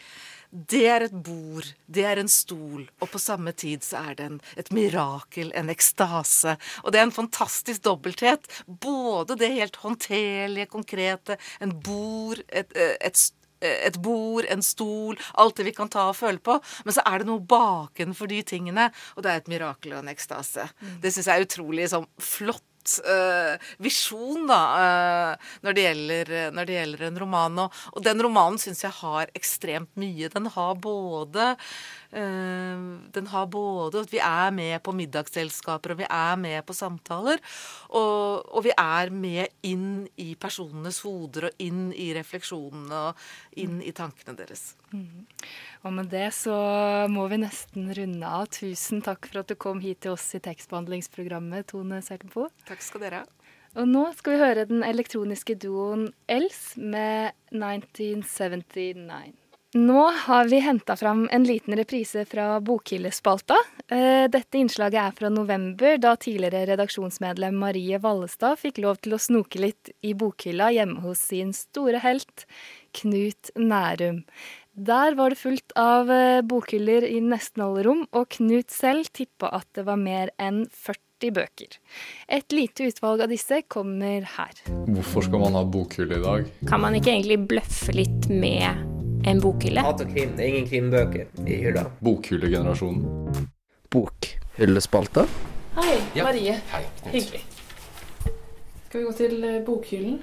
det 0.52 0.82
er 0.84 1.06
et 1.06 1.14
bord, 1.24 1.64
det 1.88 2.02
er 2.04 2.20
en 2.20 2.28
stol, 2.28 2.82
og 3.00 3.08
på 3.08 3.18
samme 3.18 3.54
tid 3.56 3.80
så 3.86 4.02
er 4.10 4.18
det 4.18 4.26
en, 4.26 4.34
et 4.60 4.68
mirakel, 4.76 5.48
en 5.56 5.72
ekstase. 5.72 6.58
Og 6.84 6.92
det 6.92 7.00
er 7.00 7.06
en 7.08 7.14
fantastisk 7.16 7.86
dobbelthet. 7.86 8.44
Både 8.66 9.38
det 9.40 9.48
helt 9.54 9.80
håndterlige, 9.80 10.68
konkrete, 10.68 11.38
en 11.64 11.72
bord, 11.80 12.44
et, 12.52 12.68
et, 13.00 13.22
et 13.62 13.98
bord, 14.02 14.46
en 14.50 14.64
stol, 14.64 15.18
alt 15.38 15.58
det 15.58 15.68
vi 15.70 15.76
kan 15.76 15.90
ta 15.92 16.08
og 16.10 16.18
føle 16.18 16.42
på. 16.42 16.58
Men 16.86 16.96
så 16.96 17.04
er 17.06 17.22
det 17.22 17.30
noe 17.30 17.44
bakenfor 17.46 18.30
de 18.32 18.42
tingene, 18.46 18.90
og 19.16 19.24
det 19.24 19.32
er 19.32 19.42
et 19.42 19.50
mirakel 19.52 19.94
og 19.94 20.02
en 20.02 20.12
ekstase. 20.12 20.68
Mm. 20.80 20.98
Det 21.04 21.14
syns 21.14 21.30
jeg 21.30 21.40
er 21.40 21.48
utrolig 21.48 21.88
sånn 21.92 22.08
flott 22.22 22.64
uh, 23.07 23.55
visjon 23.83 24.47
da, 24.51 24.61
uh, 24.74 25.51
når, 25.64 25.76
det 25.76 25.87
gjelder, 25.87 26.33
når, 26.55 26.68
det 26.68 26.76
gjelder, 26.78 27.07
en 27.09 27.20
roman. 27.22 27.62
Og, 27.64 27.80
og 27.93 28.05
den 28.05 28.22
romanen 28.24 28.61
syns 28.62 28.85
jeg 28.85 28.95
har 28.99 29.33
ekstremt 29.39 29.93
mye. 30.01 30.30
Den 30.33 30.49
har 30.55 30.74
både 30.83 31.53
uh, 31.55 32.85
Den 33.16 33.30
har 33.33 33.47
både 33.53 34.05
at 34.05 34.12
vi 34.12 34.22
er 34.22 34.55
med 34.55 34.76
på 34.85 34.95
middagsselskaper, 34.97 35.95
og 35.95 36.03
vi 36.03 36.09
er 36.09 36.37
med 36.41 36.61
på 36.68 36.76
samtaler. 36.76 37.43
Og, 37.91 38.45
og, 38.49 38.61
vi 38.66 38.74
er 38.76 39.12
med 39.14 39.68
inn 39.68 40.07
i 40.20 40.33
personenes 40.41 41.03
hoder, 41.07 41.51
og 41.51 41.64
inn 41.64 41.91
i 41.93 42.12
refleksjonene, 42.16 43.09
og 43.11 43.61
inn 43.62 43.80
i 43.85 43.95
tankene 43.97 44.37
deres. 44.39 44.72
Mm. 44.93 45.24
Og 45.83 45.95
med 45.97 46.12
det 46.12 46.28
så 46.37 46.55
må 47.11 47.26
vi 47.30 47.41
nesten 47.43 47.91
runde 47.97 48.28
av. 48.28 48.47
Tusen 48.55 49.03
takk 49.03 49.26
for 49.26 49.43
at 49.43 49.51
du 49.51 49.59
kom 49.59 49.83
hit 49.83 50.05
til 50.07 50.14
oss 50.14 50.28
i 50.39 50.43
tekstbehandlingsprogrammet, 50.43 51.72
Tone 51.72 51.99
Sertenpo. 52.07 52.47
Takk 52.68 52.85
skal 52.87 53.07
dere 53.07 53.22
ha. 53.24 53.53
Og 53.80 53.89
nå 53.89 54.05
skal 54.18 54.35
vi 54.35 54.43
høre 54.43 54.66
den 54.68 54.83
elektroniske 54.85 55.57
duoen 55.59 56.11
Els 56.30 56.74
med 56.76 57.33
1979. 57.57 59.33
Nå 59.72 60.03
har 60.26 60.51
vi 60.53 60.59
henta 60.61 60.99
fram 61.01 61.22
en 61.33 61.47
liten 61.49 61.72
reprise 61.76 62.26
fra 62.28 62.59
Bokhyllespalta. 62.61 63.57
Eh, 63.89 64.28
dette 64.28 64.59
innslaget 64.61 65.01
er 65.01 65.14
fra 65.16 65.30
november, 65.33 65.97
da 65.97 66.12
tidligere 66.20 66.66
redaksjonsmedlem 66.74 67.57
Marie 67.57 67.97
Vallestad 67.97 68.61
fikk 68.61 68.83
lov 68.85 69.01
til 69.01 69.16
å 69.16 69.20
snoke 69.24 69.62
litt 69.64 69.95
i 70.05 70.12
bokhylla 70.12 70.68
hjemme 70.76 71.01
hos 71.07 71.24
sin 71.33 71.57
store 71.57 72.05
helt, 72.05 72.45
Knut 73.01 73.49
Nærum. 73.57 74.26
Der 74.73 75.14
var 75.14 75.29
det 75.31 75.37
fullt 75.37 75.73
av 75.77 76.11
eh, 76.11 76.41
bokhyller 76.49 77.05
i 77.05 77.18
nesten 77.20 77.61
alle 77.61 77.83
rom, 77.85 78.07
og 78.16 78.31
Knut 78.33 78.73
selv 78.73 79.11
tippa 79.12 79.51
at 79.53 79.66
det 79.77 79.85
var 79.85 79.99
mer 80.01 80.31
enn 80.41 80.62
40 80.73 81.35
bøker. 81.37 81.77
Et 82.33 82.57
lite 82.57 82.89
utvalg 82.89 83.20
av 83.20 83.29
disse 83.29 83.59
kommer 83.68 84.25
her. 84.39 84.62
Hvorfor 84.89 85.29
skal 85.29 85.45
man 85.45 85.59
ha 85.61 85.62
bokhylle 85.68 86.16
i 86.16 86.25
dag? 86.25 86.49
Kan 86.70 86.81
man 86.87 86.97
ikke 86.97 87.12
egentlig 87.12 87.39
bløffe 87.53 87.93
litt 87.93 88.31
med 88.33 89.29
en 89.29 89.45
bokhylle? 89.45 89.85
Hat 89.85 90.01
og 90.07 90.09
krim. 90.16 90.33
Det 90.41 90.47
er 90.47 90.55
ingen 90.55 90.70
krimbøker 90.73 91.29
i 91.45 91.61
hylla. 91.66 91.85
Bokhyllegenerasjonen. 92.01 93.53
Bokhyllespalta. 93.93 95.29
Hei, 95.77 95.99
ja. 96.16 96.25
Marie. 96.25 96.57
Hei, 96.73 96.85
Hyggelig. 97.12 97.45
Skal 98.89 99.03
vi 99.03 99.05
gå 99.05 99.12
til 99.20 99.45
eh, 99.45 99.61
bokhyllen? 99.68 100.23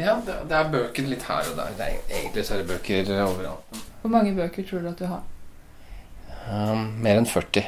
Ja, 0.00 0.16
det, 0.26 0.36
det, 0.48 0.56
er 0.56 0.70
bøker 0.72 1.08
litt 1.10 1.26
her 1.28 1.50
og 1.50 1.58
der. 1.58 1.74
Det 1.78 1.86
Er, 1.86 2.00
egentlig 2.22 2.46
så 2.46 2.56
er 2.56 2.62
det 2.62 2.70
bøker 2.72 3.12
overalt. 3.26 3.82
Hvor 4.00 4.12
mange 4.12 4.32
bøker 4.36 4.64
tror 4.66 4.84
du 4.84 4.88
at 4.90 5.00
du 5.00 5.06
har? 5.10 5.26
Um, 6.50 6.86
mer 7.04 7.20
enn 7.20 7.28
40. 7.28 7.66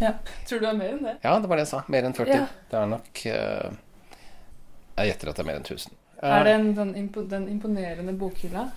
Ja. 0.00 0.12
Tror 0.48 0.60
du 0.60 0.66
det 0.66 0.72
er 0.72 0.76
mer 0.78 0.92
enn 0.94 1.06
det? 1.06 1.14
Ja, 1.24 1.32
det 1.40 1.48
var 1.48 1.58
det 1.58 1.64
jeg 1.64 1.72
sa. 1.72 1.80
Mer 1.92 2.06
enn 2.08 2.16
40. 2.16 2.34
Ja. 2.34 2.44
Det 2.70 2.78
er 2.78 2.90
nok 2.90 3.24
uh, 3.24 3.72
Jeg 4.98 5.10
gjetter 5.10 5.32
at 5.32 5.40
det 5.40 5.44
er 5.44 5.48
mer 5.48 5.58
enn 5.60 5.66
1000. 5.66 5.96
Uh, 6.20 6.28
er 6.28 6.46
det 6.46 6.54
en, 6.58 6.70
den, 6.76 6.94
impo 7.00 7.24
den, 7.28 7.48
imponerende 7.52 8.14
bokhylla? 8.20 8.68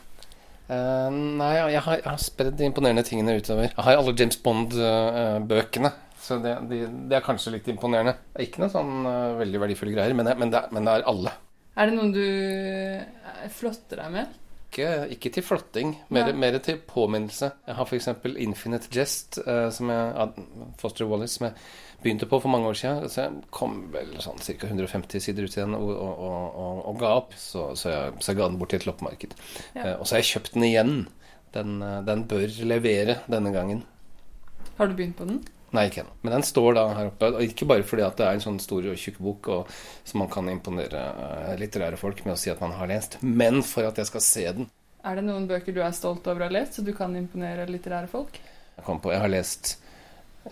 Uh, 0.69 1.11
nei, 1.11 1.51
jeg 1.75 1.83
har, 1.85 1.99
jeg 1.99 2.07
har 2.07 2.23
spredd 2.23 2.57
de 2.59 2.67
imponerende 2.69 3.03
tingene 3.07 3.37
utover. 3.37 3.69
Jeg 3.69 3.87
har 3.87 3.99
alle 3.99 4.15
James 4.19 4.39
Bond-bøkene. 4.45 5.91
så 6.23 6.39
det, 6.43 6.55
de, 6.71 6.85
de 7.11 7.17
er 7.19 7.25
kanskje 7.25 7.57
litt 7.57 7.67
imponerende. 7.71 8.15
Det 8.31 8.39
er 8.39 8.47
ikke 8.47 8.63
noe 8.63 8.71
sånn 8.71 9.07
veldig 9.41 9.63
verdifulle 9.65 9.95
greier, 9.95 10.15
men 10.15 10.29
det, 10.29 10.37
men, 10.39 10.53
det, 10.55 10.63
men 10.71 10.87
det 10.87 10.95
er 10.95 11.09
alle. 11.11 11.35
Er 11.73 11.89
det 11.89 11.97
noen 11.97 12.13
du 12.13 12.23
eh, 12.23 13.49
flotter 13.53 14.01
deg 14.03 14.13
med? 14.13 14.39
Ikke, 14.73 14.89
ikke 15.13 15.29
til 15.35 15.45
flotting, 15.45 15.91
mer, 16.13 16.31
mer, 16.33 16.55
til 16.65 16.79
påminnelse. 16.89 17.51
Jeg 17.67 17.75
har 17.77 17.85
f.eks. 17.85 18.07
Infinite 18.41 18.89
Jest, 18.89 19.37
uh, 19.45 19.67
som 19.69 19.91
jeg, 19.93 20.45
Foster 20.81 21.05
Wallace, 21.05 21.37
som 21.37 21.45
jeg 21.45 21.53
begynte 22.01 22.25
på 22.29 22.39
for 22.41 22.49
mange 22.49 22.71
år 22.71 22.79
siden. 22.79 23.09
Så 23.13 23.21
jeg 23.21 23.43
kom 23.53 23.75
vel 23.93 24.15
sånn 24.23 24.41
ca. 24.41 24.71
150 24.71 25.21
sider 25.21 25.45
ut 25.45 25.57
igjen 25.57 25.77
og, 25.77 25.91
og, 25.93 26.23
og, 26.25 26.81
og 26.89 26.97
ga 27.03 27.11
opp. 27.19 27.37
Så, 27.37 27.67
så, 27.77 27.91
jeg, 27.93 28.15
så, 28.17 28.31
jeg, 28.31 28.39
ga 28.41 28.49
den 28.49 28.57
bort 28.61 28.73
til 28.73 28.81
et 28.81 28.89
loppemarked. 28.89 29.37
Ja. 29.75 29.83
Uh, 29.83 29.93
og 29.99 30.07
så 30.07 30.17
har 30.17 30.23
jeg 30.23 30.31
kjøpt 30.31 30.57
den 30.57 30.67
igjen. 30.71 30.95
Den, 31.53 31.77
den 32.09 32.25
bør 32.33 32.49
levere 32.65 33.19
denne 33.29 33.53
gangen. 33.53 33.85
Har 34.79 34.89
du 34.89 34.97
begynt 34.97 35.19
på 35.21 35.29
den? 35.29 35.43
Nei, 35.73 35.87
ikke 35.89 36.03
ennå. 36.03 36.13
Men 36.21 36.35
den 36.35 36.45
står 36.45 36.75
da 36.77 36.83
her 36.93 37.09
oppe. 37.09 37.31
Og 37.33 37.43
ikke 37.47 37.67
bare 37.69 37.85
fordi 37.87 38.05
at 38.05 38.19
det 38.19 38.27
er 38.27 38.37
en 38.37 38.43
sånn 38.43 38.59
stor 38.61 38.85
og 38.91 38.99
tjukk 38.99 39.19
bok 39.25 39.49
og, 39.55 39.75
som 40.05 40.21
man 40.21 40.29
kan 40.33 40.49
imponere 40.51 41.03
uh, 41.17 41.53
litterære 41.57 41.97
folk 41.97 42.21
med 42.27 42.35
å 42.35 42.39
si 42.39 42.51
at 42.53 42.61
man 42.61 42.75
har 42.77 42.91
lest, 42.91 43.17
men 43.25 43.63
for 43.65 43.89
at 43.89 43.97
jeg 43.97 44.11
skal 44.11 44.25
se 44.25 44.47
den. 44.59 44.69
Er 45.03 45.17
det 45.17 45.25
noen 45.25 45.47
bøker 45.49 45.75
du 45.75 45.81
er 45.83 45.95
stolt 45.95 46.27
over 46.29 46.45
å 46.45 46.47
ha 46.47 46.53
lest, 46.53 46.77
så 46.77 46.85
du 46.85 46.93
kan 46.95 47.15
imponere 47.17 47.65
litterære 47.67 48.07
folk? 48.11 48.37
Jeg 48.77 48.85
kom 48.85 49.01
på, 49.01 49.11
jeg 49.11 49.23
har 49.23 49.33
lest 49.33 49.73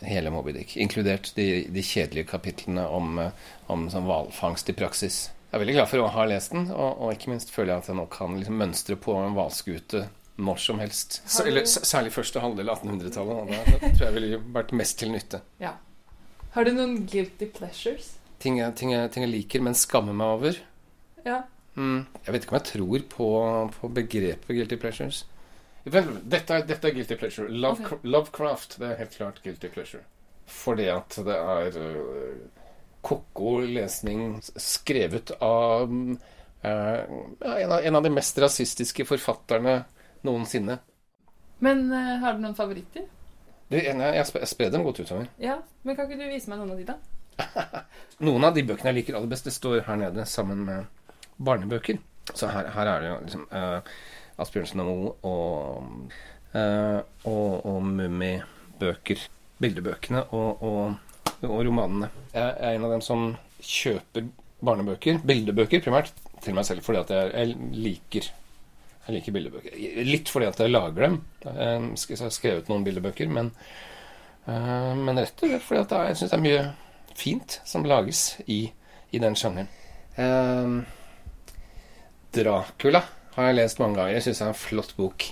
hele 0.08 0.32
Moby 0.34 0.56
Dick, 0.56 0.74
inkludert 0.80 1.32
de, 1.36 1.68
de 1.72 1.84
kjedelige 1.84 2.30
kapitlene 2.32 2.84
om, 2.88 3.18
eh, 3.20 3.54
om 3.72 3.86
sånn 3.92 4.08
hvalfangst 4.08 4.72
i 4.72 4.76
praksis. 4.78 5.22
Jeg 5.52 5.58
er 5.58 5.64
veldig 5.66 5.76
glad 5.76 5.90
for 5.92 6.04
å 6.04 6.12
ha 6.16 6.26
lest 6.32 6.54
den, 6.56 6.70
og, 6.72 7.02
og 7.04 7.14
ikke 7.16 7.34
minst 7.34 7.52
føler 7.52 7.74
jeg 7.74 7.84
at 7.84 7.90
jeg 7.92 8.00
nå 8.00 8.06
kan 8.12 8.38
liksom 8.40 8.60
mønstre 8.62 8.98
på 9.04 9.16
en 9.20 9.36
hvalskute 9.36 10.06
når 10.36 10.62
som 10.64 10.80
helst. 10.82 11.22
Du... 11.26 11.44
Eller, 11.48 11.66
særlig 11.66 12.14
første 12.16 12.42
halvdel 12.44 12.72
av 12.72 12.82
1800-tallet. 12.82 13.56
Det 13.68 13.94
tror 13.98 14.06
jeg 14.08 14.18
ville 14.18 14.42
vært 14.56 14.74
mest 14.78 15.00
til 15.02 15.12
nytte. 15.14 15.42
Ja. 15.62 15.76
Har 16.56 16.68
du 16.68 16.74
noen 16.76 17.02
guilty 17.08 17.48
pleasures? 17.56 18.14
Ting 18.42 18.58
jeg, 18.60 18.76
ting 18.80 18.94
jeg, 18.94 19.12
ting 19.14 19.26
jeg 19.26 19.32
liker, 19.32 19.64
men 19.64 19.78
skammer 19.78 20.16
meg 20.18 20.38
over. 20.38 20.62
Ja. 21.26 21.44
Mm, 21.76 22.08
jeg 22.26 22.34
vet 22.34 22.46
ikke 22.46 22.56
om 22.56 22.60
jeg 22.60 22.70
tror 22.72 23.06
på, 23.14 23.28
på 23.78 23.92
begrepet 24.00 24.56
guilty 24.58 24.80
pleasures. 24.82 25.22
Dette 25.86 26.58
er, 26.58 26.66
dette 26.68 26.90
er 26.90 26.96
guilty 26.96 27.18
pleasure. 27.18 27.48
Love, 27.50 27.86
okay. 27.86 28.02
Lovecraft 28.04 28.78
det 28.82 28.90
er 28.90 29.00
helt 29.00 29.16
klart 29.18 29.40
guilty 29.46 29.72
pleasure. 29.74 30.04
Fordi 30.52 30.90
at 30.92 31.16
det 31.26 31.38
er 31.38 31.80
uh, 31.80 32.66
ko-ko 33.06 33.62
lesning 33.66 34.42
skrevet 34.60 35.32
av 35.42 35.88
uh, 35.88 36.18
en, 36.62 37.72
av, 37.72 37.80
en 37.80 37.98
av 37.98 38.04
de 38.06 38.12
mest 38.14 38.38
rasistiske 38.44 39.08
forfatterne 39.10 39.80
noensinne. 40.28 40.78
Men 41.62 41.88
uh, 41.94 42.18
har 42.24 42.38
du 42.38 42.46
noen 42.46 42.58
favoritter? 42.58 43.08
Du, 43.72 43.78
jeg, 43.78 43.96
jeg 43.96 44.48
sprer 44.50 44.72
dem 44.74 44.84
godt 44.84 45.00
utover. 45.00 45.30
Ja, 45.40 45.62
Men 45.84 45.96
kan 45.96 46.10
ikke 46.10 46.20
du 46.20 46.32
vise 46.32 46.52
meg 46.52 46.60
noen 46.60 46.74
av 46.74 46.82
de, 46.82 46.88
da? 46.90 46.98
noen 48.28 48.48
av 48.48 48.56
de 48.56 48.64
bøkene 48.68 48.92
jeg 48.92 49.00
liker 49.00 49.18
aller 49.18 49.32
best, 49.32 49.48
det 49.48 49.56
står 49.56 49.86
her 49.88 50.00
nede 50.02 50.26
sammen 50.30 50.66
med 50.68 51.14
barnebøker. 51.42 52.02
Så 52.34 52.50
her, 52.52 52.68
her 52.76 52.90
er 52.90 53.04
det 53.04 53.12
jo 53.12 53.20
liksom 53.26 53.46
uh, 53.54 53.94
Asbjørnsen 54.42 54.84
og 54.84 54.90
Moe 54.90 55.14
og, 55.28 56.18
uh, 56.56 57.00
og, 57.30 57.66
og 57.70 57.80
Mummibøker. 57.88 59.30
Bildebøkene 59.62 60.24
og, 60.34 60.64
og, 60.66 61.34
og, 61.46 61.58
romanene. 61.68 62.10
Jeg 62.34 62.54
er 62.58 62.76
en 62.76 62.86
av 62.88 62.96
dem 62.96 63.04
som 63.06 63.28
kjøper 63.62 64.26
barnebøker, 64.66 65.20
bildebøker 65.26 65.84
primært, 65.86 66.16
til 66.42 66.58
meg 66.58 66.66
selv 66.66 66.82
fordi 66.86 67.02
at 67.04 67.12
jeg, 67.14 67.34
jeg 67.38 67.74
liker 67.78 68.30
jeg 69.08 69.16
liker 69.16 69.36
bildebøker. 69.36 69.78
Litt 70.06 70.30
fordi 70.30 70.48
at 70.50 70.60
jeg 70.62 70.72
lager 70.72 71.08
dem. 71.08 71.18
Jeg 71.44 72.20
har 72.22 72.34
skrevet 72.34 72.70
noen 72.70 72.86
bildebøker, 72.86 73.30
men, 73.34 73.50
uh, 74.46 74.94
men 74.98 75.20
rett 75.20 75.42
og 75.42 75.50
slett 75.50 75.66
fordi 75.66 75.84
at 75.84 75.96
jeg 76.12 76.20
syns 76.20 76.34
det 76.34 76.40
er 76.40 76.46
mye 76.46 76.64
fint 77.18 77.60
som 77.68 77.88
lages 77.88 78.26
i, 78.46 78.64
i 79.12 79.22
den 79.22 79.36
sjangeren. 79.38 79.72
Um, 80.18 80.84
'Dracula' 82.32 83.04
har 83.36 83.50
jeg 83.50 83.58
lest 83.58 83.80
mange 83.80 83.98
ganger. 83.98 84.14
Jeg 84.14 84.24
syns 84.28 84.42
det 84.42 84.46
er 84.46 84.54
en 84.54 84.62
flott 84.62 84.96
bok. 84.98 85.28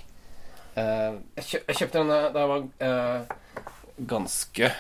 Uh, 0.76 1.20
jeg, 1.38 1.46
kjø 1.46 1.60
jeg, 1.68 1.78
kjøpte 1.80 2.00
den 2.00 2.12
da 2.14 2.42
jeg 2.42 2.52
var 2.52 2.66
uh, 2.84 3.64
ganske 4.10 4.72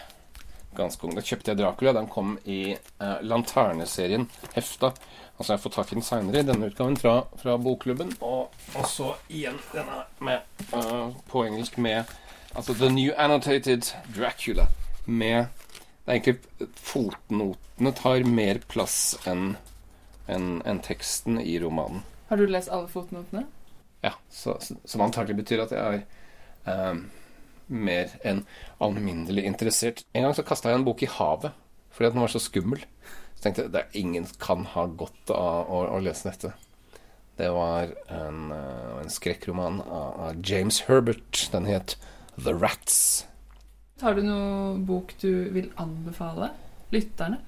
ganske 0.77 1.07
ung. 1.07 1.15
Da 1.15 1.21
kjøpte 1.21 1.51
jeg 1.51 1.59
'Dracula'. 1.59 1.93
Den 1.93 2.07
kom 2.07 2.37
i 2.45 2.75
eh, 2.75 3.17
Lanterneserien 3.21 4.29
Hefta. 4.53 4.93
Altså 5.39 5.53
Jeg 5.53 5.59
får 5.59 5.69
tak 5.69 5.91
i 5.91 5.95
den 5.95 6.03
seinere, 6.03 6.39
i 6.39 6.47
denne 6.47 6.67
utgaven 6.67 6.97
fra, 6.97 7.13
fra 7.37 7.57
Bokklubben. 7.57 8.11
Og, 8.21 8.51
og, 8.75 8.87
så 8.87 9.13
igjen 9.29 9.59
denne 9.71 10.01
med, 10.19 10.43
uh, 10.73 11.15
på 11.31 11.45
engelsk 11.45 11.77
med 11.77 12.03
altså 12.55 12.73
The 12.73 12.89
New 12.91 13.13
Annotated 13.17 13.93
Dracula. 14.15 14.67
Med 15.05 15.45
Det 16.05 16.11
er 16.11 16.19
egentlig 16.19 16.67
Fotnotene 16.75 17.91
tar 17.95 18.25
mer 18.27 18.59
plass 18.67 19.15
enn 19.27 19.55
en, 20.27 20.61
en 20.65 20.79
teksten 20.79 21.39
i 21.41 21.59
romanen. 21.59 22.03
Har 22.29 22.37
du 22.37 22.45
lest 22.45 22.69
alle 22.69 22.87
fotnotene? 22.87 23.45
Ja, 24.01 24.11
så, 24.29 24.57
som 24.85 25.01
antagelig 25.01 25.39
betyr 25.39 25.63
at 25.63 25.71
jeg 25.71 26.03
er 26.65 26.91
um, 26.91 27.05
mer 27.69 28.13
enn 28.25 28.43
alminnelig 28.81 29.45
interessert. 29.47 30.03
En 30.13 30.25
gang 30.25 30.35
så 30.37 30.45
kasta 30.45 30.71
jeg 30.71 30.81
en 30.81 30.87
bok 30.87 31.03
i 31.05 31.11
havet 31.19 31.55
fordi 31.93 32.13
den 32.13 32.23
var 32.23 32.31
så 32.31 32.39
skummel. 32.39 32.83
Så 33.35 33.43
tenkte 33.43 33.65
jeg 33.65 33.75
at 33.75 33.95
ingen 33.97 34.27
kan 34.39 34.63
ha 34.73 34.85
godt 34.87 35.31
av 35.35 35.67
å, 35.67 35.81
å 35.95 35.99
lese 36.03 36.29
dette. 36.29 36.53
Det 37.39 37.49
var 37.55 37.91
en, 38.11 38.49
uh, 38.51 38.99
en 38.99 39.11
skrekkroman 39.11 39.81
av, 39.83 40.07
av, 40.27 40.39
James 40.43 40.81
Herbert. 40.87 41.45
Den 41.53 41.67
het 41.67 41.95
The 42.35 42.53
Rats. 42.55 43.25
Har 44.03 44.15
du 44.15 44.23
noe 44.23 44.77
bok 44.87 45.13
du 45.19 45.49
vil 45.55 45.69
anbefale 45.79 46.51
lytterne? 46.95 47.39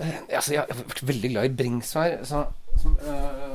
Eh, 0.00 0.20
altså, 0.32 0.54
jeg 0.54 0.64
har 0.64 0.84
vært 0.88 1.04
veldig 1.08 1.30
glad 1.34 1.48
i 1.48 1.54
Bringsvær. 1.56 2.18
Så, 2.28 2.44
som, 2.80 2.96
uh, 3.04 3.51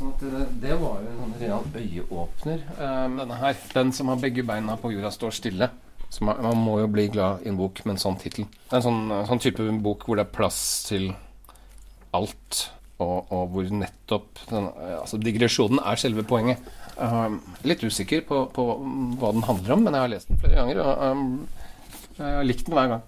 sånn 0.00 0.16
det, 0.22 0.46
det, 0.62 0.74
var 0.80 0.98
jo 1.04 1.12
en 1.12 1.20
sånn 1.20 1.36
real 1.40 1.68
øyeåpner. 1.76 2.66
denne 3.20 3.38
her, 3.42 3.62
den 3.74 3.92
som 3.96 4.10
har 4.12 4.20
begge 4.22 4.44
beina 4.46 4.76
på 4.80 4.92
jorda, 4.94 5.12
står 5.14 5.36
stille. 5.36 5.70
Man, 6.18 6.40
man, 6.42 6.58
må 6.58 6.80
jo 6.80 6.88
bli 6.90 7.06
glad 7.12 7.44
i 7.44 7.52
en 7.52 7.58
bok 7.60 7.84
med 7.84 7.94
en 7.94 8.02
sånn 8.02 8.18
tittel. 8.18 8.48
En 8.74 8.82
sånn, 8.82 9.00
sånn, 9.28 9.42
type 9.42 9.66
bok 9.84 10.08
hvor 10.08 10.18
det 10.18 10.26
er 10.26 10.34
plass 10.34 10.58
til 10.88 11.12
alt, 12.16 12.64
og, 12.98 13.30
og 13.30 13.54
hvor 13.54 13.70
nettopp 13.70 14.42
den, 14.50 14.66
altså 14.98 15.20
Digresjonen 15.22 15.78
er 15.84 16.00
selve 16.02 16.26
poenget. 16.26 16.66
Um, 16.98 17.38
litt 17.64 17.84
usikker 17.86 18.26
på, 18.28 18.42
på, 18.52 18.66
hva 19.20 19.30
den 19.36 19.46
handler 19.46 19.76
om, 19.76 19.86
men 19.86 19.96
jeg 19.96 20.04
har 20.04 20.12
lest 20.12 20.32
den 20.32 20.42
flere 20.42 20.58
ganger, 20.58 20.82
og 20.82 21.06
um, 21.06 21.30
jeg 22.18 22.26
har 22.26 22.44
likt 22.48 22.66
den 22.66 22.76
hver 22.76 22.92
gang. 22.96 23.06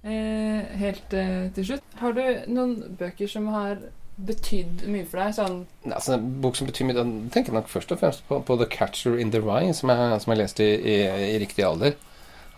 Eh, 0.00 0.76
helt 0.80 1.12
eh, 1.12 1.50
til 1.52 1.66
slutt, 1.68 1.96
har 2.00 2.14
du 2.16 2.22
noen 2.48 2.96
bøker 2.96 3.28
som 3.28 3.50
har 3.52 3.82
betydd 4.16 4.84
mye 4.90 5.06
for 5.08 5.22
deg? 5.22 5.36
Sånn 5.36 5.58
altså, 5.88 6.16
en 6.16 6.26
bok 6.42 6.58
som 6.58 6.68
betyr 6.68 6.88
mye, 6.88 6.98
den 6.98 7.14
tenker 7.32 7.56
nok 7.56 7.70
først 7.72 7.94
og 7.94 8.02
fremst 8.02 8.24
på, 8.28 8.40
på 8.46 8.58
The 8.60 8.68
Catcher 8.70 9.18
in 9.20 9.32
the 9.34 9.40
Rye, 9.44 9.72
som 9.76 9.92
jeg, 9.92 10.20
som 10.24 10.34
jeg 10.34 10.42
leste 10.42 10.66
i, 10.66 10.76
i, 10.76 10.98
i, 11.30 11.38
riktig 11.42 11.66
alder. 11.66 11.96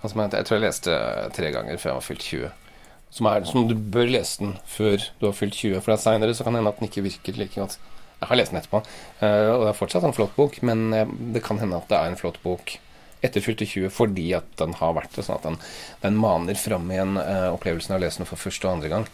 Altså, 0.03 0.17
jeg, 0.19 0.33
jeg, 0.35 0.49
tror 0.49 0.59
jeg 0.59 0.67
leste 0.67 0.99
tre 1.37 1.55
ganger 1.55 1.79
før 1.79 1.93
jeg 1.93 2.01
var 2.01 2.07
fylt 2.09 2.29
20. 2.29 2.53
Som, 3.13 3.29
er, 3.29 3.45
som 3.45 3.67
du 3.69 3.75
bør 3.77 4.09
lese 4.09 4.41
den 4.41 4.55
før 4.65 5.03
du 5.21 5.27
har 5.29 5.37
fylt 5.37 5.59
20, 5.59 5.83
for 5.85 6.01
seinere 6.01 6.37
kan 6.39 6.55
det 6.55 6.63
hende 6.63 6.73
at 6.73 6.81
den 6.81 6.89
ikke 6.89 7.05
virker 7.05 7.37
like 7.37 7.61
godt. 7.61 7.77
Jeg 8.23 8.31
har 8.31 8.39
lest 8.39 8.55
den 8.55 8.61
etterpå, 8.61 8.81
uh, 9.21 9.51
og 9.57 9.65
det 9.65 9.73
er 9.73 9.77
fortsatt 9.77 10.07
en 10.07 10.15
flott 10.15 10.33
bok, 10.37 10.61
men 10.63 10.89
uh, 10.95 11.11
det 11.35 11.43
kan 11.45 11.59
hende 11.59 11.77
at 11.77 11.91
det 11.91 11.99
er 11.99 12.13
en 12.13 12.19
flott 12.19 12.39
bok 12.45 12.77
etter 13.23 13.43
fylte 13.43 13.67
20 13.69 13.93
fordi 13.95 14.29
at 14.35 14.47
den 14.59 14.75
har 14.79 14.95
vært 14.97 15.15
det, 15.15 15.25
sånn 15.27 15.39
at 15.39 15.47
den, 15.47 15.59
den 16.03 16.19
maner 16.19 16.59
fram 16.59 16.89
igjen 16.91 17.19
uh, 17.19 17.51
opplevelsen 17.53 17.95
av 17.95 18.01
å 18.01 18.05
lese 18.05 18.23
den 18.23 18.31
for 18.31 18.41
første 18.41 18.69
og 18.69 18.77
andre 18.77 18.93
gang. 18.93 19.09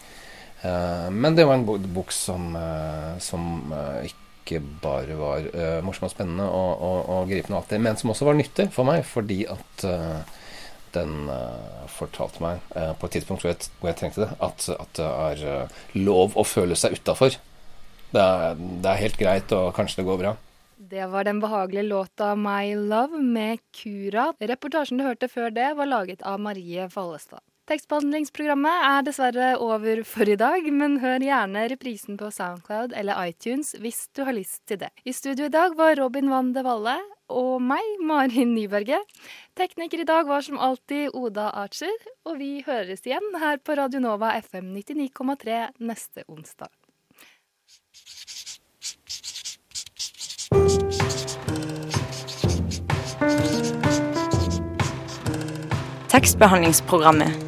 Eh, 0.63 1.11
men 1.11 1.35
det 1.35 1.45
var 1.45 1.55
en 1.55 1.93
bok 1.95 2.13
som, 2.13 2.57
eh, 2.57 3.19
som 3.19 3.73
eh, 3.73 4.09
ikke 4.11 4.61
bare 4.83 5.15
var 5.19 5.45
morsom 5.85 6.07
og 6.09 6.13
spennende 6.15 6.47
og, 6.49 6.71
og, 6.81 7.01
og 7.13 7.29
gripende, 7.29 7.59
alltid, 7.59 7.83
men 7.85 7.99
som 8.01 8.15
også 8.15 8.31
var 8.31 8.39
nyttig 8.39 8.71
for 8.73 8.89
meg, 8.89 9.03
fordi 9.05 9.43
at 9.45 9.85
den 10.95 11.29
fortalte 11.93 12.41
meg 12.41 12.63
på 12.73 13.11
et 13.11 13.13
tidspunkt 13.13 13.45
hvor 13.45 13.53
jeg, 13.53 13.69
hvor 13.77 13.91
jeg 13.91 13.99
trengte 14.01 14.23
det, 14.23 14.31
at, 14.41 14.71
at, 14.73 14.95
det 14.97 15.11
er 15.45 16.01
lov 16.01 16.33
å 16.33 16.47
føle 16.49 16.79
seg 16.81 16.97
utafor. 16.97 17.37
Det, 18.09 18.25
det, 18.57 18.89
er 18.89 19.03
helt 19.03 19.21
greit, 19.21 19.53
og 19.53 19.69
kanskje 19.77 20.01
det 20.01 20.09
går 20.09 20.23
bra. 20.23 20.33
Det 20.97 21.11
var 21.13 21.29
den 21.29 21.45
behagelige 21.45 21.91
låta 21.91 22.33
My 22.33 22.73
Love 22.73 23.21
med 23.21 23.61
Kura. 23.77 24.31
Reportasjen 24.41 24.97
du 24.97 25.05
hørte 25.11 25.29
før 25.29 25.53
det, 25.53 25.75
var 25.77 25.93
laget 25.93 26.25
av 26.25 26.41
Marie 26.41 26.89
Fallestad. 26.89 27.45
Tekstbehandlingsprogrammet 27.69 28.85
er 28.89 29.03
dessverre 29.05 29.49
over 29.61 30.01
for 30.09 30.25
i 30.25 30.39
dag, 30.41 30.65
men 30.73 30.95
hør 31.03 31.21
gjerne 31.21 31.67
reprisen 31.69 32.17
på 32.17 32.31
Soundcloud 32.33 32.95
eller 32.97 33.19
iTunes 33.29 33.75
hvis 33.77 34.07
du 34.17 34.23
har 34.25 34.33
lyst 34.33 34.63
til 34.71 34.79
det. 34.81 34.89
I 35.05 35.13
studio 35.13 35.51
i 35.51 35.53
dag 35.53 35.75
var 35.77 35.99
Robin 36.01 36.31
Van 36.33 36.55
de 36.55 36.63
Valle 36.65 36.95
og 37.29 37.61
meg, 37.61 37.85
Marin 38.01 38.55
Nyberget. 38.57 39.05
Tekniker 39.53 40.01
i 40.01 40.09
dag 40.09 40.25
var 40.25 40.41
som 40.47 40.57
alltid 40.57 41.13
Oda 41.13 41.51
Archer, 41.61 41.93
og 42.25 42.39
vi 42.41 42.63
høres 42.65 43.05
igjen 43.05 43.37
her 43.37 43.61
på 43.61 43.77
Radio 43.77 44.01
Nova 44.01 44.33
FM 44.41 44.73
99,3 44.73 45.59
neste 45.85 46.25
onsdag. 46.25 46.73
Tekstbehandlingsprogrammet 56.09 57.48